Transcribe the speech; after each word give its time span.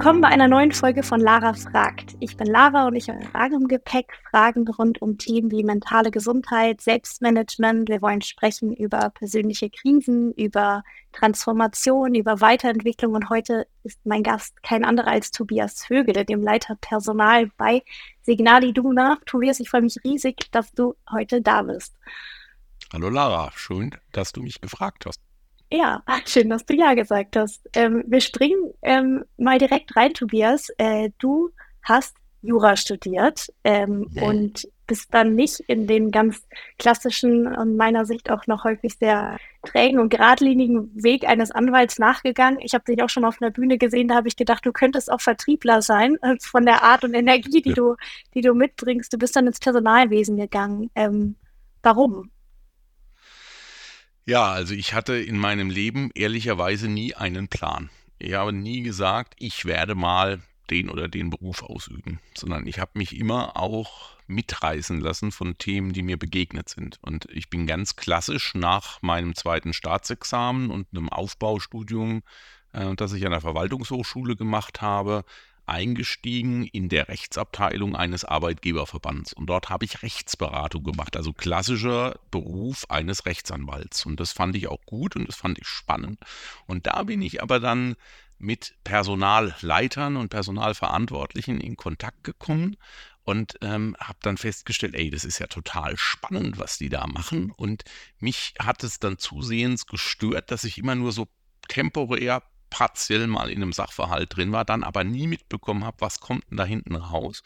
Willkommen 0.00 0.22
bei 0.22 0.28
einer 0.28 0.48
neuen 0.48 0.72
Folge 0.72 1.02
von 1.02 1.20
Lara 1.20 1.52
fragt. 1.52 2.16
Ich 2.20 2.34
bin 2.38 2.46
Lara 2.46 2.86
und 2.86 2.96
ich 2.96 3.10
habe 3.10 3.22
Fragen 3.26 3.56
im 3.56 3.68
Gepäck, 3.68 4.18
Fragen 4.30 4.66
rund 4.66 5.02
um 5.02 5.18
Themen 5.18 5.50
wie 5.50 5.62
mentale 5.62 6.10
Gesundheit, 6.10 6.80
Selbstmanagement. 6.80 7.90
Wir 7.90 8.00
wollen 8.00 8.22
sprechen 8.22 8.72
über 8.72 9.10
persönliche 9.10 9.68
Krisen, 9.68 10.32
über 10.32 10.84
Transformation, 11.12 12.14
über 12.14 12.40
Weiterentwicklung 12.40 13.12
und 13.12 13.28
heute 13.28 13.66
ist 13.82 13.98
mein 14.06 14.22
Gast 14.22 14.62
kein 14.62 14.86
anderer 14.86 15.08
als 15.08 15.32
Tobias 15.32 15.84
Vögele, 15.84 16.24
dem 16.24 16.42
Leiter 16.42 16.78
Personal 16.80 17.50
bei 17.58 17.82
Signali 18.22 18.72
Duna. 18.72 19.18
Tobias, 19.26 19.60
ich 19.60 19.68
freue 19.68 19.82
mich 19.82 19.98
riesig, 20.02 20.50
dass 20.50 20.72
du 20.72 20.94
heute 21.12 21.42
da 21.42 21.60
bist. 21.60 21.94
Hallo 22.90 23.10
Lara, 23.10 23.50
schön, 23.54 23.94
dass 24.12 24.32
du 24.32 24.40
mich 24.40 24.62
gefragt 24.62 25.04
hast. 25.04 25.20
Ja, 25.72 26.02
schön, 26.26 26.50
dass 26.50 26.66
du 26.66 26.74
ja 26.74 26.94
gesagt 26.94 27.36
hast. 27.36 27.68
Ähm, 27.74 28.02
wir 28.06 28.20
springen 28.20 28.72
ähm, 28.82 29.24
mal 29.36 29.58
direkt 29.58 29.94
rein, 29.96 30.12
Tobias. 30.14 30.68
Äh, 30.78 31.10
du 31.18 31.50
hast 31.82 32.16
Jura 32.42 32.76
studiert 32.76 33.48
ähm, 33.64 34.08
ja. 34.12 34.22
und 34.22 34.66
bist 34.86 35.14
dann 35.14 35.36
nicht 35.36 35.60
in 35.60 35.86
den 35.86 36.10
ganz 36.10 36.42
klassischen 36.78 37.46
und 37.46 37.76
meiner 37.76 38.06
Sicht 38.06 38.30
auch 38.30 38.46
noch 38.48 38.64
häufig 38.64 38.96
sehr 38.98 39.36
trägen 39.62 40.00
und 40.00 40.08
geradlinigen 40.08 40.90
Weg 41.00 41.28
eines 41.28 41.52
Anwalts 41.52 41.98
nachgegangen. 41.98 42.58
Ich 42.60 42.74
habe 42.74 42.84
dich 42.84 43.00
auch 43.02 43.08
schon 43.08 43.24
auf 43.24 43.40
einer 43.40 43.52
Bühne 43.52 43.78
gesehen, 43.78 44.08
da 44.08 44.16
habe 44.16 44.26
ich 44.26 44.36
gedacht, 44.36 44.66
du 44.66 44.72
könntest 44.72 45.12
auch 45.12 45.20
Vertriebler 45.20 45.82
sein, 45.82 46.16
äh, 46.22 46.34
von 46.40 46.64
der 46.64 46.82
Art 46.82 47.04
und 47.04 47.14
Energie, 47.14 47.62
die, 47.62 47.68
ja. 47.68 47.74
du, 47.76 47.96
die 48.34 48.40
du 48.40 48.54
mitbringst. 48.54 49.12
Du 49.12 49.18
bist 49.18 49.36
dann 49.36 49.46
ins 49.46 49.60
Personalwesen 49.60 50.36
gegangen. 50.36 50.90
Ähm, 50.96 51.36
warum? 51.82 52.30
Ja, 54.30 54.52
also 54.52 54.74
ich 54.74 54.94
hatte 54.94 55.16
in 55.16 55.36
meinem 55.36 55.70
Leben 55.70 56.12
ehrlicherweise 56.14 56.86
nie 56.86 57.16
einen 57.16 57.48
Plan. 57.48 57.90
Ich 58.20 58.34
habe 58.34 58.52
nie 58.52 58.82
gesagt, 58.82 59.34
ich 59.40 59.64
werde 59.64 59.96
mal 59.96 60.40
den 60.70 60.88
oder 60.88 61.08
den 61.08 61.30
Beruf 61.30 61.64
ausüben, 61.64 62.20
sondern 62.38 62.68
ich 62.68 62.78
habe 62.78 62.92
mich 62.94 63.18
immer 63.18 63.56
auch 63.56 64.10
mitreißen 64.28 65.00
lassen 65.00 65.32
von 65.32 65.58
Themen, 65.58 65.92
die 65.92 66.04
mir 66.04 66.16
begegnet 66.16 66.68
sind. 66.68 67.00
Und 67.02 67.26
ich 67.32 67.50
bin 67.50 67.66
ganz 67.66 67.96
klassisch 67.96 68.54
nach 68.54 69.02
meinem 69.02 69.34
zweiten 69.34 69.72
Staatsexamen 69.72 70.70
und 70.70 70.86
einem 70.92 71.08
Aufbaustudium, 71.08 72.22
äh, 72.72 72.94
das 72.94 73.12
ich 73.14 73.26
an 73.26 73.32
der 73.32 73.40
Verwaltungshochschule 73.40 74.36
gemacht 74.36 74.80
habe, 74.80 75.24
eingestiegen 75.70 76.66
in 76.66 76.88
der 76.88 77.08
Rechtsabteilung 77.08 77.96
eines 77.96 78.24
Arbeitgeberverbands. 78.24 79.32
Und 79.32 79.46
dort 79.46 79.70
habe 79.70 79.84
ich 79.84 80.02
Rechtsberatung 80.02 80.82
gemacht, 80.82 81.16
also 81.16 81.32
klassischer 81.32 82.18
Beruf 82.30 82.86
eines 82.88 83.24
Rechtsanwalts. 83.24 84.04
Und 84.04 84.20
das 84.20 84.32
fand 84.32 84.56
ich 84.56 84.68
auch 84.68 84.84
gut 84.84 85.16
und 85.16 85.28
das 85.28 85.36
fand 85.36 85.58
ich 85.58 85.66
spannend. 85.66 86.18
Und 86.66 86.86
da 86.86 87.04
bin 87.04 87.22
ich 87.22 87.42
aber 87.42 87.60
dann 87.60 87.96
mit 88.38 88.74
Personalleitern 88.84 90.16
und 90.16 90.30
Personalverantwortlichen 90.30 91.60
in 91.60 91.76
Kontakt 91.76 92.24
gekommen 92.24 92.76
und 93.22 93.56
ähm, 93.60 93.94
habe 94.00 94.18
dann 94.22 94.38
festgestellt, 94.38 94.94
ey, 94.94 95.10
das 95.10 95.24
ist 95.24 95.38
ja 95.38 95.46
total 95.46 95.96
spannend, 95.96 96.58
was 96.58 96.78
die 96.78 96.88
da 96.88 97.06
machen. 97.06 97.52
Und 97.52 97.84
mich 98.18 98.54
hat 98.58 98.82
es 98.82 98.98
dann 98.98 99.18
zusehends 99.18 99.86
gestört, 99.86 100.50
dass 100.50 100.64
ich 100.64 100.78
immer 100.78 100.94
nur 100.94 101.12
so 101.12 101.28
temporär 101.68 102.42
partiell 102.70 103.26
mal 103.26 103.50
in 103.50 103.62
einem 103.62 103.72
Sachverhalt 103.72 104.34
drin 104.34 104.52
war, 104.52 104.64
dann 104.64 104.84
aber 104.84 105.04
nie 105.04 105.26
mitbekommen 105.26 105.84
habe, 105.84 105.96
was 106.00 106.20
kommt 106.20 106.48
denn 106.50 106.56
da 106.56 106.64
hinten 106.64 106.94
raus. 106.94 107.42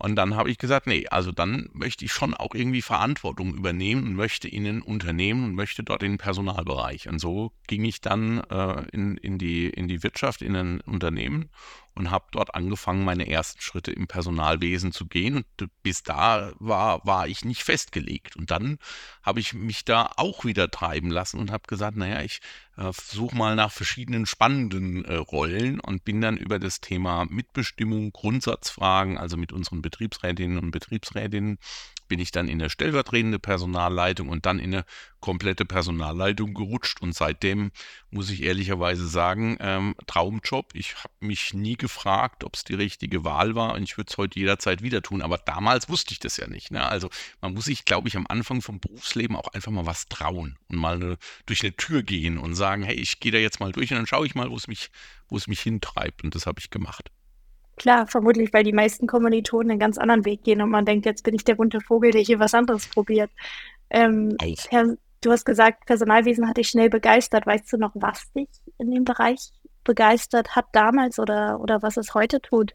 Und 0.00 0.16
dann 0.16 0.34
habe 0.34 0.50
ich 0.50 0.56
gesagt, 0.56 0.86
nee, 0.86 1.06
also 1.08 1.30
dann 1.30 1.68
möchte 1.74 2.06
ich 2.06 2.12
schon 2.12 2.32
auch 2.32 2.54
irgendwie 2.54 2.80
Verantwortung 2.80 3.52
übernehmen 3.54 4.02
und 4.04 4.14
möchte 4.14 4.48
in 4.48 4.66
ein 4.66 4.80
Unternehmen 4.80 5.44
und 5.44 5.54
möchte 5.54 5.82
dort 5.82 6.02
in 6.02 6.12
den 6.12 6.18
Personalbereich. 6.18 7.06
Und 7.06 7.18
so 7.18 7.52
ging 7.66 7.84
ich 7.84 8.00
dann 8.00 8.38
äh, 8.44 8.82
in, 8.92 9.18
in, 9.18 9.36
die, 9.36 9.68
in 9.68 9.88
die 9.88 10.02
Wirtschaft, 10.02 10.40
in 10.40 10.56
ein 10.56 10.80
Unternehmen 10.80 11.50
und 11.94 12.10
habe 12.10 12.26
dort 12.32 12.54
angefangen, 12.54 13.04
meine 13.04 13.28
ersten 13.28 13.60
Schritte 13.60 13.92
im 13.92 14.06
Personalwesen 14.06 14.92
zu 14.92 15.06
gehen. 15.06 15.36
Und 15.36 15.70
bis 15.82 16.02
da 16.02 16.52
war, 16.58 17.04
war 17.04 17.28
ich 17.28 17.44
nicht 17.44 17.62
festgelegt. 17.62 18.36
Und 18.36 18.50
dann 18.50 18.78
habe 19.22 19.40
ich 19.40 19.52
mich 19.52 19.84
da 19.84 20.10
auch 20.16 20.44
wieder 20.44 20.70
treiben 20.70 21.10
lassen 21.10 21.38
und 21.38 21.50
habe 21.50 21.64
gesagt, 21.66 21.96
naja, 21.96 22.22
ich 22.22 22.40
äh, 22.76 22.92
suche 22.92 23.36
mal 23.36 23.56
nach 23.56 23.72
verschiedenen 23.72 24.26
spannenden 24.26 25.04
äh, 25.04 25.16
Rollen 25.16 25.80
und 25.80 26.04
bin 26.04 26.20
dann 26.20 26.36
über 26.36 26.58
das 26.58 26.80
Thema 26.80 27.26
Mitbestimmung, 27.28 28.12
Grundsatzfragen, 28.12 29.18
also 29.18 29.36
mit 29.36 29.52
unseren 29.52 29.82
Betriebsrätinnen 29.82 30.58
und 30.58 30.70
Betriebsrätinnen 30.70 31.58
bin 32.10 32.18
ich 32.18 32.32
dann 32.32 32.48
in 32.48 32.58
der 32.58 32.68
stellvertretende 32.68 33.38
Personalleitung 33.38 34.28
und 34.28 34.44
dann 34.44 34.58
in 34.58 34.74
eine 34.74 34.84
komplette 35.20 35.64
Personalleitung 35.64 36.54
gerutscht. 36.54 37.00
Und 37.00 37.14
seitdem 37.14 37.70
muss 38.10 38.30
ich 38.30 38.42
ehrlicherweise 38.42 39.06
sagen, 39.06 39.56
ähm, 39.60 39.94
Traumjob. 40.08 40.72
Ich 40.74 40.96
habe 40.96 41.14
mich 41.20 41.54
nie 41.54 41.76
gefragt, 41.76 42.42
ob 42.42 42.56
es 42.56 42.64
die 42.64 42.74
richtige 42.74 43.24
Wahl 43.24 43.54
war 43.54 43.74
und 43.74 43.84
ich 43.84 43.96
würde 43.96 44.10
es 44.10 44.18
heute 44.18 44.40
jederzeit 44.40 44.82
wieder 44.82 45.02
tun. 45.02 45.22
Aber 45.22 45.38
damals 45.38 45.88
wusste 45.88 46.12
ich 46.12 46.18
das 46.18 46.36
ja 46.36 46.48
nicht. 46.48 46.72
Ne? 46.72 46.84
Also 46.84 47.10
man 47.40 47.54
muss 47.54 47.66
sich, 47.66 47.84
glaube 47.84 48.08
ich, 48.08 48.16
am 48.16 48.26
Anfang 48.28 48.60
vom 48.60 48.80
Berufsleben 48.80 49.36
auch 49.36 49.48
einfach 49.54 49.70
mal 49.70 49.86
was 49.86 50.08
trauen 50.08 50.58
und 50.68 50.78
mal 50.78 50.96
eine, 50.96 51.16
durch 51.46 51.62
eine 51.62 51.76
Tür 51.76 52.02
gehen 52.02 52.38
und 52.38 52.56
sagen, 52.56 52.82
hey, 52.82 52.96
ich 52.96 53.20
gehe 53.20 53.30
da 53.30 53.38
jetzt 53.38 53.60
mal 53.60 53.70
durch 53.70 53.92
und 53.92 53.98
dann 53.98 54.08
schaue 54.08 54.26
ich 54.26 54.34
mal, 54.34 54.50
wo 54.50 54.56
es 54.56 54.66
mich, 54.66 54.90
wo 55.28 55.36
es 55.36 55.46
mich 55.46 55.60
hintreibt. 55.60 56.24
Und 56.24 56.34
das 56.34 56.46
habe 56.46 56.58
ich 56.58 56.70
gemacht. 56.70 57.12
Klar, 57.80 58.06
vermutlich, 58.06 58.52
weil 58.52 58.62
die 58.62 58.74
meisten 58.74 59.06
Kommilitonen 59.06 59.70
einen 59.70 59.80
ganz 59.80 59.96
anderen 59.96 60.26
Weg 60.26 60.44
gehen 60.44 60.60
und 60.60 60.68
man 60.68 60.84
denkt, 60.84 61.06
jetzt 61.06 61.24
bin 61.24 61.34
ich 61.34 61.44
der 61.44 61.54
bunte 61.54 61.80
Vogel, 61.80 62.10
der 62.10 62.20
hier 62.20 62.38
was 62.38 62.52
anderes 62.52 62.86
probiert. 62.86 63.30
Ähm, 63.88 64.36
Herr, 64.68 64.96
du 65.22 65.30
hast 65.32 65.46
gesagt, 65.46 65.86
Personalwesen 65.86 66.46
hat 66.46 66.58
dich 66.58 66.68
schnell 66.68 66.90
begeistert. 66.90 67.46
Weißt 67.46 67.72
du 67.72 67.78
noch, 67.78 67.92
was 67.94 68.30
dich 68.34 68.50
in 68.76 68.90
dem 68.90 69.04
Bereich 69.04 69.48
begeistert 69.82 70.54
hat 70.56 70.66
damals 70.74 71.18
oder, 71.18 71.58
oder 71.58 71.80
was 71.80 71.96
es 71.96 72.12
heute 72.12 72.42
tut? 72.42 72.74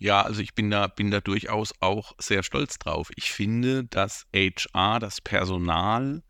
Ja, 0.00 0.20
also 0.20 0.42
ich 0.42 0.54
bin 0.54 0.70
da, 0.70 0.86
bin 0.86 1.10
da 1.10 1.20
durchaus 1.20 1.72
auch 1.80 2.12
sehr 2.18 2.42
stolz 2.42 2.78
drauf. 2.78 3.08
Ich 3.16 3.32
finde, 3.32 3.84
dass 3.84 4.26
HR, 4.34 4.98
das 4.98 5.22
Personal, 5.22 6.22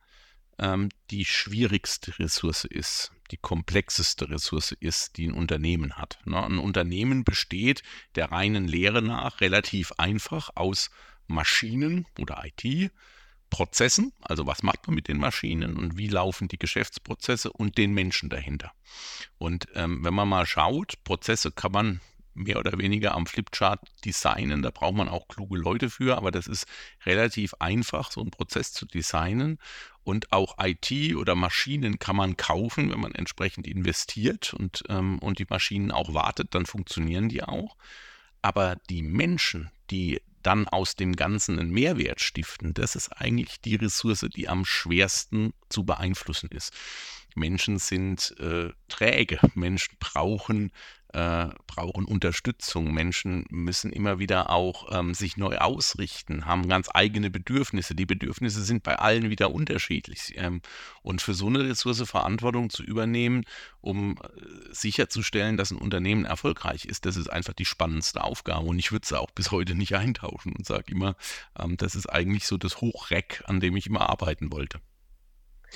ähm, 0.58 0.88
die 1.10 1.24
schwierigste 1.24 2.18
Ressource 2.18 2.64
ist, 2.64 3.12
die 3.30 3.36
komplexeste 3.36 4.28
Ressource 4.30 4.72
ist, 4.72 5.16
die 5.16 5.26
ein 5.26 5.34
Unternehmen 5.34 5.94
hat. 5.94 6.18
Ne? 6.24 6.42
Ein 6.42 6.58
Unternehmen 6.58 7.24
besteht 7.24 7.82
der 8.14 8.30
reinen 8.32 8.68
Lehre 8.68 9.02
nach 9.02 9.40
relativ 9.40 9.92
einfach 9.98 10.50
aus 10.54 10.90
Maschinen 11.26 12.06
oder 12.18 12.44
IT, 12.44 12.92
Prozessen, 13.50 14.12
also 14.20 14.46
was 14.46 14.62
macht 14.62 14.86
man 14.86 14.96
mit 14.96 15.06
den 15.06 15.18
Maschinen 15.18 15.76
und 15.76 15.96
wie 15.96 16.08
laufen 16.08 16.48
die 16.48 16.58
Geschäftsprozesse 16.58 17.52
und 17.52 17.78
den 17.78 17.92
Menschen 17.92 18.28
dahinter. 18.28 18.72
Und 19.38 19.68
ähm, 19.74 20.04
wenn 20.04 20.14
man 20.14 20.28
mal 20.28 20.44
schaut, 20.44 21.04
Prozesse 21.04 21.52
kann 21.52 21.70
man 21.72 22.00
mehr 22.34 22.58
oder 22.58 22.78
weniger 22.78 23.14
am 23.14 23.26
Flipchart 23.26 23.80
designen. 24.04 24.62
Da 24.62 24.70
braucht 24.70 24.96
man 24.96 25.08
auch 25.08 25.28
kluge 25.28 25.56
Leute 25.56 25.88
für, 25.88 26.16
aber 26.16 26.30
das 26.30 26.46
ist 26.46 26.66
relativ 27.06 27.54
einfach, 27.60 28.10
so 28.10 28.20
einen 28.20 28.30
Prozess 28.30 28.72
zu 28.72 28.86
designen. 28.86 29.58
Und 30.04 30.32
auch 30.32 30.56
IT 30.60 31.16
oder 31.16 31.34
Maschinen 31.34 31.98
kann 31.98 32.16
man 32.16 32.36
kaufen, 32.36 32.90
wenn 32.90 33.00
man 33.00 33.14
entsprechend 33.14 33.66
investiert 33.66 34.52
und, 34.54 34.84
ähm, 34.88 35.18
und 35.18 35.38
die 35.38 35.46
Maschinen 35.48 35.90
auch 35.90 36.12
wartet, 36.12 36.54
dann 36.54 36.66
funktionieren 36.66 37.28
die 37.28 37.42
auch. 37.42 37.76
Aber 38.42 38.76
die 38.90 39.02
Menschen, 39.02 39.70
die 39.90 40.20
dann 40.42 40.68
aus 40.68 40.94
dem 40.94 41.16
Ganzen 41.16 41.58
einen 41.58 41.70
Mehrwert 41.70 42.20
stiften, 42.20 42.74
das 42.74 42.96
ist 42.96 43.10
eigentlich 43.12 43.62
die 43.62 43.76
Ressource, 43.76 44.26
die 44.36 44.48
am 44.48 44.66
schwersten 44.66 45.54
zu 45.70 45.84
beeinflussen 45.84 46.50
ist. 46.50 46.74
Menschen 47.34 47.78
sind 47.78 48.34
äh, 48.38 48.70
träge, 48.88 49.40
Menschen 49.54 49.96
brauchen 49.98 50.70
äh, 51.14 51.48
brauchen 51.66 52.04
Unterstützung. 52.04 52.92
Menschen 52.92 53.46
müssen 53.48 53.92
immer 53.92 54.18
wieder 54.18 54.50
auch 54.50 54.88
ähm, 54.92 55.14
sich 55.14 55.36
neu 55.36 55.56
ausrichten, 55.58 56.44
haben 56.44 56.68
ganz 56.68 56.88
eigene 56.92 57.30
Bedürfnisse. 57.30 57.94
Die 57.94 58.04
Bedürfnisse 58.04 58.62
sind 58.64 58.82
bei 58.82 58.96
allen 58.96 59.30
wieder 59.30 59.52
unterschiedlich. 59.52 60.34
Ähm, 60.36 60.60
und 61.02 61.22
für 61.22 61.34
so 61.34 61.46
eine 61.46 61.60
Ressource 61.60 62.02
Verantwortung 62.04 62.68
zu 62.68 62.82
übernehmen, 62.82 63.44
um 63.80 64.16
äh, 64.16 64.72
sicherzustellen, 64.72 65.56
dass 65.56 65.70
ein 65.70 65.78
Unternehmen 65.78 66.24
erfolgreich 66.24 66.84
ist, 66.84 67.06
das 67.06 67.16
ist 67.16 67.28
einfach 67.28 67.52
die 67.52 67.64
spannendste 67.64 68.24
Aufgabe. 68.24 68.66
Und 68.66 68.78
ich 68.80 68.90
würde 68.90 69.04
es 69.04 69.12
auch 69.12 69.30
bis 69.30 69.52
heute 69.52 69.74
nicht 69.76 69.94
eintauschen 69.94 70.52
und 70.52 70.66
sage 70.66 70.90
immer, 70.90 71.14
ähm, 71.58 71.76
das 71.76 71.94
ist 71.94 72.06
eigentlich 72.06 72.46
so 72.46 72.58
das 72.58 72.80
Hochreck, 72.80 73.44
an 73.46 73.60
dem 73.60 73.76
ich 73.76 73.86
immer 73.86 74.10
arbeiten 74.10 74.52
wollte. 74.52 74.80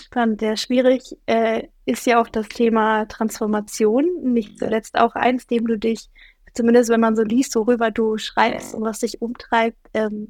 Spannend, 0.05 0.41
sehr 0.41 0.57
schwierig 0.57 1.17
äh, 1.27 1.69
ist 1.85 2.07
ja 2.07 2.21
auch 2.21 2.29
das 2.29 2.49
Thema 2.49 3.07
Transformation, 3.07 4.07
nicht 4.23 4.59
zuletzt 4.59 4.97
auch 4.99 5.15
eins, 5.15 5.47
dem 5.47 5.67
du 5.67 5.79
dich, 5.79 6.09
zumindest 6.55 6.91
wenn 6.91 7.01
man 7.01 7.17
so 7.17 7.23
liest, 7.23 7.55
worüber 7.57 7.91
du 7.91 8.19
schreibst 8.19 8.75
und 8.75 8.83
was 8.83 9.01
dich 9.01 9.21
umtreibt, 9.23 9.79
ähm, 9.95 10.29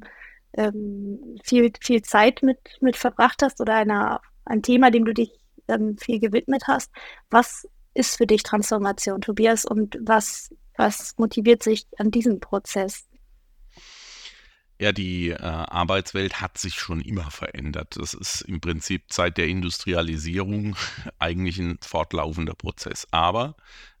ähm, 0.53 1.37
viel, 1.43 1.71
viel 1.81 2.01
Zeit 2.01 2.41
mit, 2.41 2.59
mit 2.81 2.97
verbracht 2.97 3.41
hast 3.43 3.61
oder 3.61 3.75
einer, 3.75 4.21
ein 4.45 4.63
Thema, 4.63 4.91
dem 4.91 5.05
du 5.05 5.13
dich 5.13 5.31
ähm, 5.67 5.97
viel 5.97 6.19
gewidmet 6.19 6.63
hast. 6.67 6.91
Was 7.29 7.67
ist 7.93 8.17
für 8.17 8.25
dich 8.25 8.43
Transformation, 8.43 9.21
Tobias, 9.21 9.65
und 9.65 9.97
was, 10.01 10.53
was 10.77 11.15
motiviert 11.17 11.63
sich 11.63 11.85
an 11.97 12.11
diesem 12.11 12.39
Prozess? 12.39 13.08
Ja, 14.81 14.93
die 14.93 15.31
äh, 15.31 15.35
Arbeitswelt 15.37 16.39
hat 16.39 16.57
sich 16.57 16.75
schon 16.75 17.01
immer 17.01 17.31
verändert. 17.31 17.97
Das 17.97 18.13
ist 18.13 18.41
im 18.41 18.61
Prinzip 18.61 19.03
seit 19.11 19.37
der 19.37 19.47
Industrialisierung 19.47 20.77
eigentlich 21.19 21.59
ein 21.59 21.77
fortlaufender 21.81 22.53
Prozess. 22.55 23.05
Aber 23.11 23.55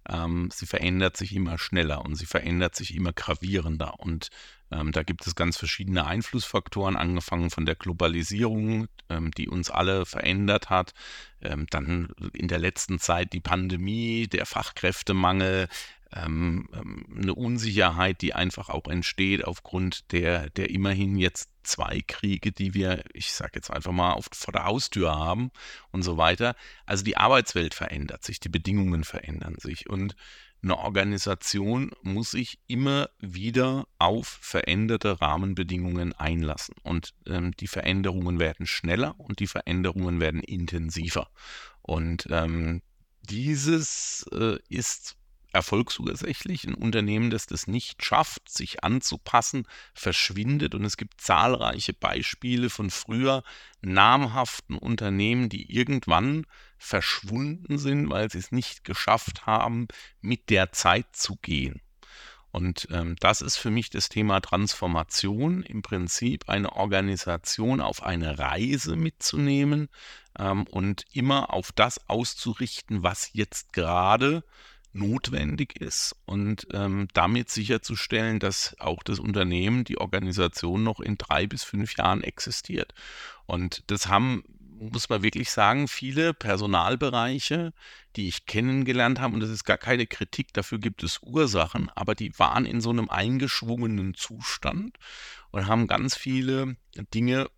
ähm, 0.07 0.49
sie 0.53 0.65
verändert 0.65 1.17
sich 1.17 1.35
immer 1.35 1.57
schneller 1.57 2.05
und 2.05 2.15
sie 2.15 2.25
verändert 2.25 2.77
sich 2.77 2.95
immer 2.95 3.11
gravierender. 3.11 3.99
Und 3.99 4.29
ähm, 4.71 4.93
da 4.93 5.03
gibt 5.03 5.27
es 5.27 5.35
ganz 5.35 5.57
verschiedene 5.57 6.05
Einflussfaktoren, 6.05 6.95
angefangen 6.95 7.49
von 7.49 7.65
der 7.65 7.75
Globalisierung, 7.75 8.87
ähm, 9.09 9.31
die 9.31 9.49
uns 9.49 9.69
alle 9.69 10.05
verändert 10.05 10.69
hat. 10.69 10.93
Ähm, 11.41 11.67
dann 11.69 12.13
in 12.33 12.47
der 12.47 12.59
letzten 12.59 12.99
Zeit 12.99 13.33
die 13.33 13.41
Pandemie, 13.41 14.27
der 14.27 14.45
Fachkräftemangel, 14.45 15.67
ähm, 16.15 16.67
ähm, 16.73 17.05
eine 17.15 17.35
Unsicherheit, 17.35 18.21
die 18.21 18.33
einfach 18.33 18.69
auch 18.69 18.87
entsteht 18.87 19.45
aufgrund 19.45 20.11
der, 20.11 20.49
der 20.49 20.69
immerhin 20.69 21.17
jetzt 21.17 21.49
zwei 21.63 22.01
Kriege, 22.07 22.51
die 22.51 22.73
wir, 22.73 23.03
ich 23.13 23.31
sage 23.31 23.51
jetzt 23.55 23.69
einfach 23.69 23.91
mal, 23.91 24.13
auf, 24.13 24.27
vor 24.33 24.51
der 24.51 24.65
Haustür 24.65 25.11
haben 25.15 25.51
und 25.91 26.03
so 26.03 26.17
weiter. 26.17 26.55
Also 26.85 27.03
die 27.03 27.17
Arbeitswelt 27.17 27.73
verändert 27.73 28.23
sich, 28.23 28.39
die 28.39 28.49
Bedingungen 28.49 29.03
verändern 29.03 29.55
sich 29.59 29.89
und 29.89 30.15
eine 30.61 30.77
Organisation 30.77 31.91
muss 32.01 32.31
sich 32.31 32.59
immer 32.67 33.09
wieder 33.19 33.87
auf 33.97 34.27
veränderte 34.27 35.21
Rahmenbedingungen 35.21 36.11
einlassen. 36.13 36.75
Und 36.83 37.13
ähm, 37.27 37.53
die 37.57 37.67
Veränderungen 37.67 38.39
werden 38.39 38.65
schneller 38.65 39.15
und 39.17 39.39
die 39.39 39.47
Veränderungen 39.47 40.19
werden 40.19 40.43
intensiver. 40.43 41.29
Und 41.81 42.27
ähm, 42.29 42.81
dieses 43.21 44.25
äh, 44.33 44.57
ist 44.67 45.15
erfolgsursächlich. 45.51 46.65
Ein 46.65 46.75
Unternehmen, 46.75 47.29
das 47.29 47.47
das 47.47 47.67
nicht 47.67 48.03
schafft, 48.03 48.49
sich 48.49 48.83
anzupassen, 48.83 49.67
verschwindet. 49.93 50.75
Und 50.75 50.85
es 50.85 50.97
gibt 50.97 51.21
zahlreiche 51.21 51.93
Beispiele 51.93 52.69
von 52.69 52.89
früher 52.89 53.43
namhaften 53.81 54.77
Unternehmen, 54.77 55.49
die 55.49 55.71
irgendwann 55.71 56.45
verschwunden 56.77 57.77
sind, 57.77 58.09
weil 58.09 58.29
sie 58.31 58.39
es 58.39 58.51
nicht 58.51 58.83
geschafft 58.83 59.45
haben, 59.45 59.87
mit 60.21 60.49
der 60.49 60.71
Zeit 60.71 61.07
zu 61.13 61.35
gehen. 61.37 61.81
Und 62.51 62.87
ähm, 62.91 63.15
das 63.19 63.41
ist 63.41 63.57
für 63.57 63.69
mich 63.69 63.91
das 63.91 64.09
Thema 64.09 64.39
Transformation, 64.39 65.61
im 65.61 65.83
Prinzip 65.83 66.49
eine 66.49 66.73
Organisation 66.73 67.79
auf 67.79 68.01
eine 68.01 68.39
Reise 68.39 68.95
mitzunehmen 68.95 69.89
ähm, 70.37 70.65
und 70.65 71.05
immer 71.13 71.53
auf 71.53 71.71
das 71.71 72.09
auszurichten, 72.09 73.03
was 73.03 73.31
jetzt 73.33 73.71
gerade 73.73 74.43
notwendig 74.91 75.79
ist 75.79 76.15
und 76.25 76.67
ähm, 76.73 77.07
damit 77.13 77.49
sicherzustellen, 77.49 78.39
dass 78.39 78.75
auch 78.79 79.03
das 79.03 79.19
Unternehmen, 79.19 79.83
die 79.83 79.99
Organisation 79.99 80.83
noch 80.83 80.99
in 80.99 81.17
drei 81.17 81.47
bis 81.47 81.63
fünf 81.63 81.95
Jahren 81.97 82.23
existiert. 82.23 82.93
Und 83.45 83.83
das 83.87 84.07
haben, 84.07 84.43
muss 84.59 85.09
man 85.09 85.21
wirklich 85.21 85.51
sagen, 85.51 85.87
viele 85.87 86.33
Personalbereiche, 86.33 87.73
die 88.15 88.27
ich 88.27 88.47
kennengelernt 88.47 89.19
habe, 89.19 89.35
und 89.35 89.41
das 89.41 89.51
ist 89.51 89.63
gar 89.63 89.77
keine 89.77 90.07
Kritik, 90.07 90.53
dafür 90.53 90.79
gibt 90.79 91.03
es 91.03 91.19
Ursachen, 91.21 91.89
aber 91.95 92.15
die 92.15 92.37
waren 92.39 92.65
in 92.65 92.81
so 92.81 92.89
einem 92.89 93.09
eingeschwungenen 93.09 94.15
Zustand 94.15 94.97
und 95.51 95.67
haben 95.67 95.87
ganz 95.87 96.15
viele 96.15 96.77
Dinge 97.13 97.49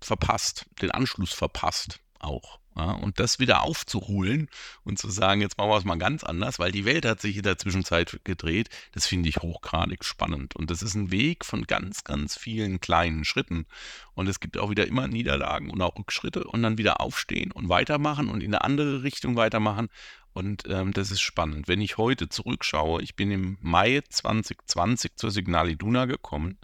verpasst, 0.00 0.66
den 0.82 0.90
Anschluss 0.90 1.32
verpasst 1.32 2.00
auch. 2.18 2.59
Ja, 2.76 2.92
und 2.92 3.18
das 3.18 3.40
wieder 3.40 3.62
aufzuholen 3.62 4.48
und 4.84 4.98
zu 4.98 5.10
sagen, 5.10 5.40
jetzt 5.40 5.58
machen 5.58 5.70
wir 5.70 5.76
es 5.76 5.84
mal 5.84 5.98
ganz 5.98 6.22
anders, 6.22 6.60
weil 6.60 6.70
die 6.70 6.84
Welt 6.84 7.04
hat 7.04 7.20
sich 7.20 7.36
in 7.36 7.42
der 7.42 7.58
Zwischenzeit 7.58 8.20
gedreht, 8.22 8.68
das 8.92 9.06
finde 9.06 9.28
ich 9.28 9.38
hochgradig 9.38 10.04
spannend. 10.04 10.54
Und 10.54 10.70
das 10.70 10.80
ist 10.82 10.94
ein 10.94 11.10
Weg 11.10 11.44
von 11.44 11.66
ganz, 11.66 12.04
ganz 12.04 12.38
vielen 12.38 12.80
kleinen 12.80 13.24
Schritten. 13.24 13.66
Und 14.14 14.28
es 14.28 14.38
gibt 14.38 14.56
auch 14.56 14.70
wieder 14.70 14.86
immer 14.86 15.08
Niederlagen 15.08 15.70
und 15.70 15.82
auch 15.82 15.98
Rückschritte 15.98 16.44
und 16.44 16.62
dann 16.62 16.78
wieder 16.78 17.00
aufstehen 17.00 17.50
und 17.50 17.68
weitermachen 17.68 18.28
und 18.28 18.40
in 18.40 18.54
eine 18.54 18.62
andere 18.62 19.02
Richtung 19.02 19.34
weitermachen. 19.34 19.88
Und 20.32 20.62
ähm, 20.68 20.92
das 20.92 21.10
ist 21.10 21.20
spannend. 21.20 21.66
Wenn 21.66 21.80
ich 21.80 21.98
heute 21.98 22.28
zurückschaue, 22.28 23.02
ich 23.02 23.16
bin 23.16 23.32
im 23.32 23.58
Mai 23.60 24.00
2020 24.08 25.16
zur 25.16 25.32
Signal 25.32 25.68
Iduna 25.68 26.04
gekommen 26.04 26.58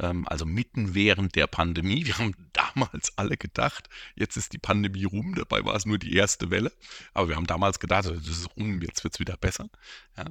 also 0.00 0.46
mitten 0.46 0.94
während 0.94 1.36
der 1.36 1.46
Pandemie. 1.46 2.06
Wir 2.06 2.18
haben 2.18 2.34
damals 2.52 3.16
alle 3.16 3.36
gedacht, 3.36 3.88
jetzt 4.14 4.36
ist 4.36 4.52
die 4.52 4.58
Pandemie 4.58 5.04
rum, 5.04 5.34
dabei 5.34 5.64
war 5.64 5.74
es 5.74 5.86
nur 5.86 5.98
die 5.98 6.14
erste 6.14 6.50
Welle. 6.50 6.72
Aber 7.14 7.28
wir 7.28 7.36
haben 7.36 7.46
damals 7.46 7.78
gedacht, 7.78 8.06
das 8.06 8.16
ist 8.16 8.56
rum, 8.56 8.80
jetzt 8.82 9.04
wird 9.04 9.14
es 9.14 9.20
wieder 9.20 9.36
besser. 9.36 9.68
Ja. 10.16 10.24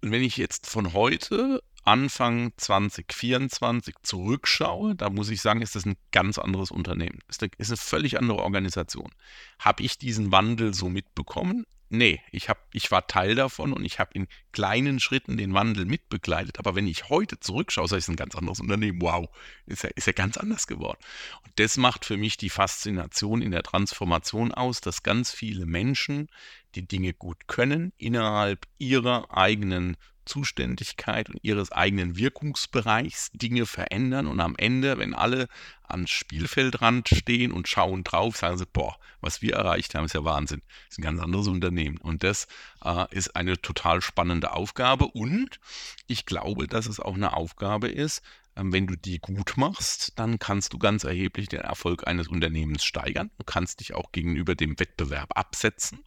Und 0.00 0.10
wenn 0.10 0.22
ich 0.22 0.36
jetzt 0.36 0.66
von 0.66 0.92
heute 0.92 1.62
Anfang 1.84 2.52
2024 2.56 3.96
zurückschaue, 4.02 4.94
da 4.94 5.10
muss 5.10 5.30
ich 5.30 5.42
sagen, 5.42 5.62
ist 5.62 5.74
das 5.74 5.84
ein 5.84 5.96
ganz 6.12 6.38
anderes 6.38 6.70
Unternehmen. 6.70 7.18
Ist 7.28 7.42
eine, 7.42 7.50
ist 7.58 7.70
eine 7.70 7.76
völlig 7.76 8.18
andere 8.18 8.38
Organisation. 8.38 9.10
Habe 9.58 9.82
ich 9.82 9.98
diesen 9.98 10.30
Wandel 10.30 10.74
so 10.74 10.88
mitbekommen? 10.88 11.66
Nee, 11.94 12.22
ich, 12.30 12.48
hab, 12.48 12.58
ich 12.72 12.90
war 12.90 13.06
Teil 13.06 13.34
davon 13.34 13.74
und 13.74 13.84
ich 13.84 13.98
habe 13.98 14.12
in 14.14 14.26
kleinen 14.52 14.98
Schritten 14.98 15.36
den 15.36 15.52
Wandel 15.52 15.84
mitbegleitet. 15.84 16.58
Aber 16.58 16.74
wenn 16.74 16.86
ich 16.86 17.10
heute 17.10 17.38
zurückschaue, 17.38 17.84
ich, 17.84 17.92
es 17.92 17.98
ist 18.04 18.08
ein 18.08 18.16
ganz 18.16 18.34
anderes 18.34 18.60
Unternehmen. 18.60 19.02
Wow, 19.02 19.28
ist 19.66 19.84
ja, 19.84 19.90
ist 19.94 20.06
ja 20.06 20.14
ganz 20.14 20.38
anders 20.38 20.66
geworden. 20.66 20.98
Und 21.44 21.52
das 21.56 21.76
macht 21.76 22.06
für 22.06 22.16
mich 22.16 22.38
die 22.38 22.48
Faszination 22.48 23.42
in 23.42 23.50
der 23.50 23.62
Transformation 23.62 24.54
aus, 24.54 24.80
dass 24.80 25.02
ganz 25.02 25.32
viele 25.32 25.66
Menschen 25.66 26.28
die 26.76 26.88
Dinge 26.88 27.12
gut 27.12 27.46
können, 27.46 27.92
innerhalb 27.98 28.66
ihrer 28.78 29.26
eigenen 29.30 29.98
Zuständigkeit 30.24 31.28
und 31.28 31.38
ihres 31.42 31.72
eigenen 31.72 32.16
Wirkungsbereichs 32.16 33.30
Dinge 33.32 33.66
verändern 33.66 34.26
und 34.26 34.40
am 34.40 34.54
Ende, 34.56 34.98
wenn 34.98 35.14
alle 35.14 35.48
ans 35.82 36.10
Spielfeldrand 36.10 37.08
stehen 37.08 37.52
und 37.52 37.68
schauen 37.68 38.04
drauf, 38.04 38.36
sagen 38.36 38.58
sie, 38.58 38.66
boah, 38.66 38.96
was 39.20 39.42
wir 39.42 39.54
erreicht 39.54 39.94
haben, 39.94 40.04
ist 40.04 40.14
ja 40.14 40.24
Wahnsinn. 40.24 40.62
Das 40.66 40.92
ist 40.92 40.98
ein 40.98 41.02
ganz 41.02 41.20
anderes 41.20 41.48
Unternehmen. 41.48 41.98
Und 41.98 42.22
das 42.22 42.48
äh, 42.84 43.04
ist 43.10 43.36
eine 43.36 43.60
total 43.60 44.00
spannende 44.00 44.52
Aufgabe. 44.52 45.06
Und 45.06 45.60
ich 46.06 46.26
glaube, 46.26 46.66
dass 46.66 46.86
es 46.86 46.98
auch 46.98 47.14
eine 47.14 47.34
Aufgabe 47.34 47.88
ist, 47.88 48.22
ähm, 48.56 48.72
wenn 48.72 48.86
du 48.86 48.96
die 48.96 49.18
gut 49.18 49.54
machst, 49.56 50.12
dann 50.18 50.38
kannst 50.38 50.72
du 50.72 50.78
ganz 50.78 51.04
erheblich 51.04 51.48
den 51.48 51.60
Erfolg 51.60 52.06
eines 52.06 52.28
Unternehmens 52.28 52.84
steigern. 52.84 53.30
Du 53.38 53.44
kannst 53.44 53.80
dich 53.80 53.94
auch 53.94 54.12
gegenüber 54.12 54.54
dem 54.54 54.78
Wettbewerb 54.78 55.36
absetzen. 55.36 56.04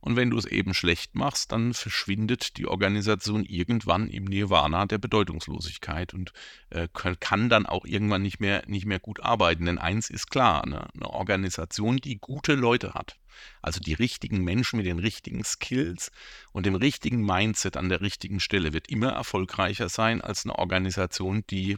Und 0.00 0.16
wenn 0.16 0.30
du 0.30 0.38
es 0.38 0.46
eben 0.46 0.74
schlecht 0.74 1.14
machst, 1.14 1.52
dann 1.52 1.74
verschwindet 1.74 2.56
die 2.56 2.66
Organisation 2.66 3.44
irgendwann 3.44 4.08
im 4.08 4.24
Nirvana 4.24 4.86
der 4.86 4.98
Bedeutungslosigkeit 4.98 6.14
und 6.14 6.32
äh, 6.70 6.88
kann 6.92 7.48
dann 7.48 7.66
auch 7.66 7.84
irgendwann 7.84 8.22
nicht 8.22 8.40
mehr, 8.40 8.62
nicht 8.66 8.86
mehr 8.86 8.98
gut 8.98 9.20
arbeiten. 9.20 9.66
Denn 9.66 9.78
eins 9.78 10.10
ist 10.10 10.30
klar, 10.30 10.66
ne? 10.66 10.88
eine 10.94 11.10
Organisation, 11.10 11.98
die 11.98 12.18
gute 12.18 12.54
Leute 12.54 12.94
hat, 12.94 13.18
also 13.62 13.80
die 13.80 13.94
richtigen 13.94 14.42
Menschen 14.42 14.78
mit 14.78 14.86
den 14.86 14.98
richtigen 14.98 15.44
Skills 15.44 16.10
und 16.52 16.66
dem 16.66 16.74
richtigen 16.74 17.24
Mindset 17.24 17.76
an 17.76 17.88
der 17.88 18.00
richtigen 18.00 18.40
Stelle, 18.40 18.72
wird 18.72 18.88
immer 18.88 19.10
erfolgreicher 19.10 19.88
sein 19.88 20.20
als 20.20 20.44
eine 20.44 20.58
Organisation, 20.58 21.44
die 21.50 21.76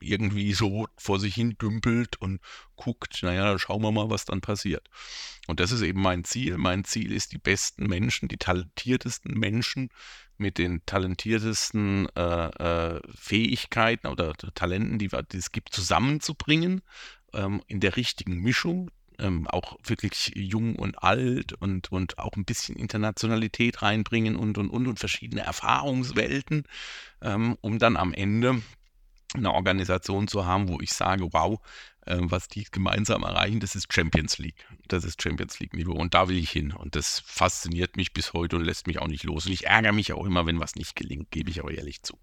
irgendwie 0.00 0.52
so 0.52 0.86
vor 0.96 1.20
sich 1.20 1.34
hin 1.34 1.56
dümpelt 1.60 2.16
und 2.20 2.40
guckt, 2.76 3.22
naja, 3.22 3.58
schauen 3.58 3.82
wir 3.82 3.92
mal, 3.92 4.10
was 4.10 4.24
dann 4.24 4.40
passiert. 4.40 4.88
Und 5.46 5.60
das 5.60 5.72
ist 5.72 5.82
eben 5.82 6.00
mein 6.00 6.24
Ziel. 6.24 6.58
Mein 6.58 6.84
Ziel 6.84 7.12
ist, 7.12 7.32
die 7.32 7.38
besten 7.38 7.86
Menschen, 7.86 8.28
die 8.28 8.38
talentiertesten 8.38 9.34
Menschen 9.38 9.90
mit 10.38 10.58
den 10.58 10.84
talentiertesten 10.86 12.08
äh, 12.16 12.96
äh, 12.96 13.00
Fähigkeiten 13.14 14.08
oder 14.08 14.34
Talenten, 14.34 14.98
die, 14.98 15.08
die, 15.08 15.36
es 15.36 15.52
gibt, 15.52 15.72
zusammenzubringen 15.72 16.82
ähm, 17.32 17.62
in 17.66 17.80
der 17.80 17.96
richtigen 17.96 18.36
Mischung. 18.38 18.90
Ähm, 19.18 19.46
auch 19.46 19.78
wirklich 19.84 20.32
jung 20.34 20.74
und 20.74 21.02
alt 21.02 21.52
und, 21.52 21.92
und 21.92 22.18
auch 22.18 22.32
ein 22.34 22.46
bisschen 22.46 22.76
Internationalität 22.76 23.82
reinbringen 23.82 24.36
und 24.36 24.56
und 24.56 24.70
und 24.70 24.86
und 24.86 24.98
verschiedene 24.98 25.42
Erfahrungswelten, 25.42 26.64
ähm, 27.20 27.58
um 27.60 27.78
dann 27.78 27.98
am 27.98 28.14
Ende 28.14 28.62
eine 29.34 29.52
Organisation 29.52 30.28
zu 30.28 30.46
haben, 30.46 30.68
wo 30.68 30.80
ich 30.80 30.92
sage, 30.92 31.32
wow, 31.32 31.60
äh, 32.06 32.18
was 32.20 32.48
die 32.48 32.64
gemeinsam 32.64 33.22
erreichen, 33.22 33.60
das 33.60 33.74
ist 33.74 33.92
Champions 33.92 34.38
League. 34.38 34.66
Das 34.88 35.04
ist 35.04 35.22
Champions 35.22 35.60
League-Niveau 35.60 35.92
und 35.92 36.14
da 36.14 36.28
will 36.28 36.38
ich 36.38 36.50
hin. 36.50 36.72
Und 36.72 36.96
das 36.96 37.20
fasziniert 37.24 37.96
mich 37.96 38.12
bis 38.12 38.32
heute 38.32 38.56
und 38.56 38.64
lässt 38.64 38.86
mich 38.86 38.98
auch 38.98 39.08
nicht 39.08 39.24
los. 39.24 39.46
Und 39.46 39.52
ich 39.52 39.66
ärgere 39.66 39.92
mich 39.92 40.12
auch 40.12 40.24
immer, 40.24 40.46
wenn 40.46 40.60
was 40.60 40.76
nicht 40.76 40.96
gelingt, 40.96 41.30
gebe 41.30 41.50
ich 41.50 41.62
auch 41.62 41.70
ehrlich 41.70 42.02
zu. 42.02 42.18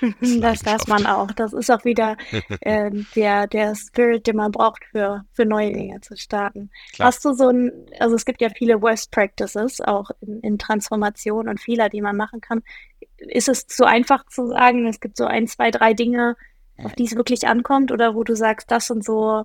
Das 0.40 0.60
darf 0.60 0.86
man 0.86 1.06
auch. 1.06 1.32
Das 1.32 1.52
ist 1.52 1.70
auch 1.70 1.84
wieder 1.84 2.16
äh, 2.60 2.90
der, 3.14 3.46
der 3.46 3.74
Spirit, 3.74 4.26
den 4.26 4.36
man 4.36 4.52
braucht 4.52 4.84
für, 4.84 5.24
für 5.32 5.44
neue 5.44 5.72
Dinge 5.72 6.00
zu 6.00 6.16
starten. 6.16 6.70
Klar. 6.94 7.08
Hast 7.08 7.24
du 7.24 7.32
so 7.32 7.48
ein, 7.48 7.72
also 7.98 8.14
es 8.14 8.24
gibt 8.24 8.40
ja 8.40 8.48
viele 8.50 8.80
Worst 8.82 9.10
Practices 9.10 9.80
auch 9.80 10.10
in, 10.20 10.40
in 10.40 10.58
Transformation 10.58 11.48
und 11.48 11.60
Fehler, 11.60 11.88
die 11.88 12.00
man 12.00 12.16
machen 12.16 12.40
kann 12.40 12.62
ist 13.18 13.48
es 13.48 13.66
so 13.68 13.84
einfach 13.84 14.24
zu 14.26 14.46
sagen, 14.48 14.86
es 14.86 15.00
gibt 15.00 15.16
so 15.16 15.24
ein, 15.24 15.46
zwei, 15.46 15.70
drei 15.70 15.92
Dinge, 15.92 16.36
auf 16.82 16.92
die 16.94 17.04
es 17.04 17.16
wirklich 17.16 17.46
ankommt 17.48 17.90
oder 17.90 18.14
wo 18.14 18.22
du 18.22 18.36
sagst, 18.36 18.70
das 18.70 18.86
sind 18.86 19.04
so 19.04 19.44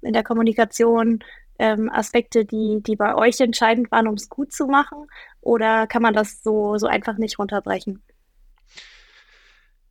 in 0.00 0.12
der 0.12 0.24
Kommunikation 0.24 1.20
ähm, 1.58 1.90
Aspekte, 1.90 2.44
die, 2.44 2.82
die 2.82 2.96
bei 2.96 3.14
euch 3.14 3.40
entscheidend 3.40 3.90
waren, 3.90 4.08
um 4.08 4.14
es 4.14 4.28
gut 4.28 4.52
zu 4.52 4.66
machen? 4.66 5.06
Oder 5.40 5.86
kann 5.86 6.02
man 6.02 6.14
das 6.14 6.42
so, 6.42 6.78
so 6.78 6.86
einfach 6.86 7.16
nicht 7.18 7.38
runterbrechen? 7.38 8.02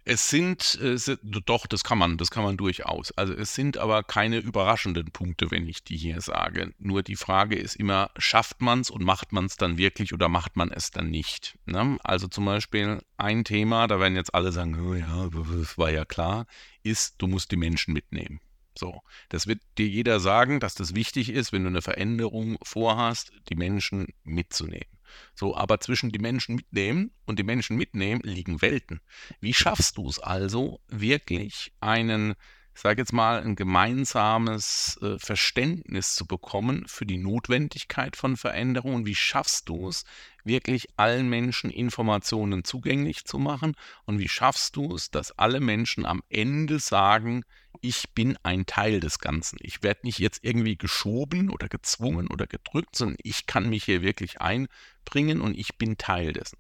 Es 0.06 0.30
sind, 0.30 0.78
äh, 0.82 0.98
doch, 1.24 1.66
das 1.66 1.84
kann 1.84 1.98
man, 1.98 2.18
das 2.18 2.30
kann 2.30 2.44
man 2.44 2.58
durchaus. 2.58 3.12
Also 3.14 3.34
es 3.34 3.56
sind 3.56 3.78
aber 3.78 4.04
keine 4.04 4.38
überraschenden 4.40 5.12
Punkte, 5.12 5.50
wenn 5.50 5.68
ich 5.68 5.84
die 5.84 5.96
hier 5.96 6.20
sage. 6.20 6.74
Nur 6.78 7.04
die 7.04 7.16
Frage 7.16 7.56
ist 7.56 7.76
immer, 7.76 8.12
schafft 8.18 8.62
man 8.62 8.82
es 8.82 8.90
und 8.90 9.04
macht 9.04 9.32
man 9.32 9.46
es 9.46 9.56
dann 9.56 9.78
wirklich 9.78 10.14
oder 10.14 10.28
macht 10.28 10.58
man 10.58 10.72
es 10.72 10.92
dann 10.92 11.10
nicht? 11.10 11.58
Ne? 11.66 11.98
Also 12.04 12.28
zum 12.28 12.46
Beispiel 12.46 13.02
ein 13.16 13.46
Thema, 13.46 13.88
da 13.88 14.00
werden 14.00 14.16
jetzt 14.16 14.36
alle 14.36 14.52
sagen, 14.52 14.78
oh 14.80 14.94
ja, 14.94 15.30
das 15.30 15.78
war 15.78 15.90
ja 15.90 16.04
klar, 16.04 16.48
ist, 16.84 17.16
du 17.20 17.28
musst 17.28 17.52
die 17.52 17.58
Menschen 17.58 17.94
mitnehmen. 17.94 18.42
So, 18.78 19.02
das 19.30 19.48
wird 19.48 19.62
dir 19.78 19.88
jeder 19.88 20.20
sagen, 20.20 20.60
dass 20.60 20.76
das 20.76 20.96
wichtig 20.96 21.30
ist, 21.30 21.54
wenn 21.54 21.64
du 21.64 21.70
eine 21.70 21.82
Veränderung 21.82 22.58
vorhast, 22.64 23.32
die 23.50 23.56
Menschen 23.56 24.08
mitzunehmen. 24.24 24.88
So, 25.36 25.56
aber 25.56 25.80
zwischen 25.80 26.12
die 26.12 26.20
Menschen 26.20 26.56
mitnehmen 26.56 27.12
und 27.26 27.40
die 27.40 27.44
Menschen 27.44 27.78
mitnehmen 27.78 28.22
liegen 28.24 28.62
Welten. 28.62 29.02
Wie 29.40 29.54
schaffst 29.54 29.98
du 29.98 30.08
es 30.08 30.20
also, 30.20 30.80
wirklich 30.88 31.74
einen, 31.80 32.36
ich 32.76 32.82
sage 32.82 33.02
jetzt 33.02 33.14
mal, 33.14 33.42
ein 33.42 33.56
gemeinsames 33.56 34.98
äh, 35.02 35.18
Verständnis 35.20 36.16
zu 36.16 36.26
bekommen 36.26 36.86
für 36.88 37.06
die 37.06 37.18
Notwendigkeit 37.18 38.16
von 38.16 38.38
Veränderungen? 38.38 39.06
Wie 39.06 39.16
schaffst 39.16 39.70
du 39.70 39.88
es, 39.88 40.06
wirklich 40.44 40.88
allen 40.98 41.30
Menschen 41.30 41.70
Informationen 41.70 42.64
zugänglich 42.64 43.26
zu 43.26 43.40
machen? 43.40 43.76
Und 44.06 44.20
wie 44.20 44.30
schaffst 44.30 44.76
du 44.76 44.96
es, 44.96 45.12
dass 45.12 45.38
alle 45.38 45.60
Menschen 45.60 46.06
am 46.06 46.22
Ende 46.30 46.80
sagen, 46.80 47.44
ich 47.84 48.14
bin 48.16 48.38
ein 48.44 48.66
Teil 48.66 49.02
des 49.02 49.20
Ganzen. 49.20 49.60
Ich 49.62 49.84
werde 49.84 50.02
nicht 50.04 50.18
jetzt 50.18 50.44
irgendwie 50.44 50.78
geschoben 50.78 51.50
oder 51.50 51.68
gezwungen 51.68 52.28
oder 52.28 52.48
gedrückt, 52.48 52.96
sondern 52.96 53.18
ich 53.22 53.46
kann 53.46 53.70
mich 53.70 53.84
hier 53.84 54.02
wirklich 54.02 54.40
einbringen 54.40 55.42
und 55.42 55.58
ich 55.58 55.78
bin 55.78 55.98
Teil 55.98 56.32
dessen. 56.32 56.58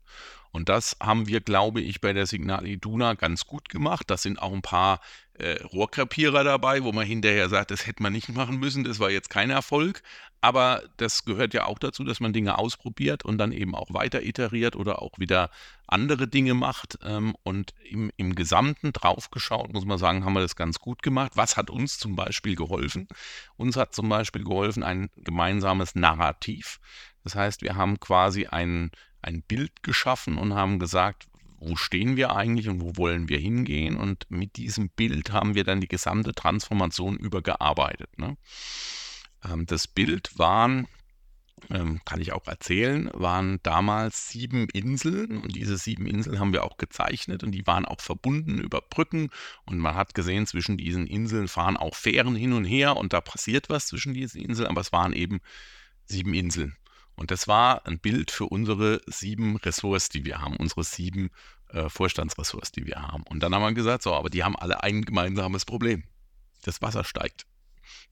Und 0.51 0.67
das 0.67 0.97
haben 1.01 1.27
wir, 1.27 1.39
glaube 1.39 1.81
ich, 1.81 2.01
bei 2.01 2.11
der 2.11 2.27
Signal 2.27 2.67
Iduna 2.67 3.13
ganz 3.13 3.45
gut 3.45 3.69
gemacht. 3.69 4.09
Das 4.09 4.21
sind 4.21 4.39
auch 4.39 4.51
ein 4.51 4.61
paar 4.61 4.99
äh, 5.35 5.63
Rohrkrepierer 5.63 6.43
dabei, 6.43 6.83
wo 6.83 6.91
man 6.91 7.07
hinterher 7.07 7.47
sagt, 7.47 7.71
das 7.71 7.87
hätte 7.87 8.03
man 8.03 8.13
nicht 8.13 8.29
machen 8.29 8.59
müssen, 8.59 8.83
das 8.83 8.99
war 8.99 9.09
jetzt 9.09 9.29
kein 9.29 9.49
Erfolg. 9.49 10.03
Aber 10.43 10.83
das 10.97 11.23
gehört 11.23 11.53
ja 11.53 11.67
auch 11.67 11.79
dazu, 11.79 12.03
dass 12.03 12.19
man 12.19 12.33
Dinge 12.33 12.57
ausprobiert 12.57 13.23
und 13.23 13.37
dann 13.37 13.53
eben 13.53 13.75
auch 13.75 13.93
weiter 13.93 14.21
iteriert 14.21 14.75
oder 14.75 15.01
auch 15.01 15.17
wieder 15.17 15.49
andere 15.87 16.27
Dinge 16.27 16.53
macht. 16.53 16.99
Ähm, 17.01 17.33
und 17.43 17.73
im, 17.89 18.11
im 18.17 18.35
Gesamten 18.35 18.91
draufgeschaut, 18.91 19.71
muss 19.71 19.85
man 19.85 19.97
sagen, 19.97 20.25
haben 20.25 20.33
wir 20.33 20.41
das 20.41 20.57
ganz 20.57 20.79
gut 20.79 21.01
gemacht. 21.01 21.31
Was 21.35 21.55
hat 21.55 21.69
uns 21.69 21.97
zum 21.97 22.17
Beispiel 22.17 22.57
geholfen? 22.57 23.07
Uns 23.55 23.77
hat 23.77 23.95
zum 23.95 24.09
Beispiel 24.09 24.43
geholfen 24.43 24.83
ein 24.83 25.09
gemeinsames 25.15 25.95
Narrativ. 25.95 26.81
Das 27.23 27.35
heißt, 27.35 27.61
wir 27.61 27.75
haben 27.75 28.01
quasi 28.01 28.47
ein, 28.47 28.91
ein 29.21 29.43
Bild 29.43 29.81
geschaffen 29.81 30.37
und 30.37 30.53
haben 30.55 30.77
gesagt, 30.77 31.29
wo 31.61 31.77
stehen 31.77 32.17
wir 32.17 32.35
eigentlich 32.35 32.67
und 32.67 32.81
wo 32.81 32.97
wollen 32.97 33.29
wir 33.29 33.37
hingehen? 33.37 33.95
Und 33.95 34.25
mit 34.27 34.57
diesem 34.57 34.89
Bild 34.89 35.31
haben 35.31 35.55
wir 35.55 35.63
dann 35.63 35.79
die 35.79 35.87
gesamte 35.87 36.33
Transformation 36.33 37.15
übergearbeitet. 37.15 38.09
Ne? 38.17 38.35
Ähm, 39.43 39.65
das 39.65 39.87
Bild 39.87 40.37
waren, 40.37 40.87
ähm, 41.69 42.01
kann 42.05 42.21
ich 42.21 42.33
auch 42.33 42.47
erzählen, 42.47 43.09
waren 43.13 43.59
damals 43.63 44.29
sieben 44.29 44.67
Inseln 44.69 45.37
und 45.37 45.55
diese 45.55 45.77
sieben 45.77 46.05
Inseln 46.05 46.39
haben 46.39 46.53
wir 46.53 46.63
auch 46.63 46.77
gezeichnet 46.77 47.43
und 47.43 47.51
die 47.51 47.65
waren 47.65 47.85
auch 47.85 48.01
verbunden 48.01 48.59
über 48.59 48.81
Brücken 48.81 49.29
und 49.65 49.77
man 49.77 49.95
hat 49.95 50.13
gesehen, 50.13 50.45
zwischen 50.45 50.77
diesen 50.77 51.07
Inseln 51.07 51.47
fahren 51.47 51.77
auch 51.77 51.95
Fähren 51.95 52.35
hin 52.35 52.53
und 52.53 52.65
her 52.65 52.97
und 52.97 53.13
da 53.13 53.21
passiert 53.21 53.69
was 53.69 53.87
zwischen 53.87 54.13
diesen 54.13 54.41
Inseln, 54.41 54.67
aber 54.67 54.81
es 54.81 54.91
waren 54.91 55.13
eben 55.13 55.39
sieben 56.05 56.33
Inseln. 56.33 56.75
Und 57.15 57.29
das 57.29 57.47
war 57.47 57.85
ein 57.85 57.99
Bild 57.99 58.31
für 58.31 58.45
unsere 58.45 59.01
sieben 59.05 59.57
Ressorts, 59.57 60.09
die 60.09 60.25
wir 60.25 60.41
haben, 60.41 60.57
unsere 60.57 60.83
sieben 60.83 61.29
äh, 61.69 61.87
Vorstandsressorts, 61.87 62.71
die 62.71 62.87
wir 62.87 63.01
haben. 63.01 63.23
Und 63.29 63.41
dann 63.41 63.53
haben 63.53 63.61
wir 63.61 63.73
gesagt, 63.73 64.01
so, 64.01 64.13
aber 64.15 64.31
die 64.31 64.43
haben 64.43 64.55
alle 64.55 64.81
ein 64.81 65.03
gemeinsames 65.03 65.63
Problem. 65.63 66.03
Das 66.63 66.81
Wasser 66.81 67.03
steigt. 67.03 67.45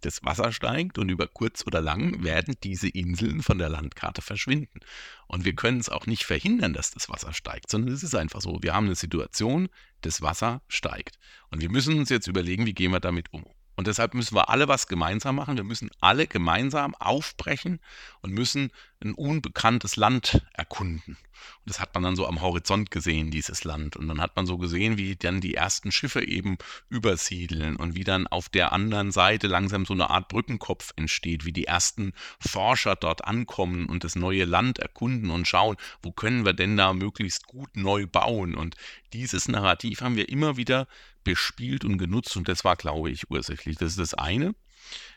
Das 0.01 0.23
Wasser 0.23 0.51
steigt 0.51 0.97
und 0.97 1.09
über 1.09 1.27
kurz 1.27 1.65
oder 1.65 1.81
lang 1.81 2.23
werden 2.23 2.55
diese 2.63 2.89
Inseln 2.89 3.41
von 3.41 3.57
der 3.57 3.69
Landkarte 3.69 4.21
verschwinden. 4.21 4.79
Und 5.27 5.45
wir 5.45 5.53
können 5.53 5.79
es 5.79 5.89
auch 5.89 6.05
nicht 6.05 6.23
verhindern, 6.23 6.73
dass 6.73 6.91
das 6.91 7.09
Wasser 7.09 7.33
steigt, 7.33 7.69
sondern 7.69 7.93
es 7.93 8.03
ist 8.03 8.15
einfach 8.15 8.41
so. 8.41 8.59
Wir 8.61 8.73
haben 8.73 8.85
eine 8.85 8.95
Situation, 8.95 9.69
das 10.01 10.21
Wasser 10.21 10.61
steigt. 10.67 11.19
Und 11.49 11.61
wir 11.61 11.69
müssen 11.69 11.97
uns 11.97 12.09
jetzt 12.09 12.27
überlegen, 12.27 12.65
wie 12.65 12.73
gehen 12.73 12.91
wir 12.91 12.99
damit 12.99 13.31
um. 13.31 13.45
Und 13.81 13.87
deshalb 13.87 14.13
müssen 14.13 14.35
wir 14.35 14.49
alle 14.49 14.67
was 14.67 14.85
gemeinsam 14.85 15.37
machen. 15.37 15.57
Wir 15.57 15.63
müssen 15.63 15.89
alle 16.01 16.27
gemeinsam 16.27 16.93
aufbrechen 16.93 17.79
und 18.21 18.31
müssen 18.31 18.69
ein 19.03 19.15
unbekanntes 19.15 19.95
Land 19.95 20.43
erkunden. 20.53 21.17
Und 21.17 21.65
das 21.65 21.79
hat 21.79 21.91
man 21.95 22.03
dann 22.03 22.15
so 22.15 22.27
am 22.27 22.41
Horizont 22.41 22.91
gesehen, 22.91 23.31
dieses 23.31 23.63
Land. 23.63 23.95
Und 23.95 24.07
dann 24.07 24.21
hat 24.21 24.35
man 24.35 24.45
so 24.45 24.59
gesehen, 24.59 24.99
wie 24.99 25.15
dann 25.15 25.41
die 25.41 25.55
ersten 25.55 25.91
Schiffe 25.91 26.23
eben 26.23 26.59
übersiedeln 26.89 27.75
und 27.75 27.95
wie 27.95 28.03
dann 28.03 28.27
auf 28.27 28.49
der 28.49 28.71
anderen 28.71 29.11
Seite 29.11 29.47
langsam 29.47 29.87
so 29.87 29.95
eine 29.95 30.11
Art 30.11 30.27
Brückenkopf 30.27 30.93
entsteht, 30.95 31.45
wie 31.45 31.51
die 31.51 31.65
ersten 31.65 32.13
Forscher 32.39 32.95
dort 32.95 33.25
ankommen 33.25 33.87
und 33.87 34.03
das 34.03 34.15
neue 34.15 34.45
Land 34.45 34.77
erkunden 34.77 35.31
und 35.31 35.47
schauen, 35.47 35.75
wo 36.03 36.11
können 36.11 36.45
wir 36.45 36.53
denn 36.53 36.77
da 36.77 36.93
möglichst 36.93 37.47
gut 37.47 37.75
neu 37.75 38.05
bauen. 38.05 38.53
Und 38.53 38.75
dieses 39.11 39.47
Narrativ 39.47 40.01
haben 40.01 40.17
wir 40.17 40.29
immer 40.29 40.55
wieder 40.55 40.87
bespielt 41.23 41.85
und 41.85 41.97
genutzt 41.97 42.35
und 42.37 42.47
das 42.47 42.63
war, 42.63 42.75
glaube 42.75 43.09
ich, 43.09 43.29
ursächlich. 43.29 43.77
Das 43.77 43.91
ist 43.91 43.99
das 43.99 44.13
eine. 44.13 44.55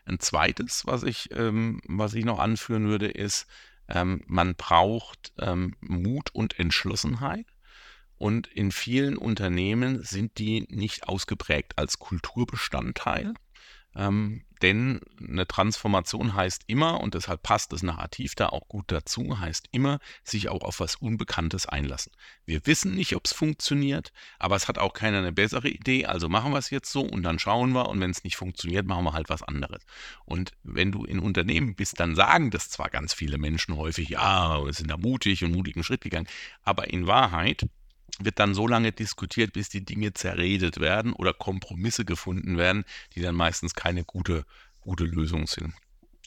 Ein 0.04 0.20
zweites, 0.20 0.87
was 0.87 1.02
ich, 1.02 1.30
ähm, 1.32 1.80
was 1.87 2.14
ich 2.14 2.25
noch 2.25 2.38
anführen 2.38 2.87
würde, 2.87 3.08
ist, 3.08 3.46
ähm, 3.88 4.23
man 4.26 4.54
braucht 4.54 5.32
ähm, 5.38 5.76
Mut 5.80 6.30
und 6.34 6.58
Entschlossenheit. 6.58 7.46
Und 8.16 8.46
in 8.46 8.70
vielen 8.70 9.16
Unternehmen 9.16 10.02
sind 10.02 10.38
die 10.38 10.66
nicht 10.70 11.08
ausgeprägt 11.08 11.78
als 11.78 11.99
Kulturbestandteil. 11.99 13.34
Ähm, 13.96 14.44
denn 14.62 15.00
eine 15.20 15.46
Transformation 15.46 16.34
heißt 16.34 16.62
immer, 16.68 17.00
und 17.00 17.14
deshalb 17.14 17.42
passt 17.42 17.72
das 17.72 17.82
Narrativ 17.82 18.34
da 18.34 18.48
auch 18.48 18.66
gut 18.66 18.86
dazu, 18.88 19.38
heißt 19.38 19.68
immer, 19.72 19.98
sich 20.22 20.48
auch 20.48 20.62
auf 20.62 20.80
was 20.80 20.96
Unbekanntes 20.96 21.66
einlassen. 21.66 22.12
Wir 22.46 22.64
wissen 22.66 22.94
nicht, 22.94 23.14
ob 23.14 23.26
es 23.26 23.34
funktioniert, 23.34 24.12
aber 24.38 24.56
es 24.56 24.66
hat 24.66 24.78
auch 24.78 24.94
keiner 24.94 25.18
eine 25.18 25.32
bessere 25.32 25.68
Idee, 25.68 26.06
also 26.06 26.30
machen 26.30 26.52
wir 26.52 26.58
es 26.58 26.70
jetzt 26.70 26.90
so 26.90 27.02
und 27.02 27.22
dann 27.24 27.38
schauen 27.38 27.72
wir 27.72 27.90
und 27.90 28.00
wenn 28.00 28.10
es 28.10 28.24
nicht 28.24 28.36
funktioniert, 28.36 28.86
machen 28.86 29.04
wir 29.04 29.12
halt 29.12 29.28
was 29.28 29.42
anderes. 29.42 29.84
Und 30.24 30.52
wenn 30.62 30.92
du 30.92 31.04
in 31.04 31.18
Unternehmen 31.18 31.74
bist, 31.74 32.00
dann 32.00 32.14
sagen 32.14 32.50
das 32.50 32.70
zwar 32.70 32.88
ganz 32.88 33.12
viele 33.12 33.36
Menschen 33.36 33.76
häufig, 33.76 34.08
ja, 34.08 34.64
wir 34.64 34.72
sind 34.72 34.90
da 34.90 34.96
mutig 34.96 35.44
und 35.44 35.52
mutigen 35.52 35.84
Schritt 35.84 36.00
gegangen, 36.00 36.28
aber 36.62 36.88
in 36.88 37.06
Wahrheit 37.06 37.66
wird 38.21 38.38
dann 38.38 38.54
so 38.54 38.66
lange 38.66 38.92
diskutiert, 38.92 39.52
bis 39.52 39.68
die 39.68 39.85
Dinge 39.85 40.12
zerredet 40.12 40.80
werden 40.80 41.12
oder 41.12 41.33
Kompromisse 41.33 42.04
gefunden 42.04 42.56
werden, 42.56 42.85
die 43.14 43.21
dann 43.21 43.35
meistens 43.35 43.75
keine 43.75 44.04
gute, 44.04 44.44
gute 44.80 45.04
Lösung 45.04 45.47
sind. 45.47 45.75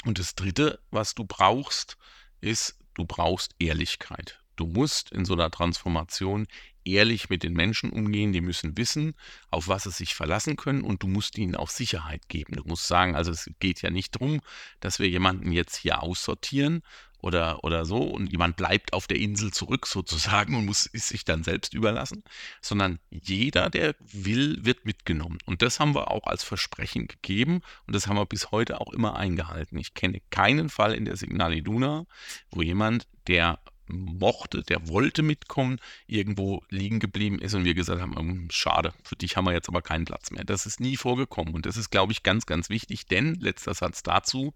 Und 0.06 0.20
das 0.20 0.36
Dritte, 0.36 0.80
was 0.92 1.16
du 1.16 1.26
brauchst, 1.26 1.98
ist, 2.42 2.78
du 2.94 3.06
brauchst 3.06 3.56
Ehrlichkeit. 3.60 4.40
Du 4.56 4.66
musst 4.66 5.12
in 5.12 5.24
so 5.24 5.34
einer 5.34 5.52
Transformation 5.52 6.48
ehrlich 6.84 7.30
mit 7.30 7.44
den 7.44 7.54
Menschen 7.54 7.92
umgehen. 7.92 8.34
Die 8.34 8.42
müssen 8.42 8.78
wissen, 8.78 9.14
auf 9.52 9.68
was 9.68 9.84
sie 9.84 9.92
sich 9.92 10.16
verlassen 10.16 10.56
können 10.56 10.82
und 10.82 11.04
du 11.04 11.08
musst 11.08 11.38
ihnen 11.38 11.56
auch 11.56 11.70
Sicherheit 11.70 12.28
geben. 12.28 12.56
Du 12.56 12.64
musst 12.64 12.88
sagen, 12.88 13.16
also 13.16 13.32
es 13.32 13.50
geht 13.60 13.82
ja 13.82 13.90
nicht 13.90 14.16
darum, 14.16 14.42
dass 14.80 15.00
wir 15.00 15.08
jemanden 15.08 15.52
jetzt 15.52 15.76
hier 15.76 16.02
aussortieren, 16.02 16.82
oder, 17.22 17.64
oder 17.64 17.86
so 17.86 18.04
und 18.04 18.32
jemand 18.32 18.58
bleibt 18.58 18.94
auf 18.94 19.08
der 19.08 19.18
Insel 19.18 19.52
zurück 19.52 19.88
sozusagen 19.88 20.56
und 20.56 20.66
muss 20.66 20.86
ist 20.86 21.08
sich 21.08 21.26
dann 21.26 21.44
selbst 21.44 21.74
überlassen, 21.74 22.24
sondern 22.62 23.00
jeder, 23.10 23.70
der 23.70 23.96
will, 24.00 24.64
wird 24.64 24.86
mitgenommen. 24.86 25.40
Und 25.46 25.62
das 25.62 25.80
haben 25.80 25.96
wir 25.96 26.12
auch 26.12 26.28
als 26.28 26.44
Versprechen 26.44 27.08
gegeben 27.08 27.62
und 27.86 27.96
das 27.96 28.08
haben 28.08 28.18
wir 28.18 28.26
bis 28.26 28.52
heute 28.52 28.80
auch 28.82 28.94
immer 28.94 29.16
eingehalten. 29.16 29.78
Ich 29.78 29.94
kenne 29.94 30.22
keinen 30.30 30.70
Fall 30.70 30.94
in 30.94 31.06
der 31.06 31.18
Signal 31.18 31.54
Iduna, 31.54 32.06
wo 32.52 32.62
jemand, 32.62 33.08
der 33.28 33.60
mochte, 33.88 34.64
der 34.64 34.88
wollte 34.88 35.24
mitkommen, 35.24 35.80
irgendwo 36.08 36.64
liegen 36.70 37.00
geblieben 37.00 37.40
ist 37.40 37.54
und 37.54 37.66
wir 37.66 37.74
gesagt 37.74 38.02
haben, 38.02 38.16
hm, 38.16 38.48
schade, 38.52 38.94
für 39.04 39.16
dich 39.16 39.38
haben 39.38 39.46
wir 39.46 39.54
jetzt 39.54 39.70
aber 39.70 39.82
keinen 39.82 40.06
Platz 40.06 40.32
mehr. 40.32 40.44
Das 40.44 40.66
ist 40.66 40.80
nie 40.80 40.98
vorgekommen 40.98 41.54
und 41.54 41.66
das 41.66 41.78
ist, 41.78 41.90
glaube 41.90 42.12
ich, 42.12 42.24
ganz, 42.24 42.46
ganz 42.46 42.70
wichtig, 42.70 43.06
denn 43.06 43.36
letzter 43.36 43.74
Satz 43.74 44.04
dazu, 44.04 44.54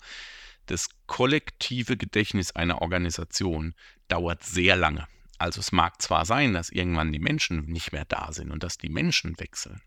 das 0.66 0.90
kollektive 1.08 1.98
Gedächtnis 1.98 2.52
einer 2.52 2.82
Organisation 2.82 3.76
dauert 4.08 4.44
sehr 4.44 4.76
lange. 4.76 5.08
Also 5.38 5.60
es 5.60 5.72
mag 5.72 6.02
zwar 6.02 6.26
sein, 6.26 6.54
dass 6.54 6.70
irgendwann 6.70 7.12
die 7.12 7.20
Menschen 7.20 7.66
nicht 7.66 7.92
mehr 7.92 8.06
da 8.06 8.32
sind 8.32 8.52
und 8.52 8.64
dass 8.64 8.78
die 8.78 8.90
Menschen 8.90 9.40
wechseln, 9.40 9.82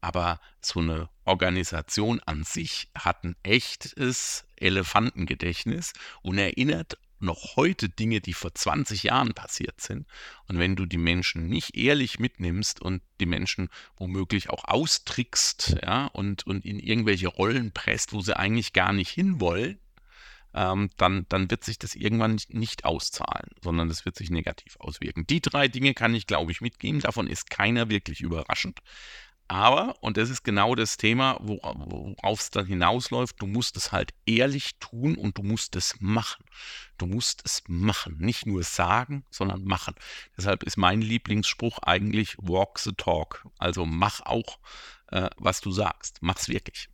aber 0.00 0.40
so 0.60 0.80
eine 0.80 1.08
Organisation 1.24 2.20
an 2.20 2.44
sich 2.44 2.88
hat 2.94 3.24
ein 3.24 3.36
echtes 3.42 4.44
Elefantengedächtnis 4.56 5.92
und 6.22 6.38
erinnert 6.38 6.98
noch 7.18 7.56
heute 7.56 7.88
Dinge, 7.88 8.20
die 8.20 8.32
vor 8.32 8.54
20 8.54 9.02
Jahren 9.02 9.34
passiert 9.34 9.80
sind. 9.80 10.06
Und 10.48 10.58
wenn 10.58 10.74
du 10.74 10.86
die 10.86 10.98
Menschen 10.98 11.48
nicht 11.48 11.76
ehrlich 11.76 12.18
mitnimmst 12.18 12.80
und 12.80 13.02
die 13.20 13.26
Menschen 13.26 13.68
womöglich 13.96 14.48
auch 14.48 14.64
austrickst, 14.64 15.76
ja, 15.82 16.06
und, 16.06 16.46
und 16.46 16.64
in 16.64 16.78
irgendwelche 16.78 17.28
Rollen 17.28 17.72
presst, 17.72 18.14
wo 18.14 18.20
sie 18.20 18.36
eigentlich 18.36 18.72
gar 18.72 18.92
nicht 18.92 19.10
hinwollen, 19.10 19.78
ähm, 20.54 20.90
dann, 20.96 21.26
dann 21.28 21.50
wird 21.50 21.64
sich 21.64 21.78
das 21.78 21.94
irgendwann 21.94 22.40
nicht 22.48 22.84
auszahlen, 22.84 23.50
sondern 23.62 23.88
das 23.88 24.04
wird 24.04 24.16
sich 24.16 24.30
negativ 24.30 24.76
auswirken. 24.78 25.26
Die 25.26 25.40
drei 25.40 25.68
Dinge 25.68 25.94
kann 25.94 26.14
ich, 26.14 26.26
glaube 26.26 26.52
ich, 26.52 26.60
mitgeben. 26.60 27.00
Davon 27.00 27.26
ist 27.26 27.50
keiner 27.50 27.88
wirklich 27.88 28.20
überraschend. 28.20 28.80
Aber, 29.50 29.96
und 30.00 30.16
das 30.16 30.30
ist 30.30 30.44
genau 30.44 30.76
das 30.76 30.96
Thema, 30.96 31.36
worauf 31.40 32.38
es 32.38 32.50
dann 32.50 32.66
hinausläuft, 32.66 33.42
du 33.42 33.48
musst 33.48 33.76
es 33.76 33.90
halt 33.90 34.14
ehrlich 34.24 34.78
tun 34.78 35.16
und 35.16 35.38
du 35.38 35.42
musst 35.42 35.74
es 35.74 35.96
machen. 35.98 36.44
Du 36.98 37.06
musst 37.06 37.42
es 37.44 37.64
machen. 37.66 38.16
Nicht 38.18 38.46
nur 38.46 38.62
sagen, 38.62 39.24
sondern 39.28 39.64
machen. 39.64 39.96
Deshalb 40.36 40.62
ist 40.62 40.76
mein 40.76 41.00
Lieblingsspruch 41.00 41.80
eigentlich 41.80 42.36
Walk 42.38 42.78
the 42.78 42.92
Talk. 42.92 43.44
Also 43.58 43.84
mach 43.86 44.20
auch, 44.20 44.60
äh, 45.08 45.30
was 45.36 45.60
du 45.60 45.72
sagst. 45.72 46.18
Mach's 46.20 46.48
wirklich 46.48 46.88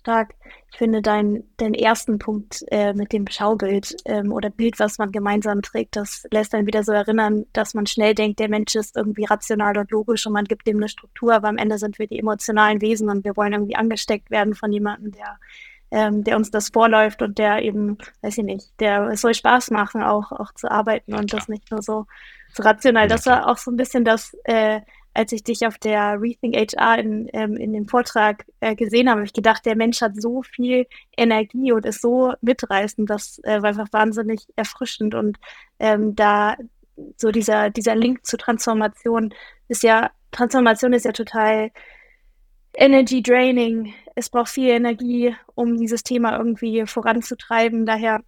stark. 0.00 0.34
Ich 0.72 0.78
finde 0.78 1.02
deinen 1.02 1.44
dein 1.56 1.74
ersten 1.74 2.18
Punkt 2.18 2.64
äh, 2.70 2.92
mit 2.92 3.12
dem 3.12 3.26
Schaubild 3.28 3.96
ähm, 4.04 4.32
oder 4.32 4.50
Bild, 4.50 4.78
was 4.78 4.98
man 4.98 5.12
gemeinsam 5.12 5.62
trägt, 5.62 5.96
das 5.96 6.26
lässt 6.30 6.52
dann 6.52 6.66
wieder 6.66 6.82
so 6.82 6.92
erinnern, 6.92 7.46
dass 7.52 7.74
man 7.74 7.86
schnell 7.86 8.14
denkt, 8.14 8.38
der 8.38 8.48
Mensch 8.48 8.74
ist 8.74 8.96
irgendwie 8.96 9.24
rational 9.24 9.78
und 9.78 9.90
logisch 9.90 10.26
und 10.26 10.32
man 10.32 10.44
gibt 10.44 10.66
dem 10.66 10.78
eine 10.78 10.88
Struktur, 10.88 11.34
aber 11.34 11.48
am 11.48 11.58
Ende 11.58 11.78
sind 11.78 11.98
wir 11.98 12.06
die 12.06 12.18
emotionalen 12.18 12.80
Wesen 12.80 13.08
und 13.08 13.24
wir 13.24 13.36
wollen 13.36 13.52
irgendwie 13.52 13.76
angesteckt 13.76 14.30
werden 14.30 14.54
von 14.54 14.72
jemandem, 14.72 15.12
der 15.12 15.38
ähm, 15.92 16.22
der 16.22 16.36
uns 16.36 16.50
das 16.50 16.68
vorläuft 16.68 17.20
und 17.20 17.38
der 17.38 17.62
eben, 17.62 17.98
weiß 18.22 18.38
ich 18.38 18.44
nicht, 18.44 18.80
der 18.80 19.08
es 19.08 19.22
soll 19.22 19.34
Spaß 19.34 19.70
machen, 19.72 20.02
auch, 20.02 20.30
auch 20.30 20.54
zu 20.54 20.70
arbeiten 20.70 21.14
und 21.14 21.32
das 21.32 21.48
nicht 21.48 21.70
nur 21.70 21.82
so, 21.82 22.06
so 22.54 22.62
rational. 22.62 23.08
Das 23.08 23.26
war 23.26 23.48
auch 23.48 23.58
so 23.58 23.72
ein 23.72 23.76
bisschen 23.76 24.04
das, 24.04 24.36
äh, 24.44 24.80
als 25.14 25.32
ich 25.32 25.42
dich 25.42 25.66
auf 25.66 25.78
der 25.78 26.20
Rethink 26.20 26.54
HR 26.54 26.98
in, 26.98 27.28
ähm, 27.32 27.56
in 27.56 27.72
dem 27.72 27.88
Vortrag 27.88 28.46
äh, 28.60 28.74
gesehen 28.74 29.08
habe, 29.08 29.20
habe 29.20 29.26
ich 29.26 29.32
gedacht, 29.32 29.66
der 29.66 29.76
Mensch 29.76 30.00
hat 30.00 30.20
so 30.20 30.42
viel 30.42 30.86
Energie 31.16 31.72
und 31.72 31.84
ist 31.84 32.00
so 32.00 32.32
mitreißend, 32.40 33.10
das 33.10 33.40
äh, 33.44 33.60
war 33.62 33.70
einfach 33.70 33.88
wahnsinnig 33.92 34.46
erfrischend. 34.56 35.14
Und 35.14 35.38
ähm, 35.78 36.14
da 36.14 36.56
so 37.16 37.30
dieser, 37.30 37.70
dieser 37.70 37.96
Link 37.96 38.24
zur 38.24 38.38
Transformation 38.38 39.34
ist 39.68 39.82
ja, 39.82 40.10
Transformation 40.30 40.92
ist 40.92 41.04
ja 41.04 41.12
total 41.12 41.70
Energy 42.74 43.22
draining. 43.22 43.94
Es 44.14 44.28
braucht 44.28 44.50
viel 44.50 44.68
Energie, 44.68 45.34
um 45.54 45.76
dieses 45.76 46.02
Thema 46.02 46.36
irgendwie 46.36 46.86
voranzutreiben. 46.86 47.84
Daher 47.84 48.20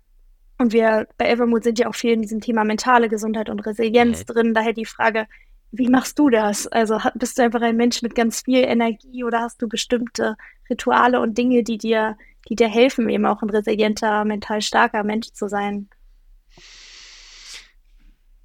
und 0.59 0.73
wir 0.73 1.09
bei 1.19 1.29
Evermood 1.29 1.65
sind 1.65 1.79
ja 1.79 1.89
auch 1.89 1.95
viel 1.95 2.13
in 2.13 2.23
diesem 2.23 2.41
Thema 2.41 2.65
mentale 2.65 3.09
Gesundheit 3.09 3.51
und 3.51 3.61
Resilienz 3.61 4.21
mhm. 4.21 4.33
drin. 4.33 4.55
Daher 4.55 4.73
die 4.73 4.85
Frage, 4.85 5.27
wie 5.73 5.89
machst 5.89 6.19
du 6.19 6.29
das? 6.31 6.67
Also 6.69 6.99
bist 7.15 7.39
du 7.39 7.43
einfach 7.43 7.63
ein 7.63 7.77
Mensch 7.77 8.03
mit 8.03 8.15
ganz 8.15 8.43
viel 8.43 8.59
Energie 8.65 9.25
oder 9.25 9.41
hast 9.41 9.61
du 9.63 9.69
bestimmte 9.69 10.37
Rituale 10.71 11.21
und 11.21 11.37
Dinge, 11.39 11.65
die 11.65 11.79
dir, 11.79 12.17
die 12.49 12.57
dir 12.57 12.69
helfen, 12.69 13.09
eben 13.09 13.27
auch 13.27 13.43
ein 13.43 13.51
resilienter, 13.51 14.25
mental 14.25 14.61
starker 14.63 15.03
Mensch 15.03 15.33
zu 15.33 15.49
sein? 15.49 15.89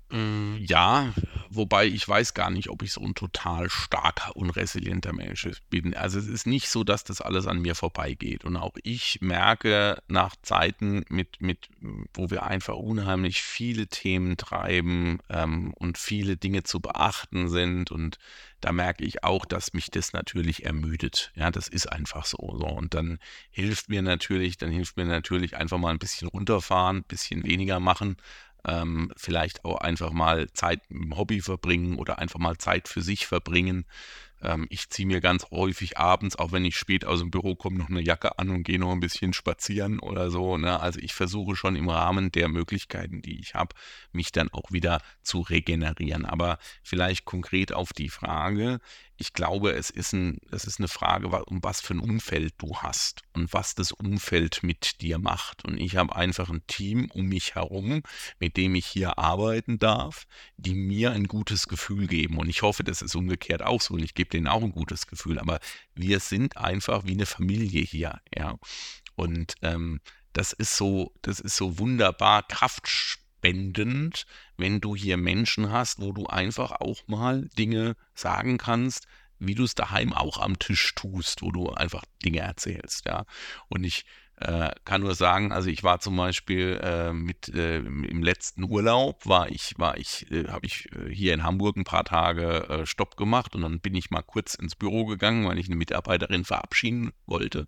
Mm, 0.10 0.56
ja, 0.60 1.14
wobei 1.50 1.86
ich 1.86 2.08
weiß 2.08 2.34
gar 2.34 2.50
nicht, 2.50 2.70
ob 2.70 2.82
ich 2.82 2.94
so 2.94 3.02
ein 3.02 3.14
total 3.14 3.70
starker 3.70 4.36
und 4.38 4.52
resilienter 4.52 5.12
Mensch 5.12 5.50
bin. 5.70 5.94
Also 5.96 6.18
es 6.18 6.28
ist 6.28 6.48
nicht 6.48 6.70
so, 6.70 6.86
dass 6.86 7.04
das 7.04 7.20
alles 7.20 7.46
an 7.46 7.60
mir 7.60 7.76
vorbeigeht. 7.76 8.46
Und 8.46 8.56
auch 8.56 8.76
ich 8.84 9.20
merke 9.20 10.02
nach 10.08 10.36
Zeiten, 10.44 11.04
mit, 11.10 11.42
mit, 11.42 11.70
wo 12.14 12.30
wir 12.30 12.44
einfach 12.44 12.76
unheimlich 12.76 13.42
viele 13.42 13.88
Themen 13.88 14.38
treiben 14.38 15.20
ähm, 15.30 15.74
und 15.74 15.98
viele 15.98 16.38
Dinge 16.38 16.64
zu 16.64 16.80
beachten 16.80 17.50
sind. 17.50 17.92
Und 17.92 18.18
da 18.62 18.72
merke 18.72 19.04
ich 19.04 19.26
auch, 19.26 19.46
dass 19.46 19.74
mich 19.74 19.92
das 19.92 20.14
natürlich 20.14 20.66
ermüdet. 20.66 21.34
Ja, 21.36 21.52
das 21.52 21.68
ist 21.68 21.92
einfach 21.92 22.26
so. 22.26 22.38
so. 22.38 22.66
Und 22.66 22.94
dann 22.94 23.20
hilft 23.52 23.90
mir 23.90 24.02
natürlich, 24.02 24.58
dann 24.58 24.72
hilft 24.72 24.96
mir 24.96 25.06
natürlich 25.06 25.58
einfach 25.58 25.78
mal 25.78 25.92
ein 25.92 26.00
bisschen 26.00 26.30
runterfahren, 26.30 26.98
ein 26.98 27.04
bisschen 27.04 27.44
weniger 27.44 27.82
machen 27.82 28.16
ähm, 28.68 29.12
vielleicht 29.16 29.66
auch 29.66 29.78
einfach 29.78 30.12
mal 30.12 30.52
Zeit 30.54 30.82
im 30.90 31.18
Hobby 31.18 31.42
verbringen 31.42 31.98
oder 31.98 32.20
einfach 32.20 32.40
mal 32.40 32.58
Zeit 32.58 32.88
für 32.88 33.02
sich 33.02 33.26
verbringen. 33.26 33.86
Ähm, 34.42 34.68
ich 34.70 34.90
ziehe 34.90 35.08
mir 35.08 35.22
ganz 35.22 35.46
häufig 35.52 35.98
abends, 35.98 36.36
auch 36.36 36.52
wenn 36.52 36.66
ich 36.66 36.78
spät 36.78 37.06
aus 37.06 37.20
dem 37.20 37.32
Büro 37.32 37.56
komme, 37.56 37.78
noch 37.78 37.90
eine 37.90 38.02
Jacke 38.02 38.38
an 38.40 38.50
und 38.50 38.64
gehe 38.64 38.80
noch 38.80 38.92
ein 38.92 39.00
bisschen 39.00 39.34
spazieren 39.34 40.00
oder 40.00 40.30
so. 40.30 40.58
Ne? 40.58 40.80
Also 40.80 41.00
ich 41.00 41.14
versuche 41.14 41.56
schon 41.56 41.76
im 41.76 41.90
Rahmen 41.90 42.32
der 42.32 42.48
Möglichkeiten, 42.48 43.22
die 43.22 43.40
ich 43.40 43.56
habe, 43.56 43.76
mich 44.12 44.32
dann 44.32 44.50
auch 44.50 44.72
wieder 44.72 45.02
zu 45.22 45.42
regenerieren. 45.42 46.26
Aber 46.26 46.60
vielleicht 46.84 47.26
konkret 47.26 47.74
auf 47.74 47.94
die 47.94 48.10
Frage, 48.10 48.80
ich 49.20 49.34
glaube, 49.34 49.72
es 49.72 49.90
ist, 49.90 50.14
ein, 50.14 50.38
es 50.52 50.66
ist 50.66 50.80
eine 50.80 50.88
Frage, 50.88 51.28
um 51.46 51.64
was 51.64 51.82
für 51.82 51.96
ein 51.96 52.00
Umfeld 52.00 52.54
du 52.60 52.78
hast 52.78 53.24
und 53.34 53.52
was 53.52 53.74
das 53.74 53.92
Umfeld 53.92 54.62
mit 54.62 55.02
dir 55.02 55.18
macht. 55.18 55.66
Und 55.66 55.80
ich 55.80 55.96
habe 55.96 56.16
einfach 56.16 56.50
ein 56.50 56.62
Team 56.68 57.10
um 57.12 57.26
mich 57.26 57.56
herum, 57.56 58.04
mit 58.40 58.58
dem 58.58 58.76
ich 58.76 58.86
hier 58.86 59.18
arbeiten 59.18 59.80
darf, 59.80 60.28
die 60.58 60.76
mir 60.76 61.12
ein 61.12 61.28
gutes 61.28 61.68
Gefühl 61.68 62.06
geben. 62.06 62.38
Und 62.38 62.48
ich 62.48 62.62
hoffe, 62.62 62.84
das 62.84 63.02
ist 63.02 63.16
umgekehrt 63.16 63.64
auch 63.64 63.82
so. 63.82 63.96
Und 63.96 64.04
ich 64.04 64.14
gebe 64.14 64.27
denen 64.30 64.48
auch 64.48 64.64
ein 64.64 64.72
gutes 64.72 65.08
Gefühl. 65.08 65.40
Aber 65.40 65.60
wir 65.96 66.20
sind 66.20 66.58
einfach 66.58 67.06
wie 67.06 67.14
eine 67.14 67.26
Familie 67.26 67.82
hier. 67.82 68.20
Ja. 68.36 68.58
Und 69.16 69.56
ähm, 69.62 70.02
das 70.34 70.54
ist 70.54 70.78
so, 70.78 71.14
das 71.22 71.40
ist 71.40 71.56
so 71.56 71.80
wunderbar 71.80 72.44
kraftspannend 72.48 73.28
spendend, 73.38 74.26
wenn 74.58 74.82
du 74.82 74.96
hier 74.96 75.18
Menschen 75.18 75.72
hast, 75.72 76.00
wo 76.00 76.12
du 76.12 76.28
einfach 76.28 76.72
auch 76.72 77.08
mal 77.08 77.48
Dinge 77.58 77.96
sagen 78.14 78.58
kannst, 78.58 79.08
wie 79.40 79.56
du 79.56 79.64
es 79.64 79.76
daheim 79.76 80.14
auch 80.14 80.40
am 80.40 80.58
Tisch 80.58 80.96
tust, 80.96 81.42
wo 81.42 81.52
du 81.52 81.70
einfach 81.70 82.04
Dinge 82.26 82.40
erzählst, 82.40 83.06
ja. 83.06 83.26
Und 83.70 83.84
ich 83.84 84.06
äh, 84.40 84.70
kann 84.86 85.02
nur 85.02 85.16
sagen, 85.16 85.52
also 85.52 85.68
ich 85.70 85.84
war 85.84 86.00
zum 86.00 86.16
Beispiel 86.16 86.80
äh, 86.84 87.12
mit 87.12 87.50
äh, 87.50 87.78
im 87.78 88.22
letzten 88.22 88.64
Urlaub 88.64 89.26
war 89.26 89.50
ich 89.50 89.74
war 89.78 89.98
ich 89.98 90.30
äh, 90.32 90.48
habe 90.50 90.68
ich 90.68 90.90
äh, 90.94 91.12
hier 91.12 91.34
in 91.34 91.44
Hamburg 91.44 91.76
ein 91.76 91.86
paar 91.86 92.04
Tage 92.04 92.70
äh, 92.70 92.86
Stopp 92.86 93.18
gemacht 93.18 93.56
und 93.56 93.64
dann 93.64 93.80
bin 93.80 93.96
ich 93.96 94.12
mal 94.12 94.22
kurz 94.22 94.54
ins 94.54 94.76
Büro 94.76 95.06
gegangen, 95.06 95.48
weil 95.48 95.58
ich 95.58 95.66
eine 95.66 95.76
Mitarbeiterin 95.76 96.46
verabschieden 96.46 97.14
wollte. 97.26 97.66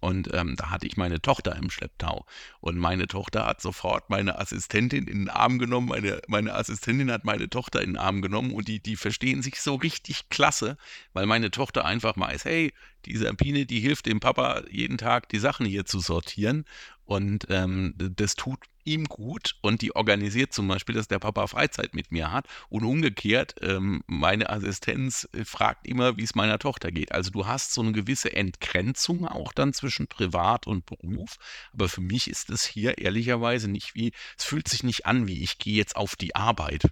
Und 0.00 0.34
ähm, 0.34 0.56
da 0.56 0.70
hatte 0.70 0.88
ich 0.88 0.96
meine 0.96 1.22
Tochter 1.22 1.54
im 1.54 1.70
Schlepptau. 1.70 2.26
Und 2.60 2.76
meine 2.76 3.06
Tochter 3.06 3.46
hat 3.46 3.60
sofort 3.60 4.10
meine 4.10 4.40
Assistentin 4.40 5.06
in 5.06 5.20
den 5.20 5.28
Arm 5.28 5.60
genommen, 5.60 5.86
meine 5.86 6.20
meine 6.26 6.54
Assistentin 6.54 7.12
hat 7.12 7.24
meine 7.24 7.48
Tochter 7.48 7.80
in 7.80 7.90
den 7.90 7.98
Arm 7.98 8.22
genommen 8.22 8.50
und 8.50 8.66
die 8.66 8.80
die 8.80 8.96
verstehen 8.96 9.42
sich 9.42 9.60
so 9.60 9.76
richtig 9.76 10.28
klasse, 10.30 10.76
weil 11.12 11.26
meine 11.26 11.52
Tochter 11.52 11.84
einfach 11.84 12.16
weiß, 12.16 12.44
hey 12.44 12.72
die 13.06 13.16
Sabine, 13.16 13.66
die 13.66 13.80
hilft 13.80 14.06
dem 14.06 14.20
Papa 14.20 14.62
jeden 14.70 14.98
Tag 14.98 15.28
die 15.28 15.38
Sachen 15.38 15.66
hier 15.66 15.84
zu 15.84 16.00
sortieren. 16.00 16.64
Und 17.04 17.46
ähm, 17.50 17.94
das 17.96 18.34
tut 18.34 18.58
ihm 18.84 19.04
gut 19.04 19.56
und 19.60 19.82
die 19.82 19.94
organisiert 19.94 20.52
zum 20.52 20.68
Beispiel, 20.68 20.94
dass 20.94 21.08
der 21.08 21.18
Papa 21.18 21.46
Freizeit 21.46 21.94
mit 21.94 22.12
mir 22.12 22.32
hat 22.32 22.46
und 22.68 22.84
umgekehrt, 22.84 23.56
ähm, 23.60 24.02
meine 24.06 24.50
Assistenz 24.50 25.28
äh, 25.32 25.44
fragt 25.44 25.86
immer, 25.86 26.16
wie 26.16 26.24
es 26.24 26.34
meiner 26.34 26.58
Tochter 26.58 26.90
geht. 26.90 27.12
Also 27.12 27.30
du 27.30 27.46
hast 27.46 27.74
so 27.74 27.80
eine 27.80 27.92
gewisse 27.92 28.32
Entgrenzung 28.32 29.26
auch 29.26 29.52
dann 29.52 29.72
zwischen 29.72 30.06
Privat 30.06 30.66
und 30.66 30.86
Beruf, 30.86 31.36
aber 31.72 31.88
für 31.88 32.00
mich 32.00 32.28
ist 32.28 32.50
es 32.50 32.64
hier 32.64 32.98
ehrlicherweise 32.98 33.68
nicht 33.68 33.94
wie, 33.94 34.12
es 34.38 34.44
fühlt 34.44 34.68
sich 34.68 34.82
nicht 34.82 35.06
an 35.06 35.26
wie, 35.26 35.42
ich 35.42 35.58
gehe 35.58 35.76
jetzt 35.76 35.96
auf 35.96 36.16
die 36.16 36.34
Arbeit, 36.34 36.84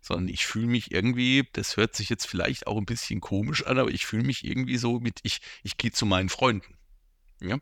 sondern 0.00 0.28
ich 0.28 0.46
fühle 0.46 0.66
mich 0.66 0.92
irgendwie, 0.92 1.48
das 1.52 1.76
hört 1.76 1.94
sich 1.94 2.08
jetzt 2.08 2.26
vielleicht 2.26 2.66
auch 2.66 2.76
ein 2.76 2.86
bisschen 2.86 3.20
komisch 3.20 3.64
an, 3.66 3.78
aber 3.78 3.90
ich 3.90 4.06
fühle 4.06 4.24
mich 4.24 4.44
irgendwie 4.44 4.76
so 4.76 5.00
mit, 5.00 5.20
ich, 5.22 5.40
ich 5.62 5.76
gehe 5.76 5.92
zu 5.92 6.06
meinen 6.06 6.28
Freunden. 6.28 6.75
Ja? 7.40 7.58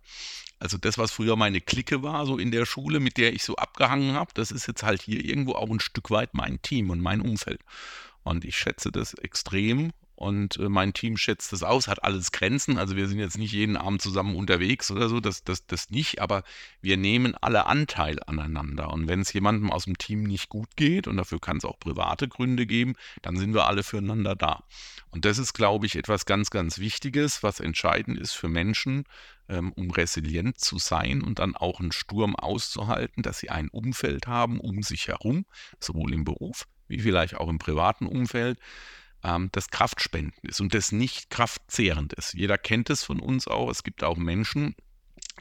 Also 0.58 0.78
das, 0.78 0.98
was 0.98 1.12
früher 1.12 1.36
meine 1.36 1.60
Clique 1.60 2.02
war, 2.02 2.26
so 2.26 2.38
in 2.38 2.50
der 2.50 2.66
Schule, 2.66 3.00
mit 3.00 3.16
der 3.16 3.32
ich 3.32 3.44
so 3.44 3.56
abgehangen 3.56 4.14
habe, 4.14 4.30
das 4.34 4.50
ist 4.50 4.66
jetzt 4.66 4.82
halt 4.82 5.02
hier 5.02 5.24
irgendwo 5.24 5.52
auch 5.52 5.70
ein 5.70 5.80
Stück 5.80 6.10
weit 6.10 6.34
mein 6.34 6.60
Team 6.62 6.90
und 6.90 7.00
mein 7.00 7.20
Umfeld. 7.20 7.60
Und 8.22 8.44
ich 8.44 8.56
schätze 8.56 8.90
das 8.90 9.14
extrem 9.14 9.92
und 10.24 10.56
äh, 10.56 10.70
mein 10.70 10.94
Team 10.94 11.18
schätzt 11.18 11.52
das 11.52 11.62
aus, 11.62 11.86
hat 11.86 12.02
alles 12.02 12.32
Grenzen. 12.32 12.78
Also 12.78 12.96
wir 12.96 13.08
sind 13.08 13.18
jetzt 13.18 13.36
nicht 13.36 13.52
jeden 13.52 13.76
Abend 13.76 14.00
zusammen 14.00 14.36
unterwegs 14.36 14.90
oder 14.90 15.10
so, 15.10 15.20
das, 15.20 15.44
das, 15.44 15.66
das 15.66 15.90
nicht, 15.90 16.22
aber 16.22 16.44
wir 16.80 16.96
nehmen 16.96 17.34
alle 17.42 17.66
Anteil 17.66 18.18
aneinander. 18.26 18.90
Und 18.90 19.06
wenn 19.06 19.20
es 19.20 19.34
jemandem 19.34 19.70
aus 19.70 19.84
dem 19.84 19.98
Team 19.98 20.22
nicht 20.22 20.48
gut 20.48 20.76
geht, 20.76 21.06
und 21.08 21.18
dafür 21.18 21.40
kann 21.40 21.58
es 21.58 21.66
auch 21.66 21.78
private 21.78 22.26
Gründe 22.26 22.64
geben, 22.64 22.94
dann 23.20 23.36
sind 23.36 23.52
wir 23.52 23.66
alle 23.66 23.82
füreinander 23.82 24.34
da. 24.34 24.64
Und 25.10 25.26
das 25.26 25.36
ist, 25.36 25.52
glaube 25.52 25.84
ich, 25.84 25.94
etwas 25.94 26.24
ganz, 26.24 26.48
ganz 26.48 26.78
Wichtiges, 26.78 27.42
was 27.42 27.60
entscheidend 27.60 28.18
ist 28.18 28.32
für 28.32 28.48
Menschen, 28.48 29.04
ähm, 29.50 29.72
um 29.72 29.90
resilient 29.90 30.58
zu 30.58 30.78
sein 30.78 31.20
und 31.20 31.38
dann 31.38 31.54
auch 31.54 31.80
einen 31.80 31.92
Sturm 31.92 32.34
auszuhalten, 32.34 33.22
dass 33.22 33.40
sie 33.40 33.50
ein 33.50 33.68
Umfeld 33.68 34.26
haben 34.26 34.58
um 34.58 34.82
sich 34.82 35.08
herum, 35.08 35.44
sowohl 35.80 36.14
im 36.14 36.24
Beruf 36.24 36.66
wie 36.88 36.98
vielleicht 36.98 37.36
auch 37.36 37.48
im 37.48 37.58
privaten 37.58 38.06
Umfeld, 38.06 38.58
ähm, 39.24 39.48
das 39.52 39.70
kraftspendend 39.70 40.38
ist 40.42 40.60
und 40.60 40.74
das 40.74 40.92
nicht 40.92 41.30
kraftzehrend 41.30 42.12
ist. 42.12 42.34
Jeder 42.34 42.58
kennt 42.58 42.90
es 42.90 43.02
von 43.02 43.18
uns 43.18 43.48
auch. 43.48 43.70
Es 43.70 43.82
gibt 43.82 44.04
auch 44.04 44.16
Menschen, 44.16 44.76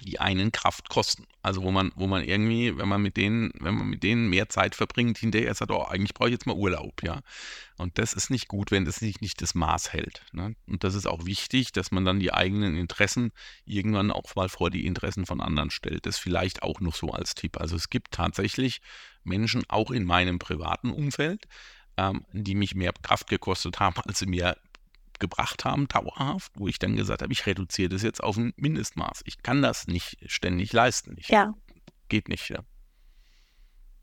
die 0.01 0.19
einen 0.19 0.51
Kraft 0.51 0.89
kosten. 0.89 1.25
Also 1.41 1.61
wo 1.61 1.71
man, 1.71 1.91
wo 1.95 2.07
man 2.07 2.23
irgendwie, 2.23 2.75
wenn 2.77 2.87
man 2.87 3.01
mit 3.01 3.17
denen, 3.17 3.51
wenn 3.59 3.75
man 3.75 3.87
mit 3.87 4.01
denen 4.01 4.29
mehr 4.29 4.49
Zeit 4.49 4.75
verbringt, 4.75 5.17
hinterher 5.17 5.53
sagt, 5.53 5.71
oh, 5.71 5.83
eigentlich 5.83 6.13
brauche 6.13 6.29
ich 6.29 6.33
jetzt 6.33 6.47
mal 6.47 6.55
Urlaub, 6.55 7.03
ja. 7.03 7.21
Und 7.77 7.99
das 7.99 8.13
ist 8.13 8.29
nicht 8.29 8.47
gut, 8.47 8.71
wenn 8.71 8.85
das 8.85 9.01
nicht, 9.01 9.21
nicht 9.21 9.41
das 9.41 9.53
Maß 9.53 9.93
hält. 9.93 10.23
Ne? 10.31 10.55
Und 10.67 10.83
das 10.83 10.95
ist 10.95 11.05
auch 11.05 11.25
wichtig, 11.25 11.71
dass 11.73 11.91
man 11.91 12.05
dann 12.05 12.19
die 12.19 12.33
eigenen 12.33 12.75
Interessen 12.75 13.31
irgendwann 13.65 14.11
auch 14.11 14.35
mal 14.35 14.49
vor 14.49 14.69
die 14.69 14.85
Interessen 14.85 15.25
von 15.25 15.41
anderen 15.41 15.69
stellt. 15.69 16.05
Das 16.05 16.17
vielleicht 16.17 16.63
auch 16.63 16.79
noch 16.79 16.95
so 16.95 17.09
als 17.09 17.35
Tipp. 17.35 17.59
Also 17.59 17.75
es 17.75 17.89
gibt 17.89 18.11
tatsächlich 18.11 18.81
Menschen, 19.23 19.63
auch 19.69 19.91
in 19.91 20.05
meinem 20.05 20.39
privaten 20.39 20.91
Umfeld, 20.91 21.47
ähm, 21.97 22.25
die 22.31 22.55
mich 22.55 22.75
mehr 22.75 22.93
Kraft 23.01 23.27
gekostet 23.27 23.79
haben, 23.79 23.95
als 24.05 24.19
sie 24.19 24.25
mir 24.25 24.57
gebracht 25.19 25.63
haben, 25.63 25.87
dauerhaft, 25.87 26.51
wo 26.55 26.67
ich 26.67 26.79
dann 26.79 26.95
gesagt 26.95 27.21
habe, 27.21 27.31
ich 27.31 27.45
reduziere 27.45 27.89
das 27.89 28.03
jetzt 28.03 28.21
auf 28.21 28.37
ein 28.37 28.53
Mindestmaß. 28.57 29.21
Ich 29.25 29.41
kann 29.41 29.61
das 29.61 29.87
nicht 29.87 30.17
ständig 30.29 30.73
leisten. 30.73 31.15
Ich, 31.17 31.29
ja. 31.29 31.53
Geht 32.09 32.29
nicht, 32.29 32.49
ja. 32.49 32.59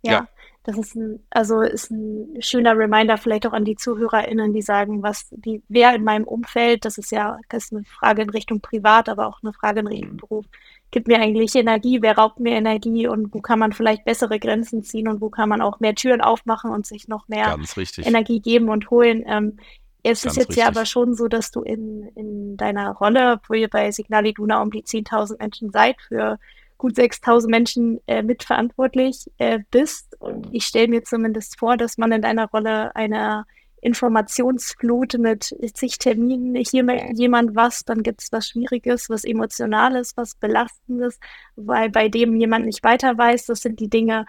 Ja, 0.02 0.12
ja. 0.12 0.28
das 0.62 0.78
ist 0.78 0.94
ein, 0.94 1.22
also 1.28 1.60
ist 1.60 1.90
ein 1.90 2.40
schöner 2.40 2.76
Reminder 2.76 3.18
vielleicht 3.18 3.46
auch 3.46 3.52
an 3.52 3.66
die 3.66 3.76
ZuhörerInnen, 3.76 4.54
die 4.54 4.62
sagen, 4.62 5.02
was, 5.02 5.28
die, 5.30 5.62
wer 5.68 5.94
in 5.94 6.04
meinem 6.04 6.24
Umfeld, 6.24 6.86
das 6.86 6.96
ist 6.96 7.12
ja, 7.12 7.38
das 7.50 7.64
ist 7.64 7.72
eine 7.72 7.84
Frage 7.84 8.22
in 8.22 8.30
Richtung 8.30 8.60
Privat, 8.60 9.10
aber 9.10 9.26
auch 9.26 9.42
eine 9.42 9.52
Frage 9.52 9.80
in 9.80 9.88
Richtung 9.88 10.16
Beruf, 10.16 10.46
gibt 10.90 11.08
mir 11.08 11.20
eigentlich 11.20 11.54
Energie, 11.54 12.02
wer 12.02 12.16
raubt 12.16 12.40
mir 12.40 12.52
Energie 12.52 13.06
und 13.06 13.32
wo 13.32 13.40
kann 13.40 13.58
man 13.58 13.72
vielleicht 13.72 14.04
bessere 14.04 14.38
Grenzen 14.38 14.82
ziehen 14.82 15.08
und 15.08 15.20
wo 15.20 15.30
kann 15.30 15.48
man 15.48 15.60
auch 15.60 15.80
mehr 15.80 15.94
Türen 15.94 16.20
aufmachen 16.20 16.70
und 16.70 16.86
sich 16.86 17.08
noch 17.08 17.28
mehr 17.28 17.56
Energie 17.98 18.40
geben 18.40 18.68
und 18.68 18.90
holen. 18.90 19.24
Ähm, 19.26 19.58
es 20.02 20.24
ist 20.24 20.36
jetzt 20.36 20.50
richtig. 20.50 20.56
ja 20.56 20.68
aber 20.68 20.86
schon 20.86 21.14
so, 21.14 21.28
dass 21.28 21.50
du 21.50 21.60
in, 21.62 22.08
in 22.14 22.56
deiner 22.56 22.92
Rolle, 22.92 23.40
wo 23.46 23.54
ihr 23.54 23.68
bei 23.68 23.90
Signal 23.90 24.26
Iduna 24.26 24.62
um 24.62 24.70
die 24.70 24.82
10.000 24.82 25.38
Menschen 25.38 25.70
seid, 25.70 26.00
für 26.00 26.38
gut 26.78 26.94
6.000 26.94 27.48
Menschen 27.48 28.00
äh, 28.06 28.22
mitverantwortlich 28.22 29.30
äh, 29.36 29.60
bist. 29.70 30.16
Und 30.18 30.48
ich 30.52 30.64
stelle 30.64 30.88
mir 30.88 31.04
zumindest 31.04 31.58
vor, 31.58 31.76
dass 31.76 31.98
man 31.98 32.12
in 32.12 32.22
deiner 32.22 32.48
Rolle 32.48 32.96
eine 32.96 33.44
Informationsflut 33.80 35.18
mit 35.18 35.54
zig 35.74 35.98
Terminen, 35.98 36.54
hier 36.54 37.12
jemand 37.14 37.56
was, 37.56 37.84
dann 37.84 38.02
gibt 38.02 38.22
es 38.22 38.32
was 38.32 38.48
Schwieriges, 38.48 39.08
was 39.08 39.24
Emotionales, 39.24 40.16
was 40.16 40.34
Belastendes, 40.34 41.18
weil 41.56 41.90
bei 41.90 42.08
dem 42.08 42.36
jemand 42.36 42.66
nicht 42.66 42.84
weiter 42.84 43.16
weiß, 43.16 43.46
das 43.46 43.62
sind 43.62 43.80
die 43.80 43.88
Dinge, 43.88 44.26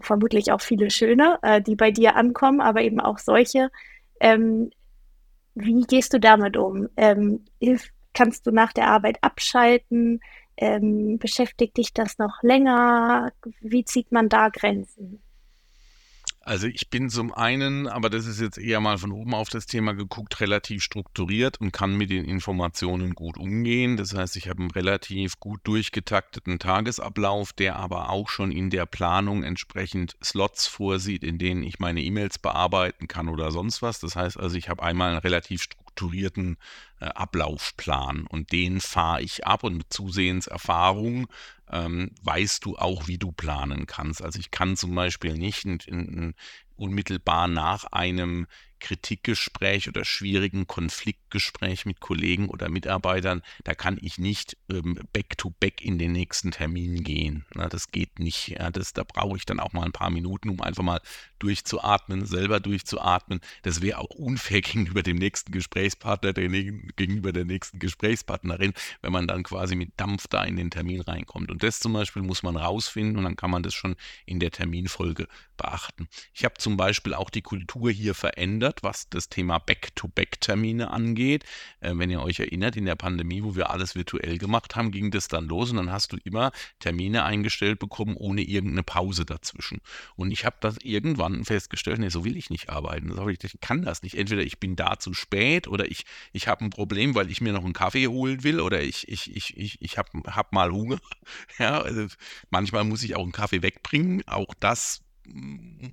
vermutlich 0.00 0.52
auch 0.52 0.60
viele 0.60 0.90
schöne, 0.90 1.38
äh, 1.42 1.60
die 1.60 1.76
bei 1.76 1.90
dir 1.90 2.16
ankommen, 2.16 2.60
aber 2.60 2.82
eben 2.82 3.00
auch 3.00 3.18
solche, 3.18 3.70
ähm, 4.20 4.70
wie 5.54 5.82
gehst 5.82 6.12
du 6.12 6.20
damit 6.20 6.56
um? 6.56 6.88
Ähm, 6.96 7.44
hilf, 7.60 7.90
kannst 8.12 8.46
du 8.46 8.50
nach 8.50 8.72
der 8.72 8.88
Arbeit 8.88 9.18
abschalten? 9.22 10.20
Ähm, 10.56 11.18
beschäftigt 11.18 11.76
dich 11.76 11.92
das 11.92 12.18
noch 12.18 12.42
länger? 12.42 13.32
Wie 13.60 13.84
zieht 13.84 14.12
man 14.12 14.28
da 14.28 14.48
Grenzen? 14.48 15.22
Also 16.46 16.68
ich 16.68 16.90
bin 16.90 17.10
zum 17.10 17.34
einen, 17.34 17.88
aber 17.88 18.08
das 18.08 18.24
ist 18.24 18.40
jetzt 18.40 18.56
eher 18.56 18.78
mal 18.78 18.98
von 18.98 19.10
oben 19.10 19.34
auf 19.34 19.48
das 19.48 19.66
Thema 19.66 19.94
geguckt, 19.94 20.40
relativ 20.40 20.80
strukturiert 20.80 21.60
und 21.60 21.72
kann 21.72 21.96
mit 21.96 22.08
den 22.08 22.24
Informationen 22.24 23.16
gut 23.16 23.36
umgehen. 23.36 23.96
Das 23.96 24.14
heißt, 24.14 24.36
ich 24.36 24.48
habe 24.48 24.60
einen 24.60 24.70
relativ 24.70 25.40
gut 25.40 25.58
durchgetakteten 25.64 26.60
Tagesablauf, 26.60 27.52
der 27.52 27.74
aber 27.74 28.10
auch 28.10 28.28
schon 28.28 28.52
in 28.52 28.70
der 28.70 28.86
Planung 28.86 29.42
entsprechend 29.42 30.16
Slots 30.22 30.68
vorsieht, 30.68 31.24
in 31.24 31.38
denen 31.38 31.64
ich 31.64 31.80
meine 31.80 32.00
E-Mails 32.00 32.38
bearbeiten 32.38 33.08
kann 33.08 33.28
oder 33.28 33.50
sonst 33.50 33.82
was. 33.82 33.98
Das 33.98 34.14
heißt 34.14 34.38
also, 34.38 34.56
ich 34.56 34.68
habe 34.68 34.84
einmal 34.84 35.10
einen 35.10 35.18
relativ 35.18 35.64
strukturierten 35.64 36.58
äh, 37.00 37.06
Ablaufplan 37.06 38.24
und 38.28 38.52
den 38.52 38.80
fahre 38.80 39.20
ich 39.20 39.44
ab 39.44 39.64
und 39.64 39.78
mit 39.78 39.92
Zusehenserfahrung 39.92 41.26
ähm, 41.70 42.12
weißt 42.22 42.64
du 42.64 42.76
auch, 42.76 43.08
wie 43.08 43.18
du 43.18 43.32
planen 43.32 43.86
kannst. 43.86 44.22
Also 44.22 44.38
ich 44.38 44.50
kann 44.50 44.76
zum 44.76 44.94
Beispiel 44.94 45.34
nicht 45.34 45.64
in, 45.64 45.78
in, 45.78 46.34
unmittelbar 46.76 47.48
nach 47.48 47.84
einem 47.84 48.46
Kritikgespräch 48.80 49.88
oder 49.88 50.04
schwierigen 50.04 50.66
Konfliktgespräch 50.66 51.86
mit 51.86 52.00
Kollegen 52.00 52.48
oder 52.48 52.68
Mitarbeitern, 52.68 53.42
da 53.64 53.74
kann 53.74 53.98
ich 54.00 54.18
nicht 54.18 54.56
ähm, 54.70 54.98
back-to-back 55.12 55.82
in 55.82 55.98
den 55.98 56.12
nächsten 56.12 56.50
Termin 56.50 57.02
gehen. 57.02 57.44
Na, 57.54 57.68
das 57.68 57.90
geht 57.90 58.18
nicht. 58.18 58.48
Ja, 58.48 58.70
das, 58.70 58.92
da 58.92 59.04
brauche 59.04 59.36
ich 59.36 59.46
dann 59.46 59.60
auch 59.60 59.72
mal 59.72 59.84
ein 59.84 59.92
paar 59.92 60.10
Minuten, 60.10 60.48
um 60.48 60.60
einfach 60.60 60.82
mal 60.82 61.00
durchzuatmen, 61.38 62.26
selber 62.26 62.60
durchzuatmen. 62.60 63.40
Das 63.62 63.82
wäre 63.82 63.98
auch 63.98 64.10
unfair 64.10 64.60
gegenüber 64.62 65.02
dem 65.02 65.16
nächsten 65.16 65.52
Gesprächspartner, 65.52 66.32
der, 66.32 66.48
gegenüber 66.48 67.32
der 67.32 67.44
nächsten 67.44 67.78
Gesprächspartnerin, 67.78 68.72
wenn 69.02 69.12
man 69.12 69.26
dann 69.26 69.42
quasi 69.42 69.76
mit 69.76 69.92
Dampf 69.96 70.26
da 70.28 70.44
in 70.44 70.56
den 70.56 70.70
Termin 70.70 71.00
reinkommt. 71.00 71.50
Und 71.50 71.62
das 71.62 71.80
zum 71.80 71.92
Beispiel 71.92 72.22
muss 72.22 72.42
man 72.42 72.56
rausfinden 72.56 73.16
und 73.18 73.24
dann 73.24 73.36
kann 73.36 73.50
man 73.50 73.62
das 73.62 73.74
schon 73.74 73.96
in 74.24 74.40
der 74.40 74.50
Terminfolge 74.50 75.28
beachten. 75.56 76.08
Ich 76.34 76.44
habe 76.44 76.54
zum 76.58 76.76
Beispiel 76.76 77.14
auch 77.14 77.30
die 77.30 77.42
Kultur 77.42 77.90
hier 77.90 78.14
verändert, 78.14 78.65
was 78.82 79.08
das 79.08 79.28
Thema 79.28 79.58
Back-to-Back-Termine 79.58 80.90
angeht. 80.90 81.44
Äh, 81.80 81.92
wenn 81.94 82.10
ihr 82.10 82.22
euch 82.22 82.40
erinnert, 82.40 82.76
in 82.76 82.84
der 82.84 82.96
Pandemie, 82.96 83.42
wo 83.42 83.54
wir 83.54 83.70
alles 83.70 83.94
virtuell 83.94 84.38
gemacht 84.38 84.76
haben, 84.76 84.90
ging 84.90 85.10
das 85.10 85.28
dann 85.28 85.46
los 85.46 85.70
und 85.70 85.76
dann 85.76 85.92
hast 85.92 86.12
du 86.12 86.16
immer 86.24 86.52
Termine 86.80 87.24
eingestellt 87.24 87.78
bekommen, 87.78 88.16
ohne 88.16 88.42
irgendeine 88.42 88.82
Pause 88.82 89.24
dazwischen. 89.24 89.80
Und 90.16 90.30
ich 90.30 90.44
habe 90.44 90.56
das 90.60 90.76
irgendwann 90.82 91.44
festgestellt, 91.44 91.98
nee, 91.98 92.08
so 92.08 92.24
will 92.24 92.36
ich 92.36 92.50
nicht 92.50 92.70
arbeiten. 92.70 93.12
Ich 93.42 93.60
kann 93.60 93.82
das 93.82 94.02
nicht. 94.02 94.16
Entweder 94.16 94.42
ich 94.42 94.58
bin 94.58 94.76
da 94.76 94.98
zu 94.98 95.14
spät 95.14 95.68
oder 95.68 95.90
ich, 95.90 96.04
ich 96.32 96.48
habe 96.48 96.64
ein 96.64 96.70
Problem, 96.70 97.14
weil 97.14 97.30
ich 97.30 97.40
mir 97.40 97.52
noch 97.52 97.64
einen 97.64 97.72
Kaffee 97.72 98.08
holen 98.08 98.42
will 98.44 98.60
oder 98.60 98.82
ich, 98.82 99.08
ich, 99.08 99.34
ich, 99.34 99.56
ich, 99.56 99.80
ich 99.80 99.98
habe 99.98 100.10
hab 100.26 100.52
mal 100.52 100.70
Hunger. 100.70 100.98
Ja, 101.58 101.80
also 101.80 102.06
manchmal 102.50 102.84
muss 102.84 103.02
ich 103.02 103.16
auch 103.16 103.22
einen 103.22 103.32
Kaffee 103.32 103.62
wegbringen. 103.62 104.22
Auch 104.26 104.52
das 104.60 105.05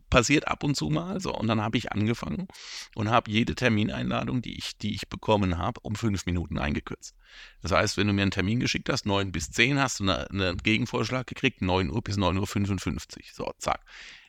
passiert 0.10 0.48
ab 0.48 0.63
und 0.63 0.76
zu 0.76 0.89
mal 0.89 1.19
so. 1.19 1.34
Und 1.34 1.48
dann 1.48 1.62
habe 1.62 1.78
ich 1.78 1.91
angefangen 1.91 2.48
und 2.96 3.10
habe 3.10 3.32
jede 3.32 3.56
Termineinladung, 3.56 4.41
die 4.41 4.58
ich, 4.58 4.78
die 4.78 4.93
ich 4.93 5.08
bekommen 5.10 5.58
habe, 5.58 5.80
um 5.82 5.96
fünf 5.96 6.26
Minuten 6.26 6.58
eingekürzt. 6.58 7.15
Das 7.62 7.72
heißt, 7.72 7.98
wenn 7.98 8.08
du 8.08 8.13
mir 8.13 8.22
einen 8.22 8.32
Termin 8.32 8.60
geschickt 8.60 8.89
hast, 8.89 9.06
9 9.06 9.32
bis 9.32 9.52
10, 9.52 9.80
hast 9.80 10.00
du 10.00 10.04
einen 10.04 10.43
eine 10.43 10.56
Gegenvorschlag 10.58 11.28
gekriegt, 11.28 11.62
9 11.62 11.89
Uhr 11.89 12.02
bis 12.02 12.17
9.55 12.17 13.17
Uhr. 13.17 13.24
So, 13.34 13.54
zack. 13.58 13.82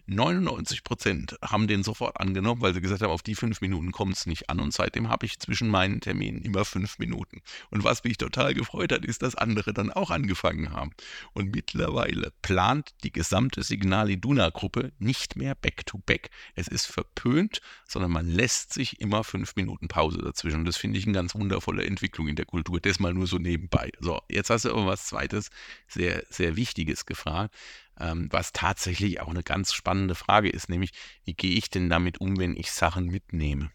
99 0.07 0.85
Prozent 0.85 1.37
haben 1.43 1.67
den 1.67 1.83
sofort 1.83 2.21
angenommen, 2.21 2.61
weil 2.61 2.75
sie 2.75 2.81
gesagt 2.81 3.03
haben, 3.03 3.11
auf 3.11 3.23
die 3.23 3.35
fünf 3.35 3.61
Minuten 3.61 3.91
kommt 3.91 4.17
es 4.17 4.27
nicht 4.27 4.51
an. 4.51 4.61
Und 4.61 4.73
seitdem 4.73 5.09
habe 5.09 5.25
ich 5.25 5.39
zwischen 5.39 5.69
meinen 5.69 6.01
Terminen 6.01 6.43
immer 6.43 6.65
fünf 6.65 6.99
Minuten. 6.99 7.41
Und 7.71 7.85
was 7.85 8.05
mich 8.05 8.19
total 8.19 8.55
gefreut 8.55 8.93
hat, 8.93 9.05
ist, 9.05 9.23
dass 9.23 9.35
andere 9.35 9.73
dann 9.73 9.91
auch 9.91 10.11
angefangen 10.11 10.73
haben. 10.73 10.91
Und 11.33 11.55
mittlerweile 11.55 12.33
plant 12.43 12.95
die 13.03 13.13
gesamte 13.13 13.63
Signal 13.63 14.11
Iduna-Gruppe 14.11 14.93
nicht 14.99 15.37
mehr 15.37 15.55
Back-to-Back. 15.55 16.27
-back. 16.27 16.31
Es 16.55 16.69
ist 16.69 16.87
verpönt, 16.87 17.61
sondern 17.89 18.13
man 18.13 18.29
lässt 18.29 18.75
sich 18.75 19.01
immer 19.01 19.25
fünf 19.25 19.57
Minuten 19.57 19.89
Pause 19.89 20.19
dazwischen. 20.19 20.61
Und 20.61 20.65
das 20.67 20.77
finde 20.77 20.99
ich 20.99 21.07
eine 21.07 21.15
ganz 21.15 21.35
wundervolle 21.35 21.85
Entwicklung 21.85 22.29
in 22.29 22.37
der 22.37 22.47
Kultur. 22.47 22.81
Das 22.81 22.99
mal 22.99 23.15
nur 23.15 23.27
so 23.27 23.39
nebenbei. 23.39 23.91
So, 24.01 24.21
jetzt 24.29 24.51
hast 24.51 24.67
du 24.67 24.71
aber 24.71 24.87
was 24.87 25.07
Zweites, 25.07 25.51
sehr, 25.89 26.25
sehr 26.29 26.57
Wichtiges 26.57 27.07
gefragt 27.07 27.55
ähm, 27.99 28.29
was 28.31 28.53
tatsächlich 28.53 29.21
auch 29.21 29.29
eine 29.29 29.43
ganz 29.43 29.73
spannende 29.73 30.15
Frage 30.15 30.51
ist, 30.51 30.69
nämlich 30.69 30.93
wie 31.25 31.35
gehe 31.35 31.57
ich 31.57 31.71
denn 31.71 31.89
damit 31.89 32.21
um, 32.21 32.39
wenn 32.39 32.57
ich 32.57 32.73
Sachen 32.73 33.07
mitnehme? 33.07 33.71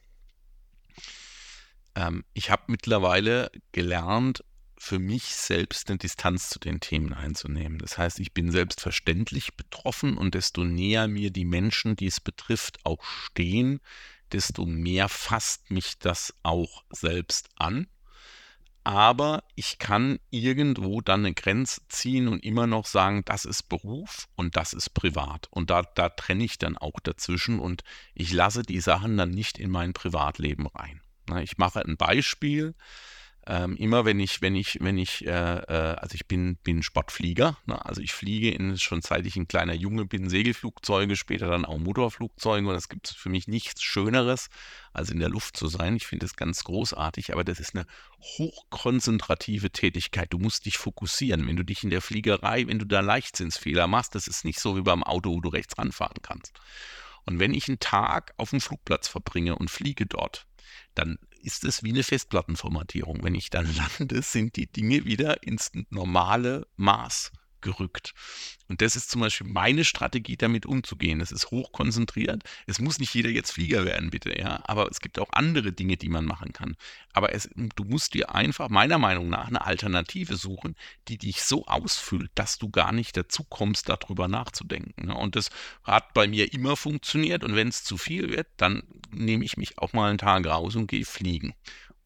Ähm, 1.95 2.23
ich 2.33 2.49
habe 2.49 2.63
mittlerweile 2.67 3.51
gelernt, 3.71 4.43
für 4.77 4.97
mich 4.97 5.25
selbst 5.25 5.89
eine 5.89 5.97
Distanz 5.97 6.49
zu 6.49 6.57
den 6.57 6.79
Themen 6.79 7.13
einzunehmen. 7.13 7.79
Das 7.79 7.97
heißt, 7.97 8.19
ich 8.21 8.33
bin 8.33 8.49
selbstverständlich 8.49 9.55
betroffen 9.55 10.17
und 10.17 10.35
desto 10.35 10.63
näher 10.63 11.09
mir 11.09 11.31
die 11.31 11.43
Menschen, 11.43 11.97
die 11.97 12.07
es 12.07 12.21
betrifft, 12.21 12.79
auch 12.85 13.03
stehen, 13.03 13.81
desto 14.31 14.65
mehr 14.65 15.09
fasst 15.09 15.69
mich 15.69 15.99
das 15.99 16.33
auch 16.43 16.85
selbst 16.91 17.49
an 17.57 17.87
aber 18.89 19.43
ich 19.53 19.77
kann 19.77 20.17
irgendwo 20.31 20.99
dann 20.99 21.19
eine 21.19 21.35
Grenze 21.35 21.81
ziehen 21.89 22.27
und 22.27 22.43
immer 22.43 22.65
noch 22.65 22.87
sagen, 22.87 23.21
das 23.23 23.45
ist 23.45 23.69
Beruf 23.69 24.27
und 24.35 24.57
das 24.57 24.73
ist 24.73 24.95
privat. 24.95 25.47
Und 25.51 25.69
da, 25.69 25.83
da 25.83 26.09
trenne 26.09 26.43
ich 26.43 26.57
dann 26.57 26.75
auch 26.75 26.99
dazwischen 26.99 27.59
und 27.59 27.83
ich 28.15 28.33
lasse 28.33 28.63
die 28.63 28.79
Sachen 28.79 29.15
dann 29.15 29.29
nicht 29.29 29.59
in 29.59 29.69
mein 29.69 29.93
Privatleben 29.93 30.65
rein. 30.65 31.01
Ich 31.43 31.59
mache 31.59 31.85
ein 31.85 31.97
Beispiel 31.97 32.73
ähm, 33.49 33.75
immer 33.77 34.05
wenn 34.05 34.19
ich, 34.19 34.43
wenn 34.43 34.53
ich, 34.53 34.77
wenn 34.79 34.99
ich, 34.99 35.25
äh, 35.25 35.31
äh, 35.31 35.95
also 35.97 36.13
ich 36.13 36.27
bin, 36.27 36.57
bin 36.57 36.83
Sportflieger, 36.83 37.57
ne? 37.65 37.83
also 37.83 37.99
ich 37.99 38.13
fliege 38.13 38.51
in, 38.51 38.77
schon 38.77 39.01
seit 39.01 39.25
ich 39.25 39.37
ein 39.37 39.47
kleiner 39.47 39.73
Junge 39.73 40.05
bin, 40.05 40.29
Segelflugzeuge, 40.29 41.15
später 41.15 41.47
dann 41.47 41.65
auch 41.65 41.79
Motorflugzeuge 41.79 42.69
und 42.69 42.75
es 42.75 42.89
gibt 42.89 43.07
für 43.07 43.29
mich 43.29 43.47
nichts 43.47 43.81
Schöneres, 43.81 44.49
als 44.93 45.09
in 45.09 45.19
der 45.19 45.29
Luft 45.29 45.57
zu 45.57 45.67
sein. 45.67 45.95
Ich 45.95 46.05
finde 46.05 46.27
das 46.27 46.35
ganz 46.35 46.63
großartig, 46.63 47.33
aber 47.33 47.43
das 47.43 47.59
ist 47.59 47.75
eine 47.75 47.87
hochkonzentrative 48.21 49.71
Tätigkeit. 49.71 50.31
Du 50.31 50.37
musst 50.37 50.67
dich 50.67 50.77
fokussieren. 50.77 51.47
Wenn 51.47 51.55
du 51.55 51.65
dich 51.65 51.83
in 51.83 51.89
der 51.89 52.01
Fliegerei, 52.01 52.67
wenn 52.67 52.77
du 52.77 52.85
da 52.85 52.99
Leichtsinnsfehler 52.99 53.87
machst, 53.87 54.13
das 54.13 54.27
ist 54.27 54.45
nicht 54.45 54.59
so 54.59 54.77
wie 54.77 54.83
beim 54.83 55.03
Auto, 55.03 55.31
wo 55.31 55.41
du 55.41 55.49
rechts 55.49 55.75
ranfahren 55.75 56.21
kannst. 56.21 56.59
Und 57.25 57.39
wenn 57.39 57.55
ich 57.55 57.67
einen 57.67 57.79
Tag 57.79 58.31
auf 58.37 58.51
dem 58.51 58.61
Flugplatz 58.61 59.07
verbringe 59.07 59.55
und 59.55 59.71
fliege 59.71 60.05
dort, 60.05 60.45
dann 60.93 61.17
ist 61.41 61.63
es 61.63 61.83
wie 61.83 61.89
eine 61.89 62.03
Festplattenformatierung. 62.03 63.23
Wenn 63.23 63.35
ich 63.35 63.49
dann 63.49 63.67
lande, 63.75 64.21
sind 64.21 64.55
die 64.55 64.67
Dinge 64.67 65.05
wieder 65.05 65.43
ins 65.43 65.71
normale 65.89 66.67
Maß 66.75 67.31
gerückt. 67.61 68.13
Und 68.67 68.81
das 68.81 68.95
ist 68.95 69.09
zum 69.09 69.21
Beispiel 69.21 69.47
meine 69.47 69.83
Strategie, 69.83 70.37
damit 70.37 70.65
umzugehen. 70.65 71.21
Es 71.21 71.31
ist 71.31 71.49
hochkonzentriert. 71.49 72.43
Es 72.67 72.79
muss 72.79 72.99
nicht 72.99 73.13
jeder 73.15 73.29
jetzt 73.29 73.51
Flieger 73.51 73.83
werden, 73.83 74.11
bitte, 74.11 74.37
ja. 74.37 74.61
Aber 74.65 74.87
es 74.89 74.99
gibt 74.99 75.19
auch 75.19 75.29
andere 75.31 75.71
Dinge, 75.71 75.97
die 75.97 76.09
man 76.09 76.25
machen 76.25 76.53
kann. 76.53 76.75
Aber 77.13 77.33
es, 77.33 77.49
du 77.55 77.83
musst 77.83 78.13
dir 78.13 78.33
einfach 78.35 78.69
meiner 78.69 78.99
Meinung 78.99 79.29
nach 79.29 79.47
eine 79.47 79.65
Alternative 79.65 80.35
suchen, 80.35 80.75
die 81.07 81.17
dich 81.17 81.41
so 81.41 81.65
ausfüllt, 81.65 82.31
dass 82.35 82.59
du 82.59 82.69
gar 82.69 82.91
nicht 82.91 83.17
dazu 83.17 83.43
kommst, 83.43 83.89
darüber 83.89 84.27
nachzudenken. 84.27 85.07
Ne? 85.07 85.15
Und 85.15 85.35
das 85.35 85.49
hat 85.83 86.13
bei 86.13 86.27
mir 86.27 86.53
immer 86.53 86.75
funktioniert. 86.75 87.43
Und 87.43 87.55
wenn 87.55 87.69
es 87.69 87.83
zu 87.83 87.97
viel 87.97 88.29
wird, 88.29 88.47
dann 88.57 88.83
nehme 89.11 89.43
ich 89.45 89.57
mich 89.57 89.79
auch 89.79 89.93
mal 89.93 90.09
einen 90.09 90.19
Tag 90.19 90.45
raus 90.45 90.75
und 90.75 90.87
gehe 90.87 91.05
fliegen. 91.05 91.55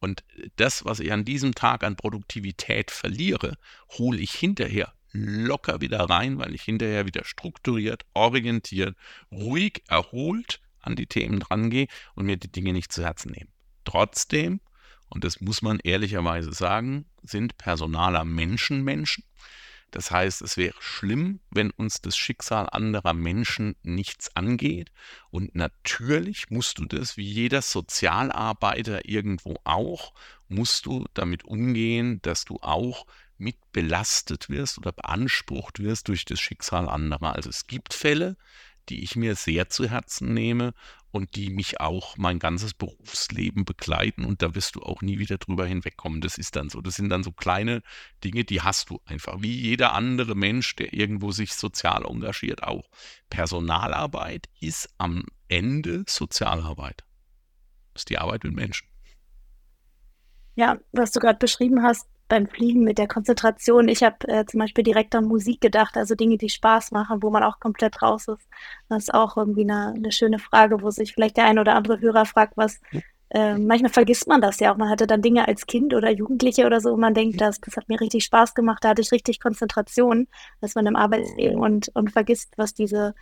Und 0.00 0.24
das, 0.56 0.84
was 0.84 1.00
ich 1.00 1.12
an 1.12 1.24
diesem 1.24 1.54
Tag 1.54 1.82
an 1.84 1.96
Produktivität 1.96 2.90
verliere, 2.90 3.56
hole 3.90 4.18
ich 4.18 4.32
hinterher 4.32 4.92
locker 5.14 5.80
wieder 5.80 6.00
rein, 6.00 6.38
weil 6.38 6.54
ich 6.54 6.62
hinterher 6.62 7.06
wieder 7.06 7.24
strukturiert, 7.24 8.04
orientiert, 8.12 8.96
ruhig, 9.30 9.82
erholt 9.88 10.60
an 10.80 10.96
die 10.96 11.06
Themen 11.06 11.40
drangehe 11.40 11.86
und 12.14 12.26
mir 12.26 12.36
die 12.36 12.52
Dinge 12.52 12.72
nicht 12.72 12.92
zu 12.92 13.02
Herzen 13.02 13.32
nehme. 13.32 13.50
Trotzdem, 13.84 14.60
und 15.08 15.24
das 15.24 15.40
muss 15.40 15.62
man 15.62 15.78
ehrlicherweise 15.82 16.52
sagen, 16.52 17.06
sind 17.22 17.56
Personaler 17.56 18.24
Menschen 18.24 18.82
Menschen. 18.82 19.24
Das 19.94 20.10
heißt, 20.10 20.42
es 20.42 20.56
wäre 20.56 20.74
schlimm, 20.80 21.38
wenn 21.50 21.70
uns 21.70 22.00
das 22.00 22.16
Schicksal 22.16 22.68
anderer 22.68 23.14
Menschen 23.14 23.76
nichts 23.84 24.34
angeht. 24.34 24.90
Und 25.30 25.54
natürlich 25.54 26.50
musst 26.50 26.80
du 26.80 26.86
das, 26.86 27.16
wie 27.16 27.30
jeder 27.30 27.62
Sozialarbeiter 27.62 29.08
irgendwo 29.08 29.54
auch, 29.62 30.12
musst 30.48 30.86
du 30.86 31.04
damit 31.14 31.44
umgehen, 31.44 32.20
dass 32.22 32.44
du 32.44 32.58
auch 32.60 33.06
mit 33.44 33.72
belastet 33.72 34.48
wirst 34.48 34.78
oder 34.78 34.92
beansprucht 34.92 35.78
wirst 35.78 36.08
durch 36.08 36.24
das 36.24 36.40
Schicksal 36.40 36.88
anderer. 36.88 37.34
Also 37.34 37.50
es 37.50 37.66
gibt 37.66 37.94
Fälle, 37.94 38.36
die 38.88 39.02
ich 39.02 39.16
mir 39.16 39.34
sehr 39.34 39.68
zu 39.68 39.88
Herzen 39.88 40.34
nehme 40.34 40.74
und 41.10 41.36
die 41.36 41.50
mich 41.50 41.80
auch 41.80 42.16
mein 42.16 42.38
ganzes 42.38 42.74
Berufsleben 42.74 43.64
begleiten 43.64 44.24
und 44.24 44.42
da 44.42 44.54
wirst 44.54 44.74
du 44.74 44.82
auch 44.82 45.00
nie 45.00 45.18
wieder 45.18 45.38
drüber 45.38 45.66
hinwegkommen. 45.66 46.20
Das 46.20 46.38
ist 46.38 46.56
dann 46.56 46.70
so. 46.70 46.80
Das 46.80 46.96
sind 46.96 47.08
dann 47.08 47.22
so 47.22 47.32
kleine 47.32 47.82
Dinge, 48.24 48.44
die 48.44 48.62
hast 48.62 48.90
du 48.90 49.00
einfach. 49.04 49.40
Wie 49.40 49.54
jeder 49.54 49.92
andere 49.92 50.34
Mensch, 50.34 50.74
der 50.76 50.92
irgendwo 50.92 51.30
sich 51.30 51.54
sozial 51.54 52.04
engagiert, 52.04 52.62
auch. 52.64 52.90
Personalarbeit 53.30 54.48
ist 54.60 54.88
am 54.98 55.24
Ende 55.48 56.04
Sozialarbeit. 56.08 57.04
Das 57.92 58.02
ist 58.02 58.10
die 58.10 58.18
Arbeit 58.18 58.44
mit 58.44 58.54
Menschen. 58.54 58.88
Ja, 60.56 60.78
was 60.92 61.12
du 61.12 61.20
gerade 61.20 61.38
beschrieben 61.38 61.82
hast, 61.82 62.08
beim 62.28 62.46
Fliegen 62.48 62.84
mit 62.84 62.98
der 62.98 63.08
Konzentration. 63.08 63.88
Ich 63.88 64.02
habe 64.02 64.16
äh, 64.28 64.44
zum 64.46 64.60
Beispiel 64.60 64.84
direkt 64.84 65.14
an 65.14 65.26
Musik 65.26 65.60
gedacht, 65.60 65.96
also 65.96 66.14
Dinge, 66.14 66.38
die 66.38 66.48
Spaß 66.48 66.90
machen, 66.92 67.22
wo 67.22 67.30
man 67.30 67.42
auch 67.42 67.60
komplett 67.60 68.02
raus 68.02 68.28
ist. 68.28 68.48
Das 68.88 69.04
ist 69.04 69.14
auch 69.14 69.36
irgendwie 69.36 69.62
eine, 69.62 69.94
eine 69.94 70.12
schöne 70.12 70.38
Frage, 70.38 70.82
wo 70.82 70.90
sich 70.90 71.12
vielleicht 71.12 71.36
der 71.36 71.44
ein 71.44 71.58
oder 71.58 71.74
andere 71.74 72.00
Hörer 72.00 72.24
fragt, 72.24 72.56
was 72.56 72.80
äh, 73.30 73.58
manchmal 73.58 73.92
vergisst 73.92 74.28
man 74.28 74.40
das 74.40 74.60
ja 74.60 74.72
auch. 74.72 74.76
Man 74.76 74.88
hatte 74.88 75.06
dann 75.06 75.22
Dinge 75.22 75.48
als 75.48 75.66
Kind 75.66 75.92
oder 75.92 76.10
Jugendliche 76.10 76.66
oder 76.66 76.80
so, 76.80 76.92
und 76.92 77.00
man 77.00 77.14
denkt, 77.14 77.40
das, 77.40 77.60
das 77.60 77.76
hat 77.76 77.88
mir 77.88 78.00
richtig 78.00 78.24
Spaß 78.24 78.54
gemacht, 78.54 78.84
da 78.84 78.90
hatte 78.90 79.02
ich 79.02 79.12
richtig 79.12 79.40
Konzentration, 79.40 80.28
dass 80.60 80.74
man 80.74 80.86
im 80.86 80.96
Arbeitsleben 80.96 81.58
und, 81.58 81.90
und 81.94 82.12
vergisst, 82.12 82.52
was 82.56 82.74
diese 82.74 83.14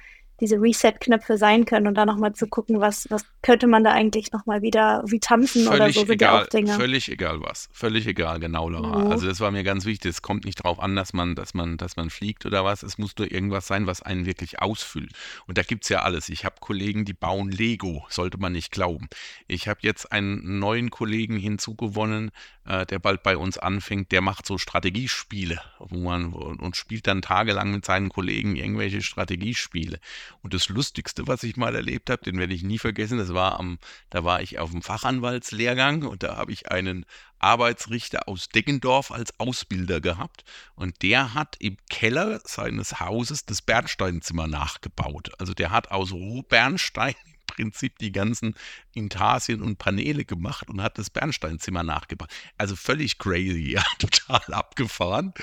diese 0.42 0.60
Reset-Knöpfe 0.60 1.38
sein 1.38 1.64
können 1.64 1.86
und 1.86 1.94
da 1.94 2.04
nochmal 2.04 2.34
zu 2.34 2.48
gucken, 2.48 2.80
was, 2.80 3.08
was 3.10 3.24
könnte 3.42 3.68
man 3.68 3.84
da 3.84 3.92
eigentlich 3.92 4.32
nochmal 4.32 4.60
wieder, 4.60 5.04
wie 5.06 5.20
tanzen 5.20 5.64
völlig 5.64 5.80
oder 5.80 5.92
so 5.92 6.00
sind 6.00 6.10
egal, 6.10 6.34
ja 6.34 6.42
auch 6.42 6.48
Dinge. 6.48 6.72
Völlig 6.74 7.08
egal 7.08 7.40
was. 7.40 7.68
Völlig 7.72 8.06
egal, 8.08 8.40
genau, 8.40 8.68
Laura. 8.68 9.04
Mhm. 9.04 9.12
Also 9.12 9.26
das 9.26 9.38
war 9.38 9.52
mir 9.52 9.62
ganz 9.62 9.84
wichtig. 9.84 10.10
Es 10.10 10.20
kommt 10.20 10.44
nicht 10.44 10.64
darauf 10.64 10.80
an, 10.80 10.96
dass 10.96 11.12
man, 11.12 11.36
dass 11.36 11.54
man, 11.54 11.76
dass 11.76 11.96
man 11.96 12.10
fliegt 12.10 12.44
oder 12.44 12.64
was. 12.64 12.82
Es 12.82 12.98
muss 12.98 13.16
nur 13.16 13.30
irgendwas 13.30 13.68
sein, 13.68 13.86
was 13.86 14.02
einen 14.02 14.26
wirklich 14.26 14.60
ausfüllt. 14.60 15.12
Und 15.46 15.58
da 15.58 15.62
gibt 15.62 15.84
es 15.84 15.90
ja 15.90 16.02
alles. 16.02 16.28
Ich 16.28 16.44
habe 16.44 16.56
Kollegen, 16.58 17.04
die 17.04 17.14
bauen 17.14 17.50
Lego, 17.50 18.04
sollte 18.08 18.38
man 18.38 18.52
nicht 18.52 18.72
glauben. 18.72 19.08
Ich 19.46 19.68
habe 19.68 19.78
jetzt 19.82 20.10
einen 20.10 20.58
neuen 20.58 20.90
Kollegen 20.90 21.36
hinzugewonnen, 21.36 22.32
äh, 22.66 22.84
der 22.86 22.98
bald 22.98 23.22
bei 23.22 23.36
uns 23.36 23.58
anfängt, 23.58 24.12
der 24.12 24.20
macht 24.22 24.46
so 24.46 24.58
Strategiespiele, 24.58 25.60
wo 25.78 25.98
man 25.98 26.32
und 26.32 26.76
spielt 26.76 27.06
dann 27.06 27.22
tagelang 27.22 27.70
mit 27.70 27.84
seinen 27.84 28.08
Kollegen 28.08 28.56
irgendwelche 28.56 29.02
Strategiespiele. 29.02 29.98
Und 30.40 30.54
das 30.54 30.68
Lustigste, 30.68 31.26
was 31.26 31.42
ich 31.42 31.56
mal 31.56 31.74
erlebt 31.74 32.10
habe, 32.10 32.22
den 32.22 32.38
werde 32.38 32.54
ich 32.54 32.62
nie 32.62 32.78
vergessen, 32.78 33.18
das 33.18 33.34
war 33.34 33.58
am, 33.58 33.78
da 34.10 34.24
war 34.24 34.40
ich 34.40 34.58
auf 34.58 34.70
dem 34.70 34.82
Fachanwaltslehrgang 34.82 36.04
und 36.04 36.22
da 36.22 36.36
habe 36.36 36.52
ich 36.52 36.70
einen 36.70 37.04
Arbeitsrichter 37.38 38.28
aus 38.28 38.48
Deggendorf 38.48 39.10
als 39.10 39.38
Ausbilder 39.38 40.00
gehabt 40.00 40.44
und 40.74 41.02
der 41.02 41.34
hat 41.34 41.56
im 41.58 41.76
Keller 41.90 42.40
seines 42.44 43.00
Hauses 43.00 43.44
das 43.44 43.62
Bernsteinzimmer 43.62 44.46
nachgebaut. 44.46 45.30
Also 45.38 45.52
der 45.52 45.70
hat 45.70 45.90
aus 45.90 46.12
Rohbernstein 46.12 47.14
im 47.26 47.46
Prinzip 47.46 47.98
die 47.98 48.12
ganzen 48.12 48.54
Intarsien 48.94 49.60
und 49.60 49.78
Paneele 49.78 50.24
gemacht 50.24 50.70
und 50.70 50.80
hat 50.80 50.98
das 50.98 51.10
Bernsteinzimmer 51.10 51.82
nachgebaut. 51.82 52.30
Also 52.56 52.76
völlig 52.76 53.18
crazy, 53.18 53.72
ja, 53.74 53.84
total 53.98 54.54
abgefahren 54.54 55.34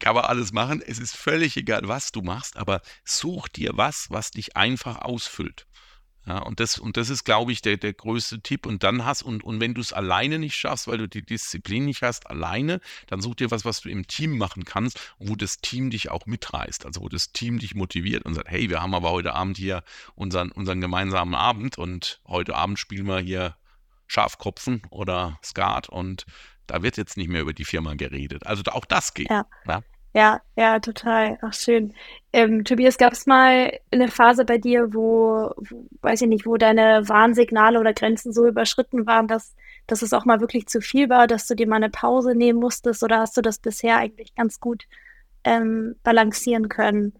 kann 0.00 0.14
man 0.14 0.24
alles 0.24 0.52
machen. 0.52 0.82
Es 0.84 0.98
ist 0.98 1.16
völlig 1.16 1.56
egal, 1.56 1.82
was 1.84 2.10
du 2.12 2.22
machst, 2.22 2.56
aber 2.56 2.80
such 3.04 3.48
dir 3.48 3.72
was, 3.74 4.06
was 4.10 4.30
dich 4.30 4.56
einfach 4.56 5.02
ausfüllt. 5.02 5.66
Ja, 6.26 6.38
und 6.38 6.60
das, 6.60 6.78
und 6.78 6.96
das 6.96 7.08
ist, 7.08 7.24
glaube 7.24 7.50
ich, 7.50 7.62
der, 7.62 7.78
der 7.78 7.94
größte 7.94 8.42
Tipp. 8.42 8.66
Und 8.66 8.82
dann 8.82 9.04
hast, 9.04 9.22
und, 9.22 9.42
und 9.42 9.58
wenn 9.58 9.72
du 9.72 9.80
es 9.80 9.92
alleine 9.92 10.38
nicht 10.38 10.54
schaffst, 10.54 10.86
weil 10.86 10.98
du 10.98 11.08
die 11.08 11.22
Disziplin 11.22 11.86
nicht 11.86 12.02
hast, 12.02 12.28
alleine, 12.28 12.80
dann 13.06 13.22
such 13.22 13.36
dir 13.36 13.50
was, 13.50 13.64
was 13.64 13.80
du 13.80 13.88
im 13.88 14.06
Team 14.06 14.36
machen 14.36 14.64
kannst 14.64 15.00
wo 15.18 15.34
das 15.34 15.58
Team 15.58 15.90
dich 15.90 16.10
auch 16.10 16.26
mitreißt. 16.26 16.84
Also 16.84 17.00
wo 17.00 17.08
das 17.08 17.32
Team 17.32 17.58
dich 17.58 17.74
motiviert 17.74 18.26
und 18.26 18.34
sagt, 18.34 18.48
hey, 18.48 18.68
wir 18.68 18.82
haben 18.82 18.94
aber 18.94 19.10
heute 19.10 19.34
Abend 19.34 19.56
hier 19.56 19.82
unseren, 20.14 20.52
unseren 20.52 20.80
gemeinsamen 20.80 21.34
Abend 21.34 21.78
und 21.78 22.20
heute 22.26 22.54
Abend 22.54 22.78
spielen 22.78 23.06
wir 23.06 23.20
hier 23.20 23.56
Schafkopfen 24.06 24.82
oder 24.90 25.38
Skat 25.42 25.88
und 25.88 26.26
da 26.70 26.82
wird 26.82 26.96
jetzt 26.96 27.16
nicht 27.16 27.28
mehr 27.28 27.42
über 27.42 27.52
die 27.52 27.64
Firma 27.64 27.94
geredet. 27.94 28.46
Also 28.46 28.62
auch 28.72 28.84
das 28.84 29.14
geht. 29.14 29.30
Ja. 29.30 29.46
ja? 29.66 29.82
Ja, 30.12 30.40
ja, 30.56 30.80
total. 30.80 31.38
Ach, 31.40 31.54
schön. 31.54 31.94
Ähm, 32.32 32.64
Tobias, 32.64 32.98
gab 32.98 33.12
es 33.12 33.26
mal 33.26 33.78
eine 33.92 34.08
Phase 34.08 34.44
bei 34.44 34.58
dir, 34.58 34.92
wo, 34.92 35.52
wo, 35.56 35.86
weiß 36.02 36.22
ich 36.22 36.28
nicht, 36.28 36.46
wo 36.46 36.56
deine 36.56 37.08
Warnsignale 37.08 37.78
oder 37.78 37.92
Grenzen 37.92 38.32
so 38.32 38.46
überschritten 38.46 39.06
waren, 39.06 39.28
dass, 39.28 39.54
dass 39.86 40.02
es 40.02 40.12
auch 40.12 40.24
mal 40.24 40.40
wirklich 40.40 40.66
zu 40.66 40.80
viel 40.80 41.08
war, 41.08 41.28
dass 41.28 41.46
du 41.46 41.54
dir 41.54 41.68
mal 41.68 41.76
eine 41.76 41.90
Pause 41.90 42.34
nehmen 42.34 42.58
musstest? 42.58 43.04
Oder 43.04 43.18
hast 43.20 43.36
du 43.36 43.40
das 43.40 43.58
bisher 43.60 43.98
eigentlich 43.98 44.34
ganz 44.34 44.58
gut 44.58 44.86
ähm, 45.44 45.94
balancieren 46.02 46.68
können? 46.68 47.14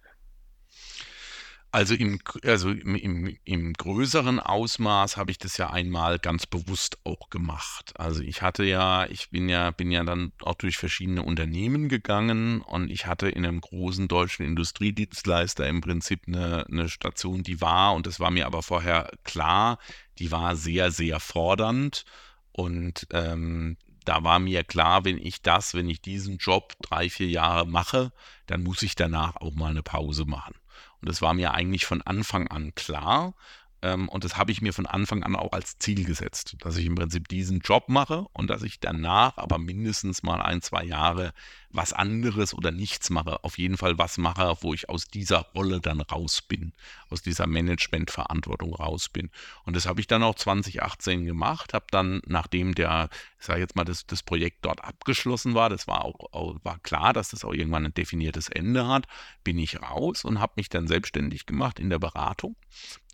Also 1.73 1.95
im, 1.95 2.19
also 2.45 2.71
im, 2.71 2.97
im, 2.97 3.37
im 3.45 3.73
größeren 3.75 4.41
Ausmaß 4.41 5.17
habe 5.17 5.31
ich 5.31 5.39
das 5.39 5.57
ja 5.57 5.71
einmal 5.71 6.19
ganz 6.19 6.45
bewusst 6.45 6.99
auch 7.05 7.31
gemacht. 7.31 7.93
Also 7.97 8.23
ich 8.23 8.43
hatte 8.43 8.65
ja, 8.65 9.07
ich 9.07 9.31
bin 9.31 9.49
ja, 9.49 9.71
bin 9.71 9.93
ja 9.93 10.03
dann 10.03 10.33
auch 10.41 10.55
durch 10.55 10.79
verschiedene 10.79 11.23
Unternehmen 11.23 11.89
gegangen 11.89 12.61
und 12.61 12.91
ich 12.91 13.07
hatte 13.07 13.29
in 13.29 13.47
einem 13.47 13.61
großen 13.61 14.09
deutschen 14.09 14.45
Industriedienstleister 14.45 15.69
im 15.69 15.81
Prinzip 15.81 16.23
eine, 16.27 16.67
eine 16.67 16.89
Station, 16.89 17.45
die 17.45 17.61
war, 17.61 17.95
und 17.95 18.09
das 18.09 18.19
war 18.19 18.33
mir 18.33 18.47
aber 18.47 18.65
vorher 18.65 19.13
klar, 19.23 19.79
die 20.19 20.33
war 20.33 20.57
sehr, 20.57 20.91
sehr 20.91 21.21
fordernd. 21.21 22.05
Und 22.53 23.07
ähm, 23.13 23.77
da 24.05 24.25
war 24.25 24.41
mir 24.41 24.65
klar, 24.65 25.05
wenn 25.05 25.19
ich 25.19 25.41
das, 25.41 25.75
wenn 25.75 25.89
ich 25.89 26.01
diesen 26.01 26.39
Job 26.39 26.75
drei, 26.83 27.09
vier 27.09 27.29
Jahre 27.29 27.65
mache, 27.65 28.13
dann 28.47 28.65
muss 28.65 28.83
ich 28.83 28.97
danach 28.97 29.37
auch 29.37 29.55
mal 29.55 29.71
eine 29.71 29.85
Pause 29.85 30.25
machen. 30.25 30.55
Und 31.01 31.09
das 31.09 31.23
war 31.23 31.35
mir 31.35 31.53
eigentlich 31.53 31.87
von 31.87 32.03
Anfang 32.03 32.49
an 32.49 32.75
klar. 32.75 33.35
Ähm, 33.83 34.09
und 34.09 34.25
das 34.25 34.37
habe 34.37 34.53
ich 34.53 34.61
mir 34.61 34.73
von 34.73 34.87
Anfang 34.87 35.23
an 35.23 35.37
auch 35.37 35.53
als 35.53 35.79
Ziel 35.79 36.05
gesetzt, 36.05 36.57
dass 36.61 36.77
ich 36.77 36.85
im 36.85 36.95
Prinzip 36.95 37.29
diesen 37.29 37.61
Job 37.61 37.89
mache 37.89 38.27
und 38.33 38.49
dass 38.49 38.63
ich 38.63 38.81
danach 38.81 39.39
aber 39.39 39.59
mindestens 39.59 40.23
mal 40.23 40.43
ein, 40.43 40.61
zwei 40.61 40.85
Jahre 40.85 41.33
was 41.71 41.93
anderes 41.93 42.53
oder 42.53 42.73
nichts 42.73 43.11
mache. 43.11 43.43
Auf 43.43 43.57
jeden 43.57 43.79
Fall 43.79 43.97
was 43.97 44.19
mache, 44.19 44.55
wo 44.61 44.75
ich 44.75 44.89
aus 44.89 45.07
dieser 45.07 45.47
Rolle 45.55 45.81
dann 45.81 46.01
raus 46.01 46.43
bin, 46.43 46.73
aus 47.09 47.23
dieser 47.23 47.47
Managementverantwortung 47.47 48.75
raus 48.75 49.09
bin. 49.09 49.31
Und 49.65 49.77
das 49.77 49.87
habe 49.87 50.01
ich 50.01 50.07
dann 50.07 50.23
auch 50.23 50.35
2018 50.35 51.25
gemacht, 51.25 51.73
habe 51.73 51.87
dann, 51.91 52.21
nachdem 52.27 52.75
der, 52.75 53.09
ich 53.41 53.47
sage 53.47 53.61
jetzt 53.61 53.77
mal, 53.77 53.85
das, 53.85 54.07
das 54.07 54.23
Projekt 54.23 54.59
dort 54.65 54.85
abgeschlossen 54.85 55.55
war, 55.55 55.69
das 55.69 55.87
war 55.89 56.05
auch, 56.05 56.33
auch, 56.33 56.57
war 56.63 56.79
klar, 56.79 57.13
dass 57.13 57.31
das 57.31 57.45
auch 57.45 57.53
irgendwann 57.53 57.87
ein 57.87 57.95
definiertes 57.95 58.49
Ende 58.49 58.87
hat, 58.87 59.07
bin 59.43 59.59
ich 59.59 59.83
raus 59.83 60.25
und 60.25 60.41
habe 60.41 60.53
mich 60.57 60.69
dann 60.69 60.87
selbstständig 60.87 61.47
gemacht 61.47 61.81
in 61.81 61.91
der 61.91 61.99
Beratung 61.99 62.57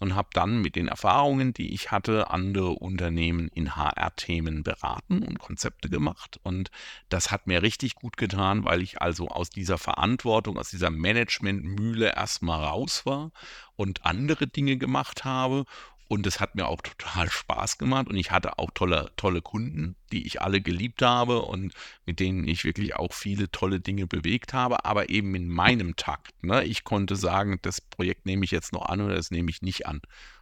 und 0.01 0.15
habe 0.15 0.29
dann 0.33 0.61
mit 0.61 0.77
den 0.77 0.89
Erfahrungen, 0.89 1.55
die 1.55 1.73
ich 1.73 1.91
hatte, 1.91 2.31
andere 2.31 2.73
Unternehmen 2.73 3.49
in 3.49 3.77
HR-Themen 3.77 4.63
beraten 4.63 5.23
und 5.23 5.39
Konzepte 5.39 5.89
gemacht. 5.89 6.39
Und 6.43 6.71
das 7.09 7.31
hat 7.31 7.47
mir 7.47 7.63
richtig 7.63 7.95
gut 7.95 8.17
getan 8.17 8.27
getan, 8.27 8.65
weil 8.65 8.83
ich 8.83 9.01
also 9.01 9.29
aus 9.29 9.51
dieser 9.51 9.79
Verantwortung, 9.79 10.59
aus 10.59 10.71
dieser 10.71 10.91
Managementmühle 10.91 12.15
erstmal 12.15 12.65
raus 12.65 13.07
war 13.07 13.31
und 13.77 14.05
andere 14.05 14.47
Dinge 14.47 14.77
gemacht 14.77 15.25
habe 15.25 15.65
Und 16.09 16.27
es 16.27 16.39
hat 16.39 16.55
mir 16.55 16.69
auch 16.69 16.81
total 16.83 17.29
Spaß 17.29 17.79
gemacht 17.79 18.09
und 18.09 18.17
ich 18.17 18.31
hatte 18.31 18.59
auch 18.59 18.71
tolle, 18.73 19.11
tolle 19.17 19.43
Kunden, 19.43 19.97
die 20.13 20.25
ich 20.27 20.41
alle 20.41 20.61
geliebt 20.61 21.03
habe 21.03 21.43
und 21.43 21.73
mit 22.05 22.21
denen 22.21 22.47
ich 22.47 22.65
wirklich 22.65 22.95
auch 22.95 23.13
viele 23.13 23.51
tolle 23.51 23.81
Dinge 23.81 24.07
bewegt 24.07 24.53
habe, 24.53 24.85
aber 24.85 25.11
eben 25.11 25.35
in 25.35 25.49
meinem 25.49 25.97
Takt. 25.97 26.45
Ne? 26.45 26.65
Ich 26.65 26.85
konnte 26.85 27.17
sagen, 27.17 27.59
das 27.63 27.81
Projekt 27.81 28.25
nehme 28.25 28.45
ich 28.45 28.53
jetzt 28.53 28.73
noch 28.73 28.87
an 28.87 29.01
oder 29.01 29.17
das 29.17 29.33
nehme 29.33 29.51
ich 29.51 29.63
nicht 29.63 29.87
an. 29.87 30.01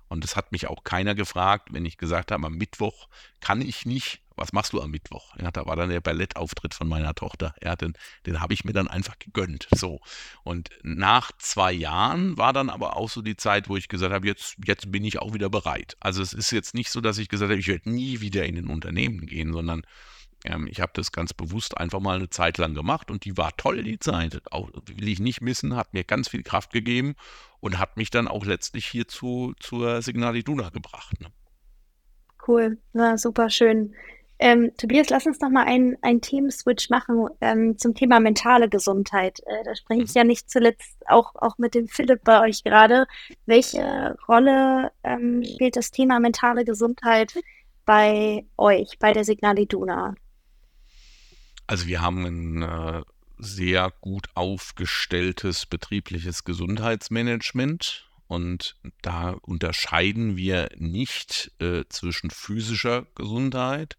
Und 0.09 0.24
es 0.24 0.37
hat 0.37 0.53
mich 0.53 0.66
auch 0.66 0.85
keiner 0.85 1.14
gefragt, 1.14 1.68
wenn 1.72 1.87
ich 1.87 1.96
gesagt 1.96 2.31
habe, 2.31 2.46
am 2.46 2.57
Mittwoch 2.57 3.09
kann 3.40 3.62
ich 3.62 3.87
nicht. 3.87 4.20
Was 4.37 4.53
machst 4.53 4.73
du 4.73 4.81
am 4.81 4.90
Mittwoch? 4.90 5.37
Ja, 5.40 5.51
da 5.51 5.66
war 5.66 5.77
dann 5.77 5.90
der 5.90 6.01
Ballettauftritt 6.01 6.75
von 6.75 6.88
meiner 6.88 7.14
Tochter. 7.14 7.55
Ja, 7.62 7.77
den, 7.77 7.94
den 8.27 8.40
habe 8.40 8.53
ich 8.53 8.64
mir 8.64 8.73
dann 8.73 8.88
einfach 8.88 9.18
gegönnt. 9.18 9.68
So. 9.75 10.01
Und 10.42 10.70
nach 10.83 11.31
zwei 11.38 11.73
Jahren 11.73 12.37
war 12.37 12.53
dann 12.53 12.70
aber 12.70 12.97
auch 12.97 13.09
so 13.09 13.23
die 13.23 13.37
Zeit, 13.37 13.68
wo 13.68 13.77
ich 13.77 13.88
gesagt 13.88 14.12
habe, 14.12 14.27
jetzt, 14.27 14.57
jetzt 14.64 14.90
bin 14.90 15.05
ich 15.05 15.20
auch 15.20 15.35
wieder 15.35 15.51
bereit. 15.51 15.97
Also 16.01 16.23
es 16.23 16.33
ist 16.33 16.51
jetzt 16.51 16.75
nicht 16.75 16.90
so, 16.90 17.01
dass 17.01 17.18
ich 17.18 17.29
gesagt 17.29 17.51
habe, 17.51 17.61
ich 17.61 17.68
werde 17.68 17.90
nie 17.90 18.20
wieder 18.20 18.44
in 18.44 18.59
ein 18.59 18.68
Unternehmen 18.68 19.27
gehen, 19.27 19.53
sondern 19.53 19.83
ähm, 20.44 20.66
ich 20.70 20.81
habe 20.81 20.92
das 20.94 21.11
ganz 21.11 21.33
bewusst 21.33 21.77
einfach 21.79 22.01
mal 22.01 22.16
eine 22.16 22.31
Zeit 22.31 22.59
lang 22.59 22.75
gemacht 22.75 23.11
und 23.11 23.25
die 23.25 23.37
war 23.37 23.57
toll, 23.57 23.83
die 23.83 23.99
Zeit. 23.99 24.42
Auch 24.53 24.70
will 24.87 25.09
ich 25.09 25.20
nicht 25.20 25.40
missen, 25.40 25.75
hat 25.75 25.94
mir 25.94 26.05
ganz 26.05 26.29
viel 26.29 26.42
Kraft 26.42 26.73
gegeben 26.73 27.14
und 27.61 27.79
hat 27.79 27.97
mich 27.97 28.11
dann 28.11 28.29
auch 28.29 28.44
letztlich 28.44 28.87
hier 28.87 29.09
zu, 29.09 29.55
zur 29.59 30.03
Signal 30.03 30.37
Iduna 30.37 30.68
gebracht. 30.68 31.20
Ne? 31.20 31.29
Cool, 32.47 32.79
na, 32.92 33.16
super 33.16 33.49
schön. 33.49 33.94
Ähm, 34.38 34.73
Tobias, 34.77 35.11
lass 35.11 35.27
uns 35.27 35.40
noch 35.40 35.51
mal 35.51 35.64
einen, 35.64 35.97
einen 36.03 36.20
Themenswitch 36.20 36.90
machen 36.90 37.29
ähm, 37.40 37.79
zum 37.79 37.94
Thema 37.94 38.18
mentale 38.18 38.68
Gesundheit. 38.68 39.40
Äh, 39.47 39.64
da 39.64 39.77
spreche 39.77 40.03
ich 40.03 40.11
mhm. 40.11 40.18
ja 40.18 40.25
nicht 40.25 40.51
zuletzt 40.51 40.97
auch, 41.07 41.35
auch 41.37 41.57
mit 41.59 41.75
dem 41.75 41.87
Philipp 41.87 42.25
bei 42.25 42.40
euch 42.40 42.64
gerade. 42.64 43.07
Welche 43.47 44.16
Rolle 44.29 44.90
ähm, 45.05 45.44
spielt 45.44 45.77
das 45.77 45.90
Thema 45.90 46.18
mentale 46.18 46.64
Gesundheit 46.64 47.35
bei 47.85 48.44
euch, 48.57 48.99
bei 48.99 49.12
der 49.12 49.25
Signal 49.25 49.59
Iduna? 49.59 50.14
Also 51.66 51.87
wir 51.87 52.03
haben 52.03 52.27
ein 52.27 52.62
äh, 52.62 53.03
sehr 53.38 53.92
gut 54.01 54.29
aufgestelltes 54.35 55.66
betriebliches 55.66 56.44
Gesundheitsmanagement 56.44 58.11
und 58.26 58.76
da 59.02 59.30
unterscheiden 59.30 60.37
wir 60.37 60.70
nicht 60.76 61.52
äh, 61.60 61.84
zwischen 61.88 62.30
physischer 62.30 63.06
Gesundheit 63.14 63.96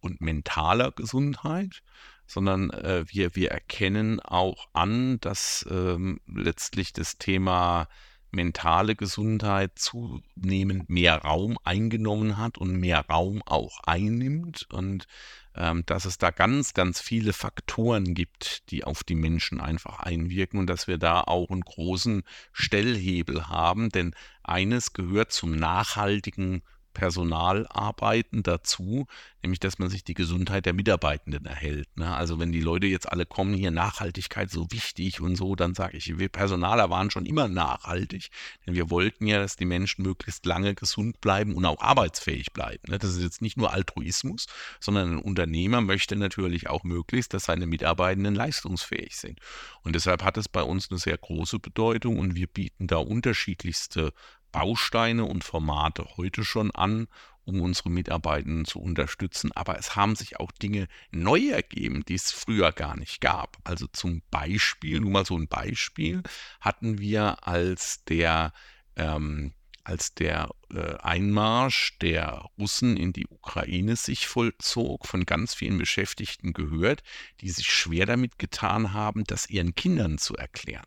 und 0.00 0.20
mentaler 0.20 0.92
Gesundheit, 0.92 1.82
sondern 2.26 2.70
äh, 2.70 3.04
wir, 3.08 3.34
wir 3.34 3.50
erkennen 3.50 4.20
auch 4.20 4.68
an, 4.72 5.18
dass 5.20 5.66
ähm, 5.70 6.20
letztlich 6.26 6.92
das 6.92 7.18
Thema 7.18 7.88
mentale 8.30 8.94
Gesundheit 8.94 9.78
zunehmend 9.78 10.88
mehr 10.88 11.16
Raum 11.16 11.58
eingenommen 11.64 12.36
hat 12.36 12.58
und 12.58 12.76
mehr 12.76 13.06
Raum 13.08 13.42
auch 13.46 13.80
einnimmt. 13.84 14.66
Und 14.72 15.06
ähm, 15.54 15.84
dass 15.86 16.04
es 16.04 16.18
da 16.18 16.30
ganz, 16.30 16.74
ganz 16.74 17.00
viele 17.00 17.32
Faktoren 17.32 18.14
gibt, 18.14 18.70
die 18.70 18.84
auf 18.84 19.02
die 19.02 19.14
Menschen 19.14 19.60
einfach 19.60 19.98
einwirken 19.98 20.60
und 20.60 20.66
dass 20.68 20.86
wir 20.86 20.98
da 20.98 21.22
auch 21.22 21.50
einen 21.50 21.62
großen 21.62 22.22
Stellhebel 22.52 23.48
haben, 23.48 23.88
denn 23.88 24.14
eines 24.42 24.92
gehört 24.92 25.32
zum 25.32 25.52
nachhaltigen 25.52 26.62
Personalarbeiten 26.98 28.42
dazu, 28.42 29.06
nämlich 29.40 29.60
dass 29.60 29.78
man 29.78 29.88
sich 29.88 30.02
die 30.02 30.14
Gesundheit 30.14 30.66
der 30.66 30.72
Mitarbeitenden 30.72 31.46
erhält. 31.46 31.96
Ne? 31.96 32.12
Also 32.12 32.40
wenn 32.40 32.50
die 32.50 32.60
Leute 32.60 32.88
jetzt 32.88 33.08
alle 33.10 33.24
kommen, 33.24 33.54
hier 33.54 33.70
Nachhaltigkeit 33.70 34.50
so 34.50 34.66
wichtig 34.72 35.20
und 35.20 35.36
so, 35.36 35.54
dann 35.54 35.74
sage 35.74 35.96
ich, 35.96 36.18
wir 36.18 36.28
Personaler 36.28 36.90
waren 36.90 37.12
schon 37.12 37.24
immer 37.24 37.46
nachhaltig, 37.46 38.30
denn 38.66 38.74
wir 38.74 38.90
wollten 38.90 39.28
ja, 39.28 39.38
dass 39.38 39.54
die 39.54 39.64
Menschen 39.64 40.02
möglichst 40.02 40.44
lange 40.44 40.74
gesund 40.74 41.20
bleiben 41.20 41.54
und 41.54 41.64
auch 41.66 41.80
arbeitsfähig 41.80 42.52
bleiben. 42.52 42.82
Ne? 42.88 42.98
Das 42.98 43.10
ist 43.10 43.22
jetzt 43.22 43.42
nicht 43.42 43.56
nur 43.56 43.72
Altruismus, 43.72 44.48
sondern 44.80 45.12
ein 45.12 45.22
Unternehmer 45.22 45.80
möchte 45.80 46.16
natürlich 46.16 46.68
auch 46.68 46.82
möglichst, 46.82 47.32
dass 47.32 47.44
seine 47.44 47.68
Mitarbeitenden 47.68 48.34
leistungsfähig 48.34 49.16
sind. 49.16 49.38
Und 49.84 49.94
deshalb 49.94 50.24
hat 50.24 50.36
es 50.36 50.48
bei 50.48 50.64
uns 50.64 50.90
eine 50.90 50.98
sehr 50.98 51.16
große 51.16 51.60
Bedeutung 51.60 52.18
und 52.18 52.34
wir 52.34 52.48
bieten 52.48 52.88
da 52.88 52.96
unterschiedlichste 52.96 54.12
Bausteine 54.52 55.24
und 55.24 55.44
Formate 55.44 56.06
heute 56.16 56.44
schon 56.44 56.70
an, 56.70 57.08
um 57.44 57.60
unsere 57.60 57.90
Mitarbeitenden 57.90 58.66
zu 58.66 58.78
unterstützen. 58.80 59.52
Aber 59.52 59.78
es 59.78 59.96
haben 59.96 60.16
sich 60.16 60.38
auch 60.38 60.52
Dinge 60.52 60.86
neu 61.10 61.48
ergeben, 61.48 62.04
die 62.06 62.14
es 62.14 62.30
früher 62.30 62.72
gar 62.72 62.96
nicht 62.96 63.20
gab. 63.20 63.56
Also 63.64 63.86
zum 63.86 64.22
Beispiel, 64.30 65.00
nur 65.00 65.10
mal 65.10 65.24
so 65.26 65.36
ein 65.36 65.48
Beispiel, 65.48 66.22
hatten 66.60 66.98
wir 66.98 67.46
als 67.46 68.04
der 68.04 68.52
ähm, 68.96 69.54
als 69.88 70.14
der 70.14 70.50
äh, 70.70 70.96
Einmarsch 70.98 71.96
der 72.02 72.44
Russen 72.58 72.98
in 72.98 73.14
die 73.14 73.26
Ukraine 73.26 73.96
sich 73.96 74.26
vollzog, 74.26 75.06
von 75.06 75.24
ganz 75.24 75.54
vielen 75.54 75.78
Beschäftigten 75.78 76.52
gehört, 76.52 77.02
die 77.40 77.48
sich 77.48 77.72
schwer 77.72 78.04
damit 78.04 78.38
getan 78.38 78.92
haben, 78.92 79.24
das 79.24 79.48
ihren 79.48 79.74
Kindern 79.74 80.18
zu 80.18 80.36
erklären. 80.36 80.84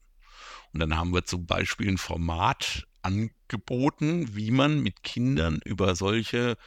Und 0.72 0.82
dann 0.82 0.96
haben 0.96 1.14
wir 1.14 1.26
zum 1.26 1.48
Beispiel 1.48 1.90
ein 1.90 1.98
Format 1.98 2.88
angeboten, 3.02 4.36
wie 4.36 4.52
man 4.52 4.82
mit 4.82 5.04
Kindern 5.04 5.60
über 5.64 5.96
solche, 5.96 6.58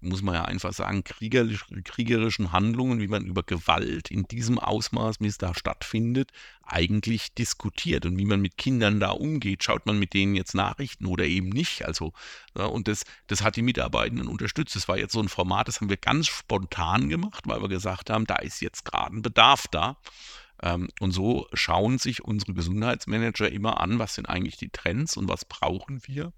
muss 0.00 0.22
man 0.22 0.34
ja 0.34 0.44
einfach 0.44 0.72
sagen, 0.72 1.02
kriegerisch, 1.02 1.66
kriegerischen 1.84 2.52
Handlungen, 2.52 3.00
wie 3.00 3.08
man 3.08 3.24
über 3.24 3.42
Gewalt 3.42 4.10
in 4.10 4.24
diesem 4.24 4.58
Ausmaß, 4.58 5.16
wie 5.20 5.26
es 5.26 5.38
da 5.38 5.54
stattfindet, 5.54 6.30
eigentlich 6.62 7.34
diskutiert 7.34 8.06
und 8.06 8.16
wie 8.16 8.24
man 8.24 8.40
mit 8.40 8.56
Kindern 8.56 9.00
da 9.00 9.10
umgeht. 9.10 9.64
Schaut 9.64 9.86
man 9.86 9.98
mit 9.98 10.14
denen 10.14 10.36
jetzt 10.36 10.54
Nachrichten 10.54 11.06
oder 11.06 11.24
eben 11.24 11.48
nicht? 11.48 11.84
Also, 11.84 12.12
ja, 12.56 12.66
und 12.66 12.86
das, 12.86 13.04
das 13.26 13.42
hat 13.42 13.56
die 13.56 13.62
Mitarbeitenden 13.62 14.28
unterstützt. 14.28 14.76
Das 14.76 14.88
war 14.88 14.98
jetzt 14.98 15.12
so 15.12 15.20
ein 15.20 15.28
Format, 15.28 15.68
das 15.68 15.80
haben 15.80 15.90
wir 15.90 15.96
ganz 15.96 16.28
spontan 16.28 17.08
gemacht, 17.08 17.44
weil 17.46 17.60
wir 17.60 17.68
gesagt 17.68 18.10
haben, 18.10 18.26
da 18.26 18.36
ist 18.36 18.60
jetzt 18.60 18.84
gerade 18.84 19.16
ein 19.16 19.22
Bedarf 19.22 19.66
da. 19.68 19.96
Ähm, 20.62 20.88
und 21.00 21.10
so 21.12 21.46
schauen 21.52 21.98
sich 21.98 22.24
unsere 22.24 22.54
Gesundheitsmanager 22.54 23.50
immer 23.50 23.80
an, 23.80 23.98
was 23.98 24.14
sind 24.14 24.28
eigentlich 24.28 24.56
die 24.56 24.70
Trends 24.70 25.16
und 25.16 25.28
was 25.28 25.44
brauchen 25.44 26.00
wir. 26.06 26.32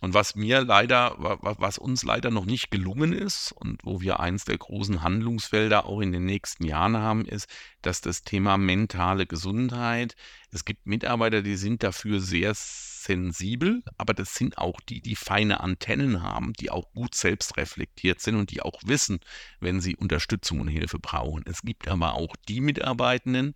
Und 0.00 0.14
was 0.14 0.34
mir 0.34 0.62
leider, 0.62 1.14
was 1.16 1.78
uns 1.78 2.02
leider 2.02 2.32
noch 2.32 2.44
nicht 2.44 2.72
gelungen 2.72 3.12
ist 3.12 3.52
und 3.52 3.84
wo 3.84 4.00
wir 4.00 4.18
eins 4.18 4.44
der 4.44 4.58
großen 4.58 5.02
Handlungsfelder 5.02 5.86
auch 5.86 6.00
in 6.00 6.10
den 6.10 6.24
nächsten 6.24 6.64
Jahren 6.64 6.96
haben, 6.96 7.24
ist, 7.24 7.48
dass 7.82 8.00
das 8.00 8.24
Thema 8.24 8.58
mentale 8.58 9.26
Gesundheit, 9.26 10.16
es 10.50 10.64
gibt 10.64 10.86
Mitarbeiter, 10.86 11.42
die 11.42 11.54
sind 11.54 11.84
dafür 11.84 12.18
sehr 12.18 12.52
sensibel, 13.02 13.82
aber 13.98 14.14
das 14.14 14.34
sind 14.34 14.58
auch 14.58 14.80
die, 14.80 15.00
die 15.00 15.16
feine 15.16 15.60
Antennen 15.60 16.22
haben, 16.22 16.52
die 16.54 16.70
auch 16.70 16.92
gut 16.92 17.14
selbst 17.14 17.56
reflektiert 17.56 18.20
sind 18.20 18.36
und 18.36 18.50
die 18.50 18.62
auch 18.62 18.80
wissen, 18.84 19.20
wenn 19.60 19.80
sie 19.80 19.96
Unterstützung 19.96 20.60
und 20.60 20.68
Hilfe 20.68 20.98
brauchen. 20.98 21.44
Es 21.46 21.62
gibt 21.62 21.88
aber 21.88 22.14
auch 22.14 22.34
die 22.48 22.60
Mitarbeitenden, 22.60 23.54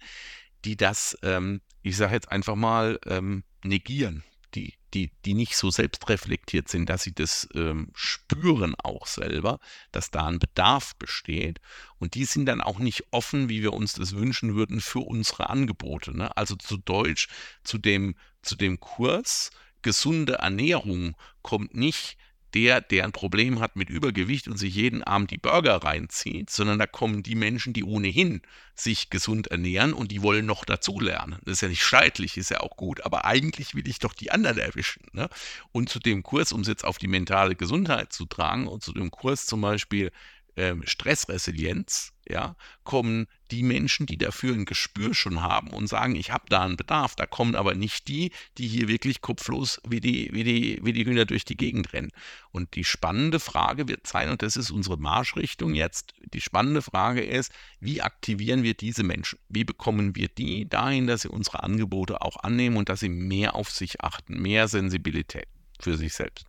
die 0.64 0.76
das, 0.76 1.16
ähm, 1.22 1.60
ich 1.82 1.96
sage 1.96 2.14
jetzt 2.14 2.30
einfach 2.30 2.56
mal, 2.56 2.98
ähm, 3.06 3.44
negieren, 3.62 4.24
die, 4.54 4.74
die, 4.94 5.12
die 5.24 5.34
nicht 5.34 5.56
so 5.56 5.70
selbstreflektiert 5.70 6.68
sind, 6.68 6.88
dass 6.88 7.02
sie 7.02 7.14
das 7.14 7.48
ähm, 7.54 7.90
spüren 7.94 8.74
auch 8.82 9.06
selber, 9.06 9.60
dass 9.92 10.10
da 10.10 10.26
ein 10.26 10.38
Bedarf 10.38 10.96
besteht. 10.96 11.60
Und 11.98 12.14
die 12.14 12.24
sind 12.24 12.46
dann 12.46 12.60
auch 12.60 12.78
nicht 12.78 13.04
offen, 13.10 13.48
wie 13.48 13.62
wir 13.62 13.74
uns 13.74 13.92
das 13.92 14.16
wünschen 14.16 14.54
würden, 14.54 14.80
für 14.80 15.00
unsere 15.00 15.50
Angebote. 15.50 16.16
Ne? 16.16 16.34
Also 16.36 16.56
zu 16.56 16.78
Deutsch, 16.78 17.28
zu 17.62 17.78
dem, 17.78 18.16
zu 18.46 18.56
dem 18.56 18.80
Kurs 18.80 19.50
gesunde 19.82 20.34
Ernährung 20.34 21.14
kommt 21.42 21.74
nicht 21.74 22.16
der, 22.54 22.80
der 22.80 23.04
ein 23.04 23.12
Problem 23.12 23.60
hat 23.60 23.76
mit 23.76 23.90
Übergewicht 23.90 24.48
und 24.48 24.56
sich 24.56 24.74
jeden 24.74 25.02
Abend 25.02 25.30
die 25.30 25.36
Burger 25.36 25.76
reinzieht, 25.76 26.48
sondern 26.48 26.78
da 26.78 26.86
kommen 26.86 27.22
die 27.22 27.34
Menschen, 27.34 27.74
die 27.74 27.84
ohnehin 27.84 28.40
sich 28.74 29.10
gesund 29.10 29.48
ernähren 29.48 29.92
und 29.92 30.10
die 30.10 30.22
wollen 30.22 30.46
noch 30.46 30.64
dazulernen. 30.64 31.38
Das 31.44 31.54
ist 31.54 31.60
ja 31.60 31.68
nicht 31.68 31.84
scheidlich, 31.84 32.38
ist 32.38 32.50
ja 32.50 32.60
auch 32.60 32.76
gut, 32.76 33.04
aber 33.04 33.26
eigentlich 33.26 33.74
will 33.74 33.86
ich 33.86 33.98
doch 33.98 34.14
die 34.14 34.30
anderen 34.30 34.58
erwischen. 34.58 35.04
Ne? 35.12 35.28
Und 35.72 35.90
zu 35.90 35.98
dem 35.98 36.22
Kurs, 36.22 36.52
um 36.52 36.62
es 36.62 36.68
jetzt 36.68 36.84
auf 36.84 36.96
die 36.96 37.08
mentale 37.08 37.56
Gesundheit 37.56 38.12
zu 38.12 38.24
tragen, 38.24 38.68
und 38.68 38.82
zu 38.82 38.92
dem 38.92 39.10
Kurs 39.10 39.44
zum 39.44 39.60
Beispiel 39.60 40.10
ähm, 40.56 40.82
Stressresilienz, 40.86 42.12
ja, 42.28 42.56
kommen 42.82 43.26
die 43.50 43.62
Menschen, 43.62 44.06
die 44.06 44.18
dafür 44.18 44.54
ein 44.54 44.64
Gespür 44.64 45.14
schon 45.14 45.42
haben 45.42 45.68
und 45.68 45.86
sagen, 45.86 46.16
ich 46.16 46.32
habe 46.32 46.46
da 46.48 46.64
einen 46.64 46.76
Bedarf. 46.76 47.14
Da 47.14 47.26
kommen 47.26 47.54
aber 47.54 47.74
nicht 47.74 48.08
die, 48.08 48.32
die 48.58 48.66
hier 48.66 48.88
wirklich 48.88 49.20
kopflos 49.20 49.80
wie 49.86 50.00
die, 50.00 50.30
wie 50.32 50.42
die, 50.42 50.80
wie 50.82 50.92
die 50.92 51.04
Hühner 51.04 51.24
durch 51.24 51.44
die 51.44 51.56
Gegend 51.56 51.92
rennen. 51.92 52.10
Und 52.50 52.74
die 52.74 52.84
spannende 52.84 53.38
Frage 53.38 53.86
wird 53.86 54.06
sein, 54.06 54.30
und 54.30 54.42
das 54.42 54.56
ist 54.56 54.70
unsere 54.70 54.96
Marschrichtung 54.96 55.74
jetzt, 55.74 56.14
die 56.32 56.40
spannende 56.40 56.82
Frage 56.82 57.22
ist, 57.22 57.52
wie 57.78 58.02
aktivieren 58.02 58.64
wir 58.64 58.74
diese 58.74 59.04
Menschen? 59.04 59.38
Wie 59.48 59.64
bekommen 59.64 60.16
wir 60.16 60.28
die 60.28 60.68
dahin, 60.68 61.06
dass 61.06 61.22
sie 61.22 61.28
unsere 61.28 61.62
Angebote 61.62 62.22
auch 62.22 62.38
annehmen 62.38 62.76
und 62.76 62.88
dass 62.88 63.00
sie 63.00 63.08
mehr 63.08 63.54
auf 63.54 63.70
sich 63.70 64.00
achten, 64.00 64.40
mehr 64.40 64.66
Sensibilität 64.66 65.46
für 65.78 65.96
sich 65.96 66.14
selbst? 66.14 66.46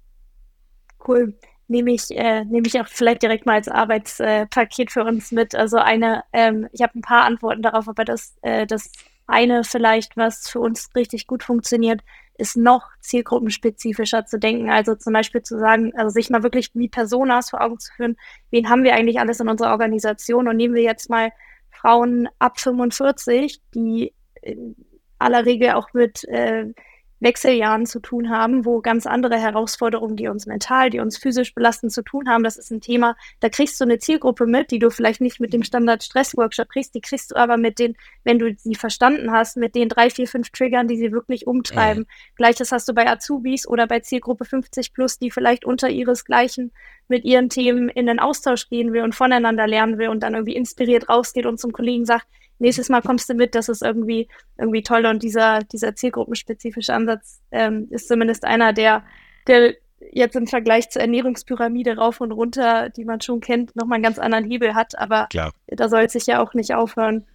Cool 1.06 1.38
nehme 1.68 1.92
ich, 1.92 2.12
äh, 2.12 2.46
nehme 2.46 2.68
ich 2.68 2.80
auch 2.80 2.88
vielleicht 2.88 3.24
direkt 3.24 3.46
mal 3.46 3.56
als 3.56 3.68
Arbeitspaket 3.68 4.92
für 4.92 5.04
uns 5.04 5.32
mit. 5.32 5.56
Also 5.56 5.78
eine, 5.78 6.24
ähm, 6.34 6.68
ich 6.72 6.82
habe 6.82 6.98
ein 6.98 7.02
paar 7.02 7.24
Antworten 7.24 7.62
darauf, 7.62 7.88
aber 7.88 8.06
das, 8.06 8.36
äh, 8.42 8.66
das 8.66 8.92
eine 9.28 9.64
vielleicht, 9.64 10.16
was 10.16 10.50
für 10.50 10.60
uns 10.60 10.90
richtig 10.96 11.28
gut 11.28 11.44
funktioniert, 11.44 12.02
ist 12.38 12.56
noch 12.56 12.88
zielgruppenspezifischer 13.02 14.26
zu 14.26 14.40
denken. 14.40 14.70
Also 14.70 14.96
zum 14.96 15.14
Beispiel 15.14 15.42
zu 15.42 15.58
sagen, 15.60 15.92
also 15.98 16.10
sich 16.10 16.30
mal 16.30 16.44
wirklich 16.44 16.72
wie 16.74 16.88
Personas 16.88 17.50
vor 17.50 17.62
Augen 17.62 17.80
zu 17.80 17.92
führen, 17.94 18.16
wen 18.52 18.70
haben 18.70 18.84
wir 18.84 18.94
eigentlich 18.94 19.20
alles 19.20 19.40
in 19.40 19.50
unserer 19.50 19.72
Organisation 19.72 20.48
und 20.48 20.56
nehmen 20.56 20.76
wir 20.76 20.84
jetzt 20.84 21.10
mal 21.10 21.32
Frauen 21.72 22.30
ab 22.40 22.60
45, 22.60 23.62
die 23.74 24.14
in 24.42 24.76
aller 25.20 25.46
Regel 25.46 25.72
auch 25.72 25.94
mit 25.94 26.24
äh, 26.26 26.74
Wechseljahren 27.20 27.86
zu 27.86 28.00
tun 28.00 28.30
haben, 28.30 28.66
wo 28.66 28.82
ganz 28.82 29.06
andere 29.06 29.38
Herausforderungen, 29.40 30.16
die 30.16 30.28
uns 30.28 30.46
mental, 30.46 30.90
die 30.90 31.00
uns 31.00 31.18
physisch 31.18 31.54
belasten, 31.54 31.90
zu 31.90 32.04
tun 32.04 32.30
haben. 32.30 32.44
Das 32.44 32.58
ist 32.58 32.72
ein 32.72 32.82
Thema, 32.82 33.16
da 33.40 33.50
kriegst 33.50 33.80
du 33.80 33.86
eine 33.86 34.00
Zielgruppe 34.00 34.46
mit, 34.46 34.72
die 34.72 34.80
du 34.80 34.90
vielleicht 34.90 35.22
nicht 35.22 35.40
mit 35.40 35.54
dem 35.54 35.64
Standard-Stress-Workshop 35.64 36.70
kriegst, 36.70 36.94
die 36.96 37.02
kriegst 37.02 37.32
du 37.32 37.36
aber 37.36 37.58
mit 37.58 37.80
den, 37.80 37.96
wenn 38.24 38.40
du 38.40 38.54
sie 38.58 38.76
verstanden 38.76 39.32
hast, 39.32 39.58
mit 39.58 39.76
den 39.76 39.90
drei, 39.90 40.10
vier, 40.10 40.28
fünf 40.28 40.50
Triggern, 40.52 40.88
die 40.88 40.98
sie 40.98 41.12
wirklich 41.12 41.48
umtreiben. 41.48 42.04
Mhm. 42.04 42.36
Gleiches 42.36 42.72
hast 42.72 42.88
du 42.88 42.94
bei 42.94 43.08
Azubis 43.10 43.68
oder 43.68 43.88
bei 43.88 44.00
Zielgruppe 44.00 44.46
50 44.46 44.94
plus, 44.94 45.18
die 45.20 45.32
vielleicht 45.32 45.66
unter 45.66 45.90
ihresgleichen 45.90 46.72
mit 47.08 47.26
ihren 47.26 47.50
Themen 47.50 47.90
in 47.90 48.06
den 48.06 48.20
Austausch 48.20 48.70
gehen 48.70 48.94
will 48.94 49.04
und 49.04 49.16
voneinander 49.16 49.66
lernen 49.66 49.98
will 49.98 50.10
und 50.10 50.22
dann 50.22 50.34
irgendwie 50.34 50.56
inspiriert 50.56 51.10
rausgeht 51.10 51.46
und 51.46 51.60
zum 51.60 51.72
Kollegen 51.72 52.06
sagt, 52.06 52.28
nächstes 52.60 52.90
Mal 52.90 53.02
kommst 53.02 53.30
du 53.30 53.34
mit, 53.34 53.56
das 53.56 53.70
ist 53.70 53.82
irgendwie, 53.82 54.28
irgendwie 54.58 54.84
toll. 54.84 55.06
Und 55.06 55.24
dieser, 55.24 55.60
dieser 55.60 55.96
zielgruppenspezifische 55.96 56.94
Ansatz 56.94 57.42
ähm, 57.52 57.88
ist 57.90 58.08
zumindest 58.08 58.46
einer, 58.46 58.74
der, 58.74 59.04
der 59.48 59.76
jetzt 60.12 60.36
im 60.36 60.48
Vergleich 60.48 60.90
zur 60.90 61.02
Ernährungspyramide 61.02 61.98
rauf 61.98 62.22
und 62.22 62.32
runter, 62.32 62.90
die 62.90 63.06
man 63.06 63.22
schon 63.22 63.40
kennt, 63.40 63.76
nochmal 63.76 63.96
einen 63.96 64.04
ganz 64.04 64.20
anderen 64.20 64.46
Hebel 64.46 64.76
hat. 64.76 64.98
Aber 64.98 65.28
Klar. 65.28 65.54
da 65.68 65.90
soll 65.90 66.04
es 66.04 66.14
sich 66.14 66.28
ja 66.28 66.42
auch 66.42 66.54
nicht 66.54 66.74
aufhören. 66.74 67.26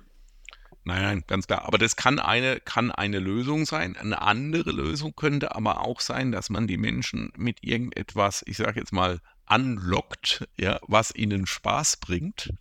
Nein, 0.85 1.03
nein, 1.03 1.25
ganz 1.29 1.47
klar. 1.47 1.65
Aber 1.67 1.79
das 1.79 1.95
kann 1.95 2.19
eine, 2.19 2.59
kann 2.59 2.91
eine 2.91 3.21
Lösung 3.21 3.67
sein. 3.67 3.97
Eine 3.97 4.21
andere 4.21 4.73
Lösung 4.73 5.15
könnte 5.15 5.55
aber 5.55 5.81
auch 5.81 6.01
sein, 6.01 6.33
dass 6.33 6.51
man 6.51 6.67
die 6.67 6.77
Menschen 6.77 7.33
mit 7.37 7.63
irgendetwas, 7.63 8.43
ich 8.47 8.57
sage 8.57 8.81
jetzt 8.81 8.93
mal, 8.93 9.21
anlockt, 9.47 10.49
ja, 10.57 10.81
was 10.89 11.15
ihnen 11.15 11.47
Spaß 11.47 11.99
bringt 11.99 12.53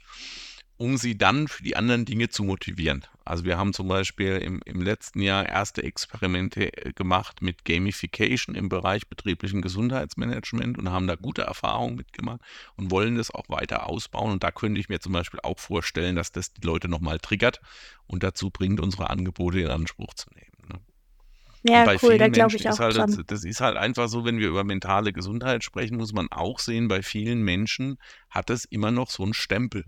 um 0.82 0.98
sie 0.98 1.16
dann 1.16 1.48
für 1.48 1.62
die 1.62 1.76
anderen 1.76 2.06
Dinge 2.06 2.30
zu 2.30 2.44
motivieren. 2.44 3.06
Also 3.24 3.46
wir 3.46 3.56
haben 3.60 3.72
zum 3.72 3.88
Beispiel 3.88 4.38
im, 4.38 4.62
im 4.66 4.82
letzten 4.82 5.22
Jahr 5.22 5.48
erste 5.48 5.84
Experimente 5.84 6.76
äh, 6.76 6.92
gemacht 6.94 7.44
mit 7.44 7.66
Gamification 7.66 8.56
im 8.56 8.68
Bereich 8.68 9.08
betrieblichen 9.08 9.62
Gesundheitsmanagement 9.62 10.80
und 10.80 10.90
haben 10.90 11.06
da 11.06 11.14
gute 11.14 11.44
Erfahrungen 11.44 11.98
mitgemacht 11.98 12.42
und 12.78 12.90
wollen 12.90 13.16
das 13.16 13.30
auch 13.30 13.48
weiter 13.48 13.88
ausbauen. 13.88 14.32
Und 14.32 14.44
da 14.44 14.50
könnte 14.50 14.80
ich 14.80 14.90
mir 14.90 15.00
zum 15.00 15.14
Beispiel 15.14 15.40
auch 15.44 15.60
vorstellen, 15.60 16.16
dass 16.16 16.32
das 16.32 16.52
die 16.52 16.66
Leute 16.66 16.88
nochmal 16.88 17.20
triggert 17.20 17.62
und 18.08 18.24
dazu 18.24 18.50
bringt, 18.50 18.80
unsere 18.80 19.12
Angebote 19.12 19.60
in 19.60 19.68
Anspruch 19.68 20.16
zu 20.16 20.32
nehmen. 20.34 20.68
Ne? 20.68 20.80
Ja, 21.72 21.96
cool, 22.02 22.18
da 22.18 22.28
glaube 22.28 22.56
ich 22.56 22.68
auch 22.68 22.80
halt, 22.80 22.98
dran. 22.98 23.24
Das 23.28 23.44
ist 23.44 23.62
halt 23.62 23.78
einfach 23.78 24.10
so, 24.10 24.26
wenn 24.26 24.40
wir 24.40 24.48
über 24.48 24.64
mentale 24.64 25.14
Gesundheit 25.14 25.64
sprechen, 25.64 25.98
muss 25.98 26.12
man 26.12 26.28
auch 26.32 26.58
sehen, 26.58 26.88
bei 26.88 27.04
vielen 27.04 27.44
Menschen 27.44 28.00
hat 28.32 28.50
es 28.50 28.66
immer 28.66 28.90
noch 28.90 29.12
so 29.12 29.22
einen 29.22 29.36
Stempel. 29.36 29.86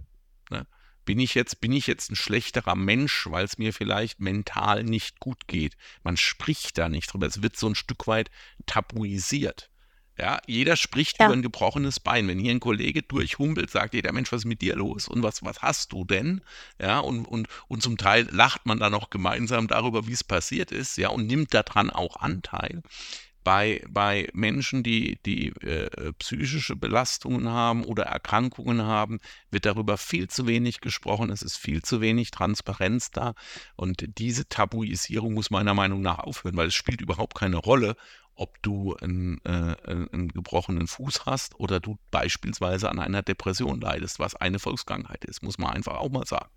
Ne? 0.52 0.68
Bin 1.06 1.20
ich 1.20 1.36
jetzt, 1.36 1.62
bin 1.62 1.72
ich 1.72 1.88
jetzt 1.88 2.12
ein 2.12 2.16
schlechterer 2.16 2.76
Mensch, 2.76 3.28
weil 3.30 3.46
es 3.46 3.58
mir 3.58 3.74
vielleicht 3.74 4.20
mental 4.20 4.84
nicht 4.84 5.20
gut 5.20 5.48
geht. 5.48 5.76
Man 6.04 6.18
spricht 6.18 6.78
da 6.78 6.90
nicht 6.90 7.12
drüber. 7.12 7.28
Es 7.28 7.42
wird 7.42 7.58
so 7.58 7.68
ein 7.68 7.76
Stück 7.76 8.08
weit 8.08 8.30
tabuisiert. 8.66 9.70
Ja, 10.18 10.40
jeder 10.46 10.76
spricht 10.76 11.20
ja. 11.20 11.26
über 11.26 11.34
ein 11.34 11.42
gebrochenes 11.42 12.00
Bein. 12.00 12.28
Wenn 12.28 12.38
hier 12.38 12.52
ein 12.52 12.60
Kollege 12.60 13.02
durchhumpelt, 13.02 13.72
sagt 13.72 13.96
jeder 13.96 14.14
Mensch, 14.14 14.32
was 14.32 14.42
ist 14.42 14.46
mit 14.46 14.62
dir 14.62 14.76
los? 14.76 15.08
Und 15.08 15.24
was, 15.24 15.44
was 15.44 15.62
hast 15.62 15.92
du 15.92 16.06
denn? 16.06 16.42
Ja, 16.80 17.00
und, 17.00 17.26
und, 17.26 17.48
und 17.68 17.82
zum 17.82 17.98
Teil 17.98 18.28
lacht 18.32 18.66
man 18.66 18.80
dann 18.80 18.94
auch 18.94 19.10
gemeinsam 19.10 19.68
darüber, 19.68 20.06
wie 20.06 20.14
es 20.14 20.24
passiert 20.24 20.72
ist, 20.72 20.98
ja, 20.98 21.10
und 21.10 21.26
nimmt 21.26 21.54
daran 21.54 21.90
auch 21.90 22.18
Anteil 22.18 22.84
bei, 23.44 23.84
bei 23.90 24.30
Menschen, 24.34 24.84
die, 24.84 25.20
die 25.26 25.50
äh, 25.62 26.14
psychische 26.20 26.76
Belastungen 26.76 27.50
haben 27.50 27.84
oder 27.84 28.04
Erkrankungen 28.04 28.84
haben, 28.84 29.20
wird 29.52 29.66
darüber 29.66 29.98
viel 29.98 30.30
zu 30.30 30.48
wenig 30.48 30.82
gesprochen. 30.82 31.30
Es 31.30 31.42
ist 31.42 31.58
viel 31.58 31.82
zu 31.82 32.02
wenig 32.02 32.32
Transparenz 32.32 33.12
da. 33.12 33.34
Und 33.76 34.06
diese 34.18 34.48
Tabuisierung 34.48 35.34
muss 35.34 35.52
meiner 35.52 35.74
Meinung 35.74 36.02
nach 36.02 36.20
aufhören, 36.20 36.58
weil 36.58 36.68
es 36.68 36.76
spielt 36.76 37.02
überhaupt 37.02 37.36
keine 37.36 37.58
Rolle, 37.58 37.96
ob 38.36 38.62
du 38.64 38.96
einen, 38.96 39.40
äh, 39.46 39.76
einen 39.86 40.30
gebrochenen 40.30 40.88
Fuß 40.88 41.26
hast 41.26 41.60
oder 41.60 41.80
du 41.80 41.98
beispielsweise 42.12 42.90
an 42.90 43.00
einer 43.00 43.22
Depression 43.22 43.82
leidest, 43.82 44.20
was 44.20 44.36
eine 44.36 44.60
Volkskrankheit 44.60 45.26
ist, 45.26 45.44
muss 45.44 45.58
man 45.58 45.72
einfach 45.72 45.98
auch 45.98 46.10
mal 46.10 46.26
sagen. 46.26 46.50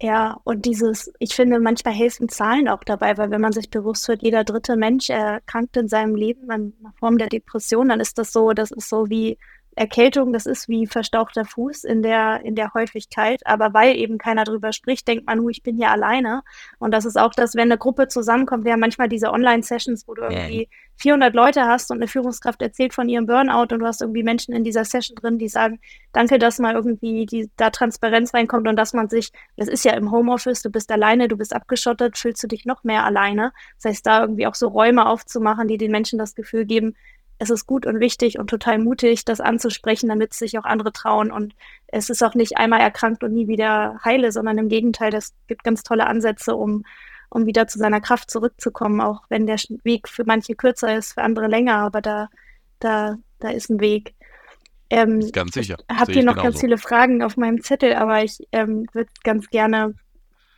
Ja, 0.00 0.40
und 0.44 0.64
dieses, 0.64 1.12
ich 1.18 1.34
finde, 1.34 1.58
manchmal 1.58 1.92
helfen 1.92 2.28
Zahlen 2.28 2.68
auch 2.68 2.84
dabei, 2.84 3.16
weil 3.18 3.30
wenn 3.32 3.40
man 3.40 3.52
sich 3.52 3.68
bewusst 3.68 4.06
wird, 4.06 4.22
jeder 4.22 4.44
dritte 4.44 4.76
Mensch 4.76 5.10
erkrankt 5.10 5.76
in 5.76 5.88
seinem 5.88 6.14
Leben 6.14 6.48
an 6.50 6.72
einer 6.78 6.92
Form 7.00 7.18
der 7.18 7.28
Depression, 7.28 7.88
dann 7.88 7.98
ist 7.98 8.16
das 8.16 8.32
so, 8.32 8.52
das 8.52 8.70
ist 8.70 8.88
so 8.88 9.10
wie 9.10 9.38
Erkältung, 9.78 10.32
das 10.32 10.46
ist 10.46 10.68
wie 10.68 10.86
verstauchter 10.86 11.44
Fuß 11.44 11.84
in 11.84 12.02
der, 12.02 12.42
in 12.44 12.54
der 12.54 12.74
Häufigkeit. 12.74 13.40
Aber 13.46 13.72
weil 13.72 13.96
eben 13.96 14.18
keiner 14.18 14.44
drüber 14.44 14.72
spricht, 14.72 15.08
denkt 15.08 15.26
man, 15.26 15.48
ich 15.48 15.62
bin 15.62 15.76
hier 15.76 15.90
alleine. 15.90 16.42
Und 16.78 16.92
das 16.92 17.04
ist 17.04 17.18
auch 17.18 17.32
das, 17.34 17.54
wenn 17.54 17.68
eine 17.68 17.78
Gruppe 17.78 18.08
zusammenkommt. 18.08 18.64
Wir 18.64 18.72
haben 18.72 18.80
manchmal 18.80 19.08
diese 19.08 19.30
Online-Sessions, 19.30 20.06
wo 20.06 20.14
du 20.14 20.22
irgendwie 20.22 20.68
400 20.96 21.32
Leute 21.32 21.64
hast 21.64 21.90
und 21.90 21.98
eine 21.98 22.08
Führungskraft 22.08 22.60
erzählt 22.60 22.92
von 22.92 23.08
ihrem 23.08 23.26
Burnout 23.26 23.72
und 23.72 23.78
du 23.78 23.86
hast 23.86 24.02
irgendwie 24.02 24.24
Menschen 24.24 24.52
in 24.52 24.64
dieser 24.64 24.84
Session 24.84 25.14
drin, 25.14 25.38
die 25.38 25.48
sagen, 25.48 25.80
danke, 26.12 26.38
dass 26.38 26.58
mal 26.58 26.74
irgendwie 26.74 27.24
die, 27.24 27.50
da 27.56 27.70
Transparenz 27.70 28.34
reinkommt 28.34 28.66
und 28.66 28.76
dass 28.76 28.94
man 28.94 29.08
sich, 29.08 29.30
das 29.56 29.68
ist 29.68 29.84
ja 29.84 29.92
im 29.92 30.10
Homeoffice, 30.10 30.62
du 30.62 30.70
bist 30.70 30.90
alleine, 30.90 31.28
du 31.28 31.36
bist 31.36 31.54
abgeschottet, 31.54 32.18
fühlst 32.18 32.42
du 32.42 32.48
dich 32.48 32.66
noch 32.66 32.82
mehr 32.82 33.04
alleine. 33.04 33.52
Das 33.76 33.90
heißt, 33.90 34.06
da 34.06 34.22
irgendwie 34.22 34.48
auch 34.48 34.56
so 34.56 34.68
Räume 34.68 35.06
aufzumachen, 35.06 35.68
die 35.68 35.78
den 35.78 35.92
Menschen 35.92 36.18
das 36.18 36.34
Gefühl 36.34 36.64
geben, 36.64 36.96
es 37.38 37.50
ist 37.50 37.66
gut 37.66 37.86
und 37.86 38.00
wichtig 38.00 38.38
und 38.38 38.50
total 38.50 38.78
mutig, 38.78 39.24
das 39.24 39.40
anzusprechen, 39.40 40.08
damit 40.08 40.34
sich 40.34 40.58
auch 40.58 40.64
andere 40.64 40.92
trauen. 40.92 41.30
Und 41.30 41.54
es 41.86 42.10
ist 42.10 42.22
auch 42.22 42.34
nicht 42.34 42.58
einmal 42.58 42.80
erkrankt 42.80 43.22
und 43.22 43.32
nie 43.32 43.46
wieder 43.46 44.00
heile, 44.04 44.32
sondern 44.32 44.58
im 44.58 44.68
Gegenteil, 44.68 45.10
das 45.10 45.34
gibt 45.46 45.62
ganz 45.62 45.82
tolle 45.82 46.06
Ansätze, 46.06 46.56
um, 46.56 46.84
um 47.30 47.46
wieder 47.46 47.68
zu 47.68 47.78
seiner 47.78 48.00
Kraft 48.00 48.30
zurückzukommen, 48.30 49.00
auch 49.00 49.22
wenn 49.28 49.46
der 49.46 49.58
Weg 49.84 50.08
für 50.08 50.24
manche 50.24 50.54
kürzer 50.54 50.96
ist, 50.96 51.14
für 51.14 51.22
andere 51.22 51.46
länger, 51.46 51.76
aber 51.76 52.00
da, 52.00 52.28
da, 52.80 53.16
da 53.38 53.50
ist 53.50 53.70
ein 53.70 53.80
Weg. 53.80 54.14
Ähm, 54.90 55.30
ganz 55.32 55.54
sicher. 55.54 55.76
Ich 55.90 55.96
habe 55.96 56.12
hier 56.12 56.24
noch 56.24 56.32
genauso. 56.32 56.50
ganz 56.50 56.60
viele 56.60 56.78
Fragen 56.78 57.22
auf 57.22 57.36
meinem 57.36 57.62
Zettel, 57.62 57.94
aber 57.94 58.24
ich 58.24 58.48
ähm, 58.52 58.86
würde 58.92 59.10
ganz 59.22 59.48
gerne 59.50 59.94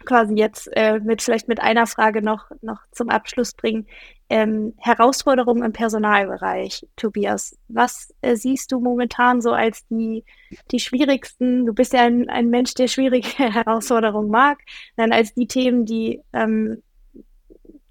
quasi 0.07 0.35
jetzt 0.35 0.69
äh, 0.77 0.99
mit 1.01 1.21
vielleicht 1.21 1.49
mit 1.49 1.61
einer 1.61 1.87
Frage 1.87 2.23
noch, 2.23 2.51
noch 2.63 2.79
zum 2.93 3.11
Abschluss 3.11 3.53
bringen. 3.53 3.87
Ähm, 4.33 4.75
Herausforderungen 4.79 5.65
im 5.65 5.73
Personalbereich, 5.73 6.87
Tobias. 6.95 7.59
Was 7.67 8.15
äh, 8.21 8.37
siehst 8.37 8.71
du 8.71 8.79
momentan 8.79 9.41
so 9.41 9.51
als 9.51 9.85
die, 9.89 10.25
die 10.71 10.79
schwierigsten? 10.79 11.67
Du 11.67 11.75
bist 11.75 11.93
ja 11.93 12.03
ein, 12.03 12.31
ein 12.31 12.49
Mensch, 12.49 12.75
der 12.75 12.87
schwierige 12.87 13.29
Herausforderungen 13.37 14.31
mag, 14.31 14.61
dann 14.97 15.13
als 15.13 15.35
die 15.35 15.49
Themen, 15.49 15.85
die, 15.85 16.23
ähm, 16.33 16.81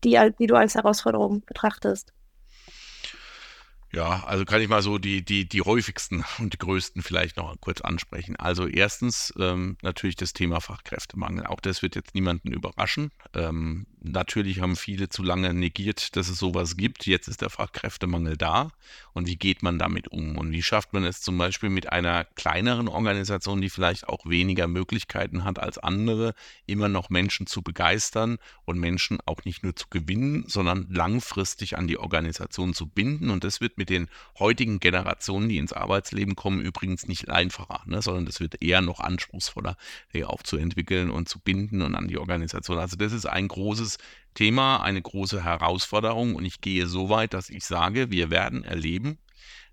die, 0.05 0.17
die 0.39 0.47
du 0.47 0.55
als 0.55 0.75
Herausforderung 0.75 1.43
betrachtest. 1.45 2.13
Ja, 3.91 4.23
also 4.25 4.45
kann 4.45 4.61
ich 4.61 4.69
mal 4.69 4.83
so 4.83 4.99
die, 4.99 5.25
die, 5.25 5.49
die 5.49 5.61
häufigsten 5.61 6.23
und 6.39 6.53
die 6.53 6.57
größten 6.57 7.01
vielleicht 7.01 7.37
noch 7.37 7.55
kurz 7.59 7.81
ansprechen. 7.81 8.35
Also 8.35 8.67
erstens 8.67 9.33
ähm, 9.39 9.77
natürlich 9.81 10.15
das 10.15 10.33
Thema 10.33 10.61
Fachkräftemangel. 10.61 11.45
Auch 11.47 11.59
das 11.59 11.81
wird 11.81 11.95
jetzt 11.95 12.13
niemanden 12.13 12.51
überraschen. 12.51 13.11
Ähm, 13.33 13.87
natürlich 14.01 14.61
haben 14.61 14.75
viele 14.75 15.09
zu 15.09 15.23
lange 15.23 15.53
negiert, 15.53 16.15
dass 16.15 16.29
es 16.29 16.37
sowas 16.37 16.77
gibt. 16.77 17.05
Jetzt 17.05 17.27
ist 17.27 17.41
der 17.41 17.49
Fachkräftemangel 17.49 18.37
da. 18.37 18.71
Und 19.13 19.27
wie 19.27 19.35
geht 19.35 19.63
man 19.63 19.77
damit 19.77 20.07
um? 20.09 20.37
Und 20.37 20.51
wie 20.51 20.63
schafft 20.63 20.93
man 20.93 21.03
es 21.03 21.21
zum 21.21 21.37
Beispiel 21.37 21.69
mit 21.69 21.91
einer 21.91 22.23
kleineren 22.23 22.87
Organisation, 22.87 23.61
die 23.61 23.69
vielleicht 23.69 24.07
auch 24.07 24.25
weniger 24.25 24.67
Möglichkeiten 24.67 25.43
hat 25.43 25.59
als 25.59 25.77
andere, 25.77 26.33
immer 26.65 26.87
noch 26.87 27.09
Menschen 27.09 27.47
zu 27.47 27.61
begeistern 27.61 28.37
und 28.65 28.79
Menschen 28.79 29.19
auch 29.25 29.43
nicht 29.43 29.63
nur 29.63 29.75
zu 29.75 29.87
gewinnen, 29.89 30.45
sondern 30.47 30.87
langfristig 30.89 31.77
an 31.77 31.87
die 31.87 31.97
Organisation 31.97 32.73
zu 32.73 32.87
binden? 32.87 33.29
Und 33.29 33.43
das 33.43 33.61
wird 33.61 33.77
mit 33.77 33.89
den 33.89 34.07
heutigen 34.37 34.79
Generationen, 34.79 35.49
die 35.49 35.57
ins 35.57 35.73
Arbeitsleben 35.73 36.35
kommen, 36.35 36.61
übrigens 36.61 37.07
nicht 37.07 37.29
einfacher, 37.29 37.81
ne? 37.85 38.01
sondern 38.01 38.25
das 38.25 38.39
wird 38.39 38.61
eher 38.61 38.81
noch 38.81 38.99
anspruchsvoller, 38.99 39.75
die 40.13 40.23
aufzuentwickeln 40.23 41.09
und 41.09 41.27
zu 41.27 41.39
binden 41.39 41.81
und 41.81 41.95
an 41.95 42.07
die 42.07 42.17
Organisation. 42.17 42.77
Also 42.77 42.95
das 42.95 43.11
ist 43.11 43.25
ein 43.25 43.47
großes 43.47 43.88
großes 43.89 43.97
Thema, 44.35 44.81
eine 44.83 45.01
große 45.01 45.43
Herausforderung 45.43 46.35
und 46.35 46.45
ich 46.45 46.61
gehe 46.61 46.87
so 46.87 47.09
weit, 47.09 47.33
dass 47.33 47.49
ich 47.49 47.65
sage, 47.65 48.11
wir 48.11 48.29
werden 48.29 48.63
erleben, 48.63 49.17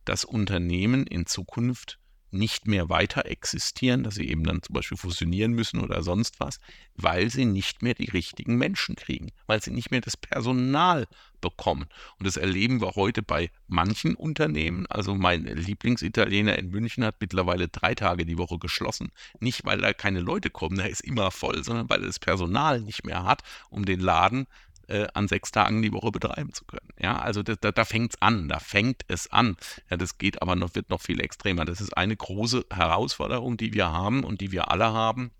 dass 0.04 0.24
Unternehmen 0.24 1.06
in 1.06 1.26
Zukunft 1.26 1.98
nicht 2.30 2.66
mehr 2.66 2.88
weiter 2.88 3.26
existieren, 3.26 4.02
dass 4.02 4.16
sie 4.16 4.28
eben 4.28 4.44
dann 4.44 4.62
zum 4.62 4.74
Beispiel 4.74 4.98
fusionieren 4.98 5.52
müssen 5.52 5.80
oder 5.80 6.02
sonst 6.02 6.40
was, 6.40 6.58
weil 6.96 7.30
sie 7.30 7.44
nicht 7.44 7.82
mehr 7.82 7.94
die 7.94 8.10
richtigen 8.10 8.56
Menschen 8.56 8.96
kriegen, 8.96 9.32
weil 9.46 9.62
sie 9.62 9.70
nicht 9.70 9.90
mehr 9.90 10.00
das 10.00 10.16
Personal 10.16 11.06
bekommen. 11.40 11.86
Und 12.18 12.26
das 12.26 12.36
erleben 12.36 12.80
wir 12.80 12.94
heute 12.96 13.22
bei 13.22 13.50
manchen 13.68 14.14
Unternehmen. 14.14 14.86
Also 14.88 15.14
mein 15.14 15.44
Lieblingsitaliener 15.44 16.58
in 16.58 16.70
München 16.70 17.04
hat 17.04 17.16
mittlerweile 17.20 17.68
drei 17.68 17.94
Tage 17.94 18.24
die 18.26 18.38
Woche 18.38 18.58
geschlossen. 18.58 19.12
Nicht, 19.40 19.64
weil 19.64 19.78
da 19.78 19.92
keine 19.92 20.20
Leute 20.20 20.50
kommen, 20.50 20.76
der 20.76 20.90
ist 20.90 21.02
immer 21.02 21.30
voll, 21.30 21.62
sondern 21.62 21.88
weil 21.88 22.00
er 22.00 22.06
das 22.06 22.18
Personal 22.18 22.80
nicht 22.80 23.04
mehr 23.04 23.24
hat, 23.24 23.42
um 23.70 23.84
den 23.84 24.00
Laden 24.00 24.46
äh, 24.88 25.06
an 25.14 25.28
sechs 25.28 25.50
Tagen 25.50 25.82
die 25.82 25.92
Woche 25.92 26.10
betreiben 26.10 26.52
zu 26.52 26.64
können. 26.64 26.88
Ja, 27.00 27.18
also 27.18 27.42
da, 27.42 27.54
da, 27.56 27.72
da 27.72 27.84
fängt 27.84 28.14
es 28.14 28.22
an, 28.22 28.48
da 28.48 28.58
fängt 28.58 29.02
es 29.08 29.30
an. 29.32 29.56
Ja, 29.90 29.96
das 29.96 30.18
geht 30.18 30.42
aber 30.42 30.56
noch, 30.56 30.74
wird 30.74 30.90
noch 30.90 31.00
viel 31.00 31.20
extremer. 31.20 31.64
Das 31.64 31.80
ist 31.80 31.96
eine 31.96 32.16
große 32.16 32.66
Herausforderung, 32.72 33.56
die 33.56 33.72
wir 33.72 33.90
haben 33.90 34.24
und 34.24 34.40
die 34.40 34.52
wir 34.52 34.70
alle 34.70 34.92
haben. 34.92 35.30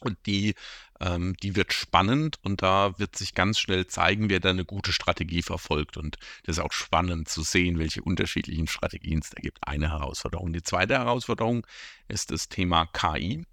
Und 0.00 0.16
die, 0.26 0.54
ähm, 1.00 1.36
die 1.42 1.56
wird 1.56 1.72
spannend 1.74 2.38
und 2.42 2.62
da 2.62 2.98
wird 2.98 3.16
sich 3.16 3.34
ganz 3.34 3.58
schnell 3.58 3.86
zeigen, 3.86 4.30
wer 4.30 4.40
da 4.40 4.50
eine 4.50 4.64
gute 4.64 4.92
Strategie 4.92 5.42
verfolgt. 5.42 5.96
Und 5.98 6.16
das 6.44 6.56
ist 6.56 6.64
auch 6.64 6.72
spannend 6.72 7.28
zu 7.28 7.42
sehen, 7.42 7.78
welche 7.78 8.02
unterschiedlichen 8.02 8.66
Strategien 8.66 9.18
es 9.18 9.30
da 9.30 9.40
gibt. 9.40 9.58
Eine 9.66 9.90
Herausforderung. 9.90 10.52
Die 10.52 10.62
zweite 10.62 10.94
Herausforderung 10.94 11.66
ist 12.08 12.30
das 12.30 12.48
Thema 12.48 12.86
KI. 12.86 13.44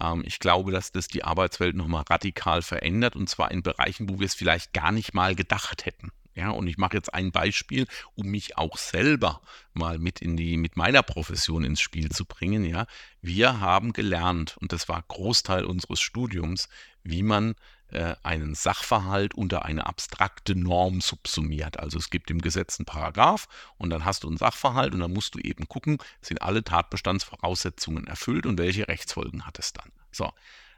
Ähm, 0.00 0.22
ich 0.24 0.38
glaube, 0.38 0.72
dass 0.72 0.92
das 0.92 1.08
die 1.08 1.24
Arbeitswelt 1.24 1.76
nochmal 1.76 2.04
radikal 2.08 2.62
verändert 2.62 3.16
und 3.16 3.28
zwar 3.28 3.50
in 3.50 3.62
Bereichen, 3.62 4.08
wo 4.08 4.18
wir 4.20 4.26
es 4.26 4.34
vielleicht 4.34 4.72
gar 4.72 4.92
nicht 4.92 5.14
mal 5.14 5.34
gedacht 5.34 5.86
hätten. 5.86 6.12
Ja, 6.34 6.50
und 6.50 6.68
ich 6.68 6.78
mache 6.78 6.96
jetzt 6.96 7.12
ein 7.12 7.32
Beispiel, 7.32 7.86
um 8.14 8.28
mich 8.28 8.56
auch 8.56 8.78
selber 8.78 9.40
mal 9.72 9.98
mit 9.98 10.22
in 10.22 10.36
die, 10.36 10.56
mit 10.56 10.76
meiner 10.76 11.02
Profession 11.02 11.64
ins 11.64 11.80
Spiel 11.80 12.10
zu 12.10 12.26
bringen. 12.26 12.64
Ja, 12.64 12.86
wir 13.20 13.58
haben 13.58 13.92
gelernt, 13.92 14.56
und 14.58 14.72
das 14.72 14.88
war 14.88 15.02
Großteil 15.08 15.64
unseres 15.64 16.00
Studiums, 16.00 16.68
wie 17.02 17.24
man 17.24 17.56
äh, 17.90 18.14
einen 18.22 18.54
Sachverhalt 18.54 19.34
unter 19.34 19.64
eine 19.64 19.86
abstrakte 19.86 20.54
Norm 20.54 21.00
subsumiert. 21.00 21.78
Also 21.78 21.98
es 21.98 22.10
gibt 22.10 22.30
im 22.30 22.40
Gesetz 22.40 22.78
einen 22.78 22.86
Paragraph 22.86 23.48
und 23.76 23.90
dann 23.90 24.04
hast 24.04 24.24
du 24.24 24.28
einen 24.28 24.36
Sachverhalt 24.36 24.94
und 24.94 25.00
dann 25.00 25.12
musst 25.12 25.34
du 25.34 25.38
eben 25.38 25.68
gucken, 25.68 25.98
sind 26.20 26.42
alle 26.42 26.64
Tatbestandsvoraussetzungen 26.64 28.06
erfüllt 28.06 28.46
und 28.46 28.58
welche 28.58 28.88
Rechtsfolgen 28.88 29.46
hat 29.46 29.58
es 29.58 29.72
dann. 29.72 29.90
So. 30.12 30.30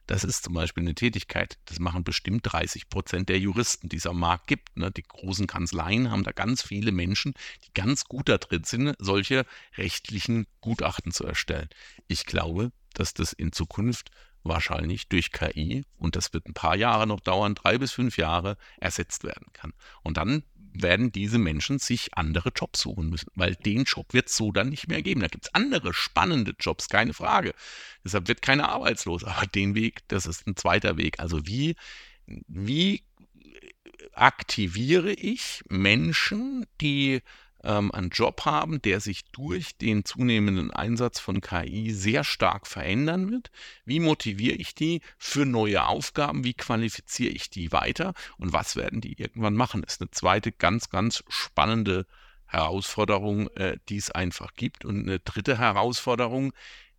Das 0.07 0.25
ist 0.25 0.43
zum 0.43 0.55
Beispiel 0.55 0.83
eine 0.83 0.97
Tätigkeit, 0.97 1.57
das 1.67 1.79
machen 1.79 2.03
bestimmt 2.03 2.41
30 2.43 2.89
Prozent 2.89 3.29
der 3.29 3.39
Juristen, 3.39 3.89
die 3.89 3.99
es 3.99 4.07
am 4.07 4.19
Markt 4.19 4.49
gibt. 4.49 4.77
Ne? 4.77 4.91
Die 4.91 5.05
großen 5.05 5.47
Kanzleien 5.47 6.11
haben 6.11 6.25
da 6.25 6.33
ganz 6.33 6.63
viele 6.63 6.91
Menschen, 6.91 7.33
die 7.65 7.73
ganz 7.75 8.07
gut 8.07 8.29
da 8.29 8.39
drin 8.39 8.65
sind, 8.65 8.97
solche 8.99 9.47
rechtlichen 9.77 10.49
Gutachten 10.63 11.13
zu 11.13 11.25
erstellen. 11.25 11.69
Ich 12.09 12.27
glaube, 12.27 12.73
dass 12.93 13.15
das 13.15 13.33
in 13.33 13.53
Zukunft 13.53 14.11
wahrscheinlich 14.43 15.09
durch 15.09 15.33
KI, 15.33 15.85
und 15.97 16.17
das 16.17 16.33
wird 16.33 16.47
ein 16.47 16.55
paar 16.55 16.77
Jahre 16.77 17.07
noch 17.07 17.21
dauern, 17.21 17.55
drei 17.55 17.79
bis 17.79 17.93
fünf 17.93 18.17
Jahre, 18.17 18.57
ersetzt 18.79 19.25
werden 19.25 19.47
kann. 19.53 19.73
Und 20.03 20.17
dann 20.17 20.43
werden 20.73 21.11
diese 21.13 21.39
Menschen 21.39 21.79
sich 21.79 22.17
andere 22.17 22.53
Jobs 22.55 22.81
suchen 22.81 23.11
müssen, 23.11 23.31
weil 23.35 23.57
den 23.57 23.85
Job 23.85 24.13
wird 24.13 24.29
es 24.29 24.37
so 24.37 24.53
dann 24.53 24.69
nicht 24.69 24.89
mehr 24.89 25.03
geben. 25.03 25.21
Da 25.21 25.27
gibt 25.27 25.47
es 25.47 25.55
andere 25.55 25.93
spannende 25.93 26.55
Jobs, 26.59 26.89
keine 26.89 27.13
Frage. 27.13 27.55
Deshalb 28.05 28.29
wird 28.29 28.43
keiner 28.43 28.69
arbeitslos, 28.69 29.25
aber 29.25 29.47
den 29.47 29.75
Weg, 29.75 30.01
das 30.09 30.27
ist 30.27 30.47
ein 30.47 30.57
zweiter 30.57 30.97
Weg. 30.97 31.19
Also 31.21 31.47
wie, 31.47 31.77
wie 32.27 33.03
aktiviere 34.13 35.13
ich 35.13 35.63
Menschen, 35.69 36.67
die 36.81 37.23
ähm, 37.65 37.93
einen 37.93 38.11
Job 38.11 38.45
haben, 38.45 38.81
der 38.83 39.01
sich 39.01 39.25
durch 39.33 39.77
den 39.77 40.05
zunehmenden 40.05 40.71
Einsatz 40.71 41.21
von 41.21 41.41
KI 41.41 41.91
sehr 41.93 42.25
stark 42.25 42.67
verändern 42.67 43.31
wird. 43.31 43.51
Wie 43.85 44.01
motiviere 44.01 44.57
ich 44.57 44.75
die 44.75 45.01
für 45.19 45.45
neue 45.45 45.87
Aufgaben? 45.87 46.45
Wie 46.45 46.55
qualifiziere 46.55 47.33
ich 47.33 47.51
die 47.51 47.73
weiter? 47.73 48.15
Und 48.39 48.53
was 48.53 48.77
werden 48.77 49.01
die 49.01 49.21
irgendwann 49.21 49.55
machen? 49.55 49.83
Das 49.83 49.95
ist 49.95 50.01
eine 50.01 50.11
zweite 50.11 50.53
ganz, 50.53 50.91
ganz 50.91 51.23
spannende 51.29 52.07
Herausforderung, 52.47 53.49
äh, 53.57 53.77
die 53.89 53.97
es 53.97 54.11
einfach 54.11 54.55
gibt. 54.55 54.85
Und 54.85 55.01
eine 55.01 55.19
dritte 55.21 55.59
Herausforderung, 55.59 56.53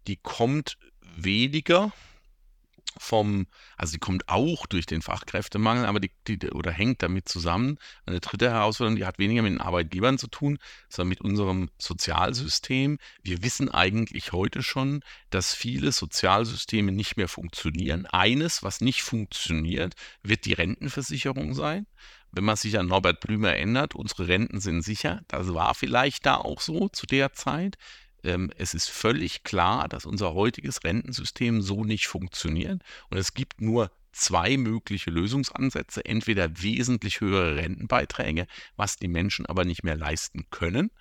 die 0.07 0.17
kommt 0.17 0.77
weniger 1.15 1.91
vom, 2.97 3.47
also 3.77 3.91
sie 3.91 3.99
kommt 3.99 4.27
auch 4.29 4.65
durch 4.65 4.85
den 4.85 5.01
Fachkräftemangel, 5.01 5.85
aber 5.85 5.99
die, 5.99 6.11
die, 6.27 6.49
oder 6.51 6.71
hängt 6.71 7.03
damit 7.03 7.29
zusammen. 7.29 7.77
Eine 8.05 8.19
dritte 8.19 8.49
Herausforderung, 8.49 8.97
die 8.97 9.05
hat 9.05 9.19
weniger 9.19 9.41
mit 9.41 9.53
den 9.53 9.61
Arbeitgebern 9.61 10.17
zu 10.17 10.27
tun, 10.27 10.59
sondern 10.89 11.09
mit 11.09 11.21
unserem 11.21 11.69
Sozialsystem. 11.77 12.97
Wir 13.23 13.43
wissen 13.43 13.69
eigentlich 13.69 14.31
heute 14.31 14.63
schon, 14.63 15.03
dass 15.29 15.53
viele 15.53 15.91
Sozialsysteme 15.91 16.91
nicht 16.91 17.17
mehr 17.17 17.27
funktionieren. 17.27 18.05
Eines, 18.05 18.63
was 18.63 18.81
nicht 18.81 19.01
funktioniert, 19.01 19.95
wird 20.23 20.45
die 20.45 20.53
Rentenversicherung 20.53 21.53
sein. 21.53 21.87
Wenn 22.33 22.45
man 22.45 22.55
sich 22.55 22.79
an 22.79 22.87
Norbert 22.87 23.19
Blüm 23.19 23.43
erinnert, 23.43 23.93
unsere 23.93 24.29
Renten 24.29 24.61
sind 24.61 24.83
sicher. 24.83 25.21
Das 25.27 25.53
war 25.53 25.75
vielleicht 25.75 26.25
da 26.25 26.35
auch 26.35 26.61
so 26.61 26.87
zu 26.87 27.05
der 27.05 27.33
Zeit. 27.33 27.77
Ähm, 28.23 28.51
es 28.57 28.73
ist 28.73 28.89
völlig 28.89 29.43
klar, 29.43 29.87
dass 29.87 30.05
unser 30.05 30.33
heutiges 30.33 30.83
Rentensystem 30.83 31.61
so 31.61 31.83
nicht 31.83 32.07
funktioniert. 32.07 32.81
Und 33.09 33.17
es 33.17 33.33
gibt 33.33 33.61
nur 33.61 33.91
zwei 34.11 34.57
mögliche 34.57 35.09
Lösungsansätze. 35.09 36.05
Entweder 36.05 36.61
wesentlich 36.61 37.21
höhere 37.21 37.55
Rentenbeiträge, 37.55 38.47
was 38.75 38.97
die 38.97 39.07
Menschen 39.07 39.45
aber 39.45 39.65
nicht 39.65 39.83
mehr 39.83 39.95
leisten 39.95 40.45
können, 40.49 40.91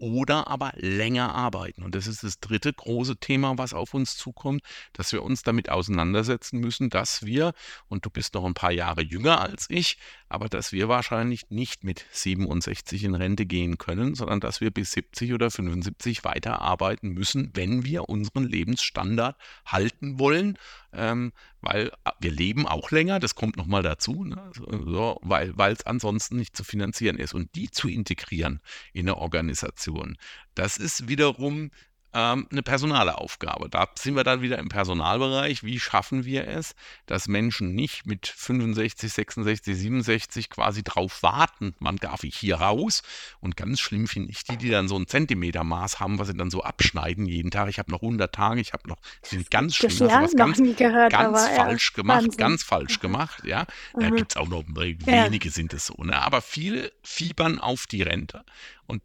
oder 0.00 0.48
aber 0.48 0.72
länger 0.76 1.34
arbeiten. 1.34 1.82
Und 1.82 1.94
das 1.94 2.06
ist 2.06 2.24
das 2.24 2.40
dritte 2.40 2.72
große 2.72 3.18
Thema, 3.18 3.58
was 3.58 3.74
auf 3.74 3.92
uns 3.92 4.16
zukommt, 4.16 4.62
dass 4.94 5.12
wir 5.12 5.22
uns 5.22 5.42
damit 5.42 5.68
auseinandersetzen 5.68 6.58
müssen, 6.58 6.88
dass 6.88 7.26
wir, 7.26 7.52
und 7.88 8.06
du 8.06 8.10
bist 8.10 8.34
noch 8.34 8.46
ein 8.46 8.54
paar 8.54 8.72
Jahre 8.72 9.02
jünger 9.02 9.40
als 9.40 9.66
ich, 9.68 9.98
aber 10.28 10.48
dass 10.48 10.72
wir 10.72 10.88
wahrscheinlich 10.88 11.50
nicht 11.50 11.84
mit 11.84 12.06
67 12.12 13.04
in 13.04 13.14
Rente 13.14 13.44
gehen 13.44 13.76
können, 13.76 14.14
sondern 14.14 14.40
dass 14.40 14.60
wir 14.62 14.70
bis 14.70 14.92
70 14.92 15.34
oder 15.34 15.50
75 15.50 16.24
weiter 16.24 16.62
arbeiten 16.62 17.10
müssen, 17.10 17.50
wenn 17.54 17.84
wir 17.84 18.08
unseren 18.08 18.44
Lebensstandard 18.44 19.36
halten 19.66 20.18
wollen, 20.18 20.56
ähm, 20.92 21.32
weil 21.60 21.92
ah, 22.04 22.14
wir 22.20 22.30
leben 22.30 22.59
auch 22.66 22.90
länger, 22.90 23.20
das 23.20 23.34
kommt 23.34 23.56
nochmal 23.56 23.82
dazu, 23.82 24.24
ne? 24.24 24.50
so, 24.54 25.18
weil 25.22 25.72
es 25.72 25.86
ansonsten 25.86 26.36
nicht 26.36 26.56
zu 26.56 26.64
finanzieren 26.64 27.18
ist. 27.18 27.34
Und 27.34 27.54
die 27.54 27.70
zu 27.70 27.88
integrieren 27.88 28.60
in 28.92 29.08
eine 29.08 29.16
Organisation. 29.16 30.16
Das 30.54 30.76
ist 30.76 31.08
wiederum 31.08 31.70
ähm, 32.12 32.48
eine 32.50 32.62
personale 32.62 33.18
Aufgabe. 33.18 33.68
Da 33.68 33.88
sind 33.96 34.16
wir 34.16 34.24
dann 34.24 34.42
wieder 34.42 34.58
im 34.58 34.68
Personalbereich. 34.68 35.62
Wie 35.62 35.78
schaffen 35.78 36.24
wir 36.24 36.48
es, 36.48 36.74
dass 37.06 37.28
Menschen 37.28 37.74
nicht 37.74 38.06
mit 38.06 38.26
65, 38.26 39.12
66, 39.12 39.76
67 39.76 40.50
quasi 40.50 40.82
drauf 40.82 41.22
warten, 41.22 41.74
wann 41.78 41.96
darf 41.96 42.24
ich 42.24 42.36
hier 42.36 42.56
raus? 42.56 43.02
Und 43.40 43.56
ganz 43.56 43.80
schlimm 43.80 44.08
finde 44.08 44.30
ich 44.30 44.44
die, 44.44 44.56
die 44.56 44.70
dann 44.70 44.88
so 44.88 44.96
ein 44.96 45.06
Zentimetermaß 45.06 46.00
haben, 46.00 46.18
was 46.18 46.28
sie 46.28 46.36
dann 46.36 46.50
so 46.50 46.62
abschneiden 46.62 47.26
jeden 47.26 47.50
Tag. 47.50 47.68
Ich 47.68 47.78
habe 47.78 47.90
noch 47.90 48.02
100 48.02 48.34
Tage, 48.34 48.60
ich 48.60 48.72
habe 48.72 48.88
noch, 48.88 48.98
die 49.24 49.36
sind 49.36 49.50
ganz 49.50 49.76
schlimm. 49.76 49.90
Das 49.90 50.10
ja, 50.10 50.26
ganz, 50.36 50.58
nie 50.58 50.74
gehört, 50.74 51.12
ganz 51.12 51.38
aber, 51.38 51.54
falsch 51.54 51.92
ja, 51.92 52.02
gemacht, 52.02 52.24
Wahnsinn. 52.24 52.38
ganz 52.38 52.62
falsch 52.62 53.00
gemacht, 53.00 53.44
ja. 53.44 53.66
Da 53.94 54.10
mhm. 54.10 54.16
gibt 54.16 54.32
es 54.32 54.36
auch 54.36 54.48
noch, 54.48 54.64
wenige 54.66 55.48
ja. 55.48 55.52
sind 55.52 55.72
es 55.74 55.86
so, 55.86 55.94
ne? 56.02 56.20
aber 56.20 56.42
viele 56.42 56.92
fiebern 57.02 57.58
auf 57.58 57.86
die 57.86 58.02
Rente. 58.02 58.44
Und 58.86 59.02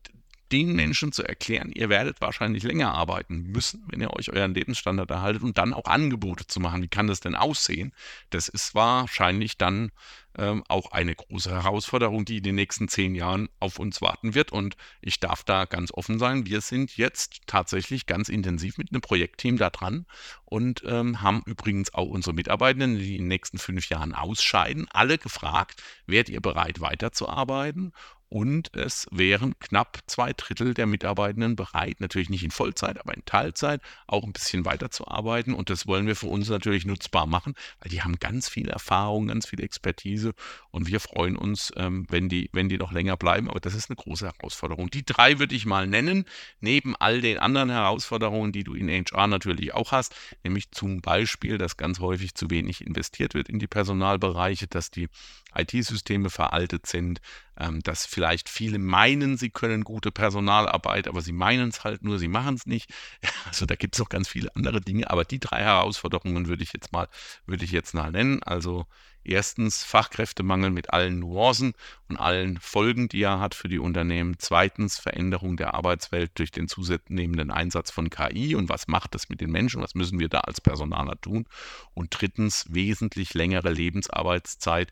den 0.52 0.76
Menschen 0.76 1.12
zu 1.12 1.24
erklären, 1.24 1.72
ihr 1.72 1.90
werdet 1.90 2.22
wahrscheinlich 2.22 2.64
länger 2.64 2.94
arbeiten 2.94 3.44
müssen, 3.52 3.84
wenn 3.88 4.02
ihr 4.02 4.14
euch 4.14 4.32
euren 4.32 4.54
Lebensstandard 4.54 5.10
erhaltet 5.10 5.44
und 5.44 5.58
dann 5.58 5.74
auch 5.74 5.86
Angebote 5.86 6.46
zu 6.48 6.60
machen. 6.60 6.84
Wie 6.84 6.88
kann 6.88 7.08
das 7.08 7.20
denn 7.20 7.36
aussehen? 7.36 7.94
Das 8.30 8.48
ist 8.48 8.76
wahrscheinlich 8.76 9.58
dann 9.58 9.92
ähm, 10.38 10.64
auch 10.68 10.92
eine 10.92 11.16
große 11.16 11.50
Herausforderung, 11.50 12.26
die 12.26 12.38
in 12.38 12.44
den 12.44 12.56
nächsten 12.56 12.88
zehn 12.88 13.16
Jahren 13.16 13.50
auf 13.60 13.80
uns 13.80 14.02
warten 14.02 14.36
wird. 14.36 14.52
Und 14.52 14.76
ich 15.02 15.20
darf 15.20 15.44
da 15.44 15.66
ganz 15.66 15.92
offen 15.94 16.20
sein. 16.20 16.46
Wir 16.46 16.62
sind 16.62 16.98
jetzt 16.98 17.42
tatsächlich 17.48 18.06
ganz 18.06 18.30
intensiv 18.30 18.78
mit 18.78 18.92
einem 18.92 19.02
Projektteam 19.02 19.58
da 19.58 19.70
dran 19.70 20.06
und 20.44 20.84
ähm, 20.86 21.22
haben 21.22 21.42
übrigens 21.46 21.94
auch 21.94 22.08
unsere 22.08 22.34
Mitarbeitenden, 22.34 22.98
die 22.98 23.16
in 23.16 23.24
den 23.24 23.28
nächsten 23.30 23.58
fünf 23.58 23.90
Jahren 23.90 24.14
ausscheiden, 24.14 24.88
alle 24.92 25.18
gefragt, 25.18 25.82
werdet 26.06 26.30
ihr 26.30 26.42
bereit 26.42 26.82
weiterzuarbeiten? 26.82 27.94
Und 28.30 28.76
es 28.76 29.08
wären 29.12 29.58
knapp 29.60 30.00
zwei 30.08 30.34
Drittel 30.34 30.74
der 30.74 30.88
Mitarbeitenden 30.88 31.56
bereit, 31.56 32.02
natürlich 32.02 32.30
nicht 32.30 32.44
in 32.44 32.52
Vollzeit, 32.52 33.00
aber 33.00 33.14
in 33.14 33.24
Teilzeit, 33.26 33.82
auch 34.08 34.24
ein 34.24 34.34
bisschen 34.34 34.66
weiterzuarbeiten. 34.66 35.54
Und 35.54 35.70
das 35.70 35.86
wollen 35.88 36.08
wir 36.08 36.16
für 36.16 36.28
uns 36.28 36.50
natürlich 36.50 36.86
nutzbar 36.86 37.28
machen, 37.28 37.54
weil 37.80 37.92
die 37.92 38.02
haben 38.02 38.18
ganz 38.18 38.50
viel 38.50 38.68
Erfahrung, 38.68 39.28
ganz 39.28 39.48
viel 39.48 39.62
Expertise. 39.62 40.34
Und 40.72 40.88
wir 40.88 41.00
freuen 41.00 41.38
uns, 41.38 41.72
ähm, 41.78 42.08
wenn, 42.10 42.28
die, 42.28 42.50
wenn 42.52 42.68
die 42.68 42.78
noch 42.78 42.92
länger 42.92 43.16
bleiben. 43.16 43.50
Aber 43.50 43.60
das 43.60 43.76
ist 43.76 43.90
eine 43.90 43.96
große 43.96 44.26
Herausforderung. 44.26 44.90
Die 44.90 45.06
drei 45.06 45.40
würde 45.40 45.56
ich 45.56 45.66
mal 45.66 45.88
nennen, 45.88 46.26
neben 46.60 46.96
all 46.96 47.22
den 47.22 47.38
anderen 47.38 47.70
Herausforderungen, 47.70 48.52
die 48.52 48.64
du 48.64 48.74
in 48.74 48.90
HR 48.90 49.28
natürlich 49.28 49.74
auch 49.74 49.92
hast. 49.92 50.16
Nämlich 50.44 50.72
zum 50.72 51.02
Beispiel, 51.02 51.58
dass 51.58 51.78
ganz 51.78 52.00
häufig 52.00 52.34
zu 52.34 52.50
wenig 52.50 52.86
investiert 52.86 53.36
wird 53.36 53.50
in 53.50 53.60
die 53.60 53.68
Personalbereiche, 53.68 54.68
dass 54.68 54.90
die 54.90 55.10
IT-Systeme 55.56 56.30
veraltet 56.30 56.86
sind, 56.86 57.22
ähm, 57.60 57.82
dass 57.82 58.06
vielleicht 58.06 58.50
viele 58.50 58.80
meinen, 58.80 59.38
sie 59.38 59.50
können 59.50 59.84
gute 59.84 60.12
Personalarbeit, 60.12 61.08
aber 61.08 61.22
sie 61.22 61.34
meinen 61.34 61.70
es 61.70 61.84
halt 61.84 62.04
nur, 62.04 62.20
sie 62.20 62.28
machen 62.28 62.56
es 62.56 62.66
nicht. 62.66 62.92
Also 63.46 63.66
da 63.68 63.76
gibt 63.76 63.96
es 63.96 64.00
noch 64.00 64.10
ganz 64.10 64.28
viele 64.28 64.54
andere 64.56 64.82
Dinge, 64.82 65.10
aber 65.12 65.24
die 65.24 65.40
drei 65.40 65.62
Herausforderungen 65.62 66.48
würde 66.48 66.64
ich 66.64 66.74
jetzt 66.74 66.92
mal, 66.92 67.08
würde 67.46 67.64
ich 67.64 67.72
jetzt 67.72 67.94
mal 67.94 68.12
nennen. 68.12 68.42
Also 68.44 68.88
Erstens 69.26 69.84
Fachkräftemangel 69.84 70.70
mit 70.70 70.94
allen 70.94 71.18
Nuancen 71.18 71.74
und 72.08 72.18
allen 72.18 72.60
Folgen, 72.60 73.10
die 73.10 73.24
er 73.24 73.40
hat 73.40 73.56
für 73.56 73.68
die 73.68 73.80
Unternehmen. 73.80 74.36
Zweitens 74.38 75.00
Veränderung 75.00 75.58
der 75.58 75.74
Arbeitswelt 75.74 76.38
durch 76.38 76.52
den 76.52 76.68
zunehmenden 76.68 77.50
Einsatz 77.50 77.90
von 77.90 78.12
KI 78.12 78.54
und 78.54 78.70
was 78.70 78.88
macht 78.88 79.16
das 79.16 79.28
mit 79.28 79.42
den 79.42 79.50
Menschen, 79.50 79.82
was 79.82 79.96
müssen 79.96 80.20
wir 80.20 80.30
da 80.30 80.42
als 80.42 80.62
Personaler 80.62 81.20
tun. 81.20 81.48
Und 81.96 82.10
drittens 82.12 82.68
wesentlich 82.70 83.34
längere 83.34 83.72
Lebensarbeitszeit 83.72 84.92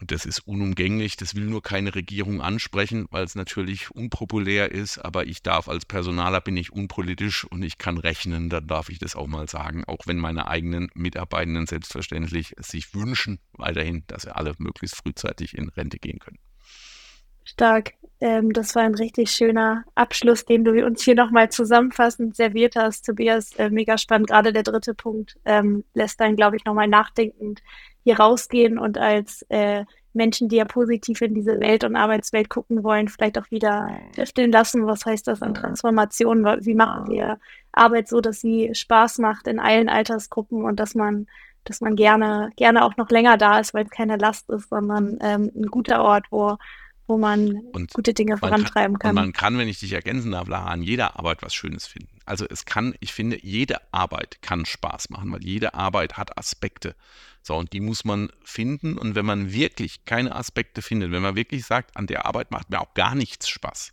und 0.00 0.10
das 0.10 0.26
ist 0.26 0.40
unumgänglich. 0.40 1.16
Das 1.16 1.34
will 1.34 1.44
nur 1.44 1.62
keine 1.62 1.94
Regierung 1.94 2.40
ansprechen, 2.40 3.06
weil 3.10 3.24
es 3.24 3.34
natürlich 3.34 3.90
unpopulär 3.90 4.72
ist. 4.72 4.98
Aber 4.98 5.26
ich 5.26 5.42
darf 5.42 5.68
als 5.68 5.86
Personaler 5.86 6.40
bin 6.40 6.56
ich 6.56 6.72
unpolitisch 6.72 7.44
und 7.44 7.62
ich 7.62 7.78
kann 7.78 7.98
rechnen. 7.98 8.50
Dann 8.50 8.66
darf 8.66 8.88
ich 8.88 8.98
das 8.98 9.14
auch 9.16 9.28
mal 9.28 9.48
sagen. 9.48 9.84
Auch 9.86 10.06
wenn 10.06 10.18
meine 10.18 10.48
eigenen 10.48 10.90
Mitarbeitenden 10.94 11.66
selbstverständlich 11.66 12.54
sich 12.58 12.94
wünschen 12.94 13.38
weiterhin, 13.52 14.02
dass 14.08 14.22
sie 14.22 14.34
alle 14.34 14.54
möglichst 14.58 14.96
frühzeitig 14.96 15.56
in 15.56 15.68
Rente 15.68 15.98
gehen 15.98 16.18
können. 16.18 16.38
Stark. 17.44 17.92
Ähm, 18.20 18.52
das 18.52 18.74
war 18.74 18.82
ein 18.82 18.94
richtig 18.94 19.30
schöner 19.30 19.84
Abschluss, 19.94 20.44
den 20.44 20.64
du 20.64 20.84
uns 20.84 21.02
hier 21.02 21.14
nochmal 21.14 21.50
zusammenfassend 21.50 22.34
serviert 22.36 22.74
hast, 22.74 23.04
Tobias. 23.04 23.52
Äh, 23.56 23.70
mega 23.70 23.98
spannend. 23.98 24.28
Gerade 24.28 24.52
der 24.52 24.62
dritte 24.62 24.94
Punkt 24.94 25.38
ähm, 25.44 25.84
lässt 25.94 26.20
dann, 26.20 26.36
glaube 26.36 26.56
ich, 26.56 26.64
nochmal 26.64 26.88
nachdenkend 26.88 27.60
hier 28.04 28.20
rausgehen 28.20 28.78
und 28.78 28.98
als 28.98 29.42
äh, 29.48 29.84
Menschen, 30.12 30.48
die 30.48 30.56
ja 30.56 30.64
positiv 30.64 31.20
in 31.22 31.34
diese 31.34 31.58
Welt 31.58 31.82
und 31.82 31.96
Arbeitswelt 31.96 32.48
gucken 32.48 32.84
wollen, 32.84 33.08
vielleicht 33.08 33.36
auch 33.36 33.50
wieder 33.50 33.98
stifteln 34.12 34.52
lassen. 34.52 34.86
Was 34.86 35.04
heißt 35.04 35.26
das 35.26 35.42
an 35.42 35.54
Transformation? 35.54 36.44
Wie 36.44 36.74
machen 36.74 37.10
wir 37.10 37.38
Arbeit 37.72 38.08
so, 38.08 38.20
dass 38.20 38.40
sie 38.40 38.70
Spaß 38.72 39.18
macht 39.18 39.48
in 39.48 39.58
allen 39.58 39.88
Altersgruppen 39.88 40.64
und 40.64 40.78
dass 40.78 40.94
man, 40.94 41.26
dass 41.64 41.80
man 41.80 41.96
gerne, 41.96 42.50
gerne 42.56 42.84
auch 42.84 42.96
noch 42.96 43.10
länger 43.10 43.36
da 43.36 43.58
ist, 43.58 43.74
weil 43.74 43.86
es 43.86 43.90
keine 43.90 44.16
Last 44.16 44.48
ist, 44.50 44.68
sondern 44.68 45.18
ähm, 45.20 45.50
ein 45.54 45.66
guter 45.66 46.02
Ort, 46.02 46.26
wo 46.30 46.56
wo 47.06 47.18
man 47.18 47.58
und 47.72 47.92
gute 47.92 48.14
Dinge 48.14 48.38
vorantreiben 48.38 48.98
kann. 48.98 49.10
kann. 49.14 49.18
Und 49.18 49.24
man 49.26 49.32
kann, 49.32 49.58
wenn 49.58 49.68
ich 49.68 49.78
dich 49.78 49.92
ergänzen 49.92 50.32
darf, 50.32 50.48
Lara, 50.48 50.70
an 50.70 50.82
jeder 50.82 51.18
Arbeit 51.18 51.42
was 51.42 51.54
Schönes 51.54 51.86
finden. 51.86 52.13
Also 52.26 52.46
es 52.48 52.64
kann, 52.64 52.94
ich 53.00 53.12
finde, 53.12 53.38
jede 53.44 53.76
Arbeit 53.92 54.40
kann 54.42 54.64
Spaß 54.64 55.10
machen, 55.10 55.30
weil 55.32 55.44
jede 55.44 55.74
Arbeit 55.74 56.16
hat 56.16 56.38
Aspekte. 56.38 56.94
So, 57.42 57.56
und 57.56 57.72
die 57.72 57.80
muss 57.80 58.04
man 58.04 58.30
finden. 58.42 58.96
Und 58.96 59.14
wenn 59.14 59.26
man 59.26 59.52
wirklich 59.52 60.04
keine 60.04 60.34
Aspekte 60.34 60.80
findet, 60.80 61.12
wenn 61.12 61.22
man 61.22 61.36
wirklich 61.36 61.66
sagt, 61.66 61.96
an 61.96 62.06
der 62.06 62.26
Arbeit 62.26 62.50
macht 62.50 62.70
mir 62.70 62.80
auch 62.80 62.94
gar 62.94 63.14
nichts 63.14 63.48
Spaß, 63.48 63.92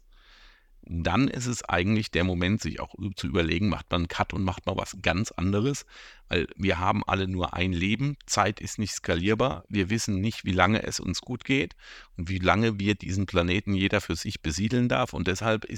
dann 0.84 1.28
ist 1.28 1.46
es 1.46 1.64
eigentlich 1.64 2.12
der 2.12 2.24
Moment, 2.24 2.62
sich 2.62 2.80
auch 2.80 2.96
zu 3.16 3.28
überlegen, 3.28 3.70
macht 3.70 3.92
man 3.92 4.02
einen 4.02 4.08
Cut 4.08 4.34
und 4.34 4.44
macht 4.44 4.66
mal 4.66 4.78
was 4.78 4.98
ganz 5.02 5.32
anderes, 5.32 5.86
weil 6.32 6.48
wir 6.56 6.80
haben 6.80 7.04
alle 7.06 7.28
nur 7.28 7.54
ein 7.54 7.74
Leben, 7.74 8.16
Zeit 8.26 8.62
ist 8.62 8.80
nicht 8.80 8.94
skalierbar, 8.94 9.66
wir 9.68 9.90
wissen 9.90 10.22
nicht, 10.22 10.46
wie 10.46 10.54
lange 10.54 10.84
es 10.84 11.02
uns 11.02 11.20
gut 11.20 11.44
geht 11.44 11.76
und 12.16 12.30
wie 12.30 12.40
lange 12.40 12.80
wir 12.80 12.96
diesen 12.96 13.26
Planeten 13.26 13.74
jeder 13.74 14.00
für 14.00 14.16
sich 14.16 14.42
besiedeln 14.42 14.88
darf. 14.88 15.12
Und 15.12 15.28
deshalb 15.28 15.70
äh, 15.70 15.76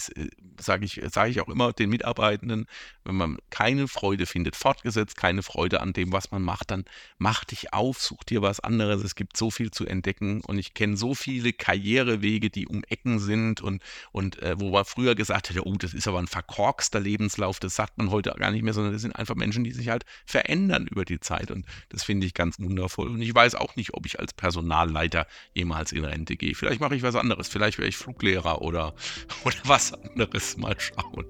sage 0.61 0.85
ich, 0.85 1.01
sage 1.11 1.31
ich 1.31 1.41
auch 1.41 1.47
immer 1.47 1.73
den 1.73 1.89
Mitarbeitenden, 1.89 2.67
wenn 3.03 3.15
man 3.15 3.37
keine 3.49 3.87
Freude 3.87 4.27
findet, 4.27 4.55
fortgesetzt 4.55 5.17
keine 5.17 5.41
Freude 5.41 5.81
an 5.81 5.91
dem, 5.91 6.13
was 6.13 6.29
man 6.29 6.43
macht, 6.43 6.69
dann 6.69 6.85
mach 7.17 7.45
dich 7.45 7.73
auf, 7.73 7.99
such 7.99 8.23
dir 8.23 8.43
was 8.43 8.59
anderes, 8.59 9.03
es 9.03 9.15
gibt 9.15 9.35
so 9.35 9.49
viel 9.49 9.71
zu 9.71 9.87
entdecken 9.87 10.41
und 10.41 10.59
ich 10.59 10.75
kenne 10.75 10.97
so 10.97 11.15
viele 11.15 11.51
Karrierewege, 11.51 12.51
die 12.51 12.67
um 12.67 12.83
Ecken 12.89 13.17
sind 13.17 13.61
und, 13.61 13.81
und 14.11 14.39
äh, 14.43 14.59
wo 14.59 14.69
man 14.69 14.85
früher 14.85 15.15
gesagt 15.15 15.49
hätte, 15.49 15.65
oh, 15.65 15.75
das 15.77 15.95
ist 15.95 16.07
aber 16.07 16.19
ein 16.19 16.27
verkorkster 16.27 16.99
Lebenslauf, 16.99 17.59
das 17.59 17.73
sagt 17.75 17.97
man 17.97 18.11
heute 18.11 18.35
gar 18.37 18.51
nicht 18.51 18.61
mehr, 18.61 18.73
sondern 18.73 18.93
das 18.93 19.01
sind 19.01 19.15
einfach 19.15 19.33
Menschen, 19.33 19.63
die 19.63 19.71
sich 19.71 19.89
halt 19.89 20.05
verändern 20.27 20.42
verändern 20.43 20.87
über 20.89 21.05
die 21.05 21.19
Zeit. 21.19 21.51
Und 21.51 21.65
das 21.89 22.03
finde 22.03 22.25
ich 22.27 22.33
ganz 22.33 22.59
wundervoll. 22.59 23.07
Und 23.07 23.21
ich 23.21 23.33
weiß 23.33 23.55
auch 23.55 23.75
nicht, 23.75 23.93
ob 23.93 24.05
ich 24.05 24.19
als 24.19 24.33
Personalleiter 24.33 25.27
jemals 25.53 25.91
in 25.91 26.05
Rente 26.05 26.35
gehe. 26.35 26.55
Vielleicht 26.55 26.81
mache 26.81 26.95
ich 26.95 27.03
was 27.03 27.15
anderes. 27.15 27.47
Vielleicht 27.47 27.77
wäre 27.77 27.87
ich 27.87 27.97
Fluglehrer 27.97 28.61
oder, 28.61 28.93
oder 29.45 29.55
was 29.65 29.93
anderes. 29.93 30.57
Mal 30.57 30.75
schauen. 30.77 31.25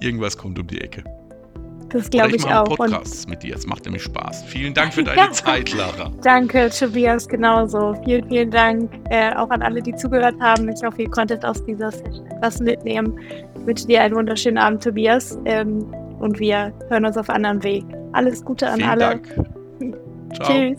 Irgendwas 0.00 0.36
kommt 0.36 0.58
um 0.58 0.66
die 0.66 0.80
Ecke. 0.80 1.04
Das 1.90 2.08
glaube 2.08 2.30
ich, 2.30 2.36
ich 2.36 2.46
auch. 2.46 2.64
Podcasts 2.64 3.26
mit 3.26 3.42
dir. 3.42 3.54
Es 3.54 3.66
macht 3.66 3.84
nämlich 3.84 4.02
Spaß. 4.02 4.44
Vielen 4.44 4.72
Dank 4.72 4.94
für 4.94 5.04
deine 5.04 5.20
ja. 5.20 5.30
Zeit, 5.30 5.74
Lara. 5.74 6.10
Danke, 6.22 6.70
Tobias, 6.70 7.28
genauso. 7.28 7.94
Vielen, 8.04 8.26
vielen 8.28 8.50
Dank 8.50 8.90
äh, 9.10 9.34
auch 9.34 9.50
an 9.50 9.60
alle, 9.60 9.82
die 9.82 9.94
zugehört 9.94 10.40
haben. 10.40 10.70
Ich 10.70 10.82
hoffe, 10.82 11.02
ihr 11.02 11.10
konntet 11.10 11.44
aus 11.44 11.62
dieser 11.66 11.90
Session 11.90 12.26
etwas 12.28 12.60
mitnehmen. 12.60 13.18
Ich 13.54 13.66
wünsche 13.66 13.86
dir 13.86 14.02
einen 14.02 14.14
wunderschönen 14.14 14.56
Abend, 14.56 14.82
Tobias. 14.82 15.38
Ähm, 15.44 15.86
und 16.22 16.38
wir 16.38 16.72
hören 16.88 17.04
uns 17.04 17.18
auf 17.18 17.28
anderem 17.28 17.62
Weg. 17.62 17.84
Alles 18.12 18.44
Gute 18.44 18.68
an 18.68 18.76
Vielen 18.76 18.90
alle. 18.90 19.00
Dank. 19.00 19.28
Ciao. 20.34 20.48
Tschüss. 20.48 20.78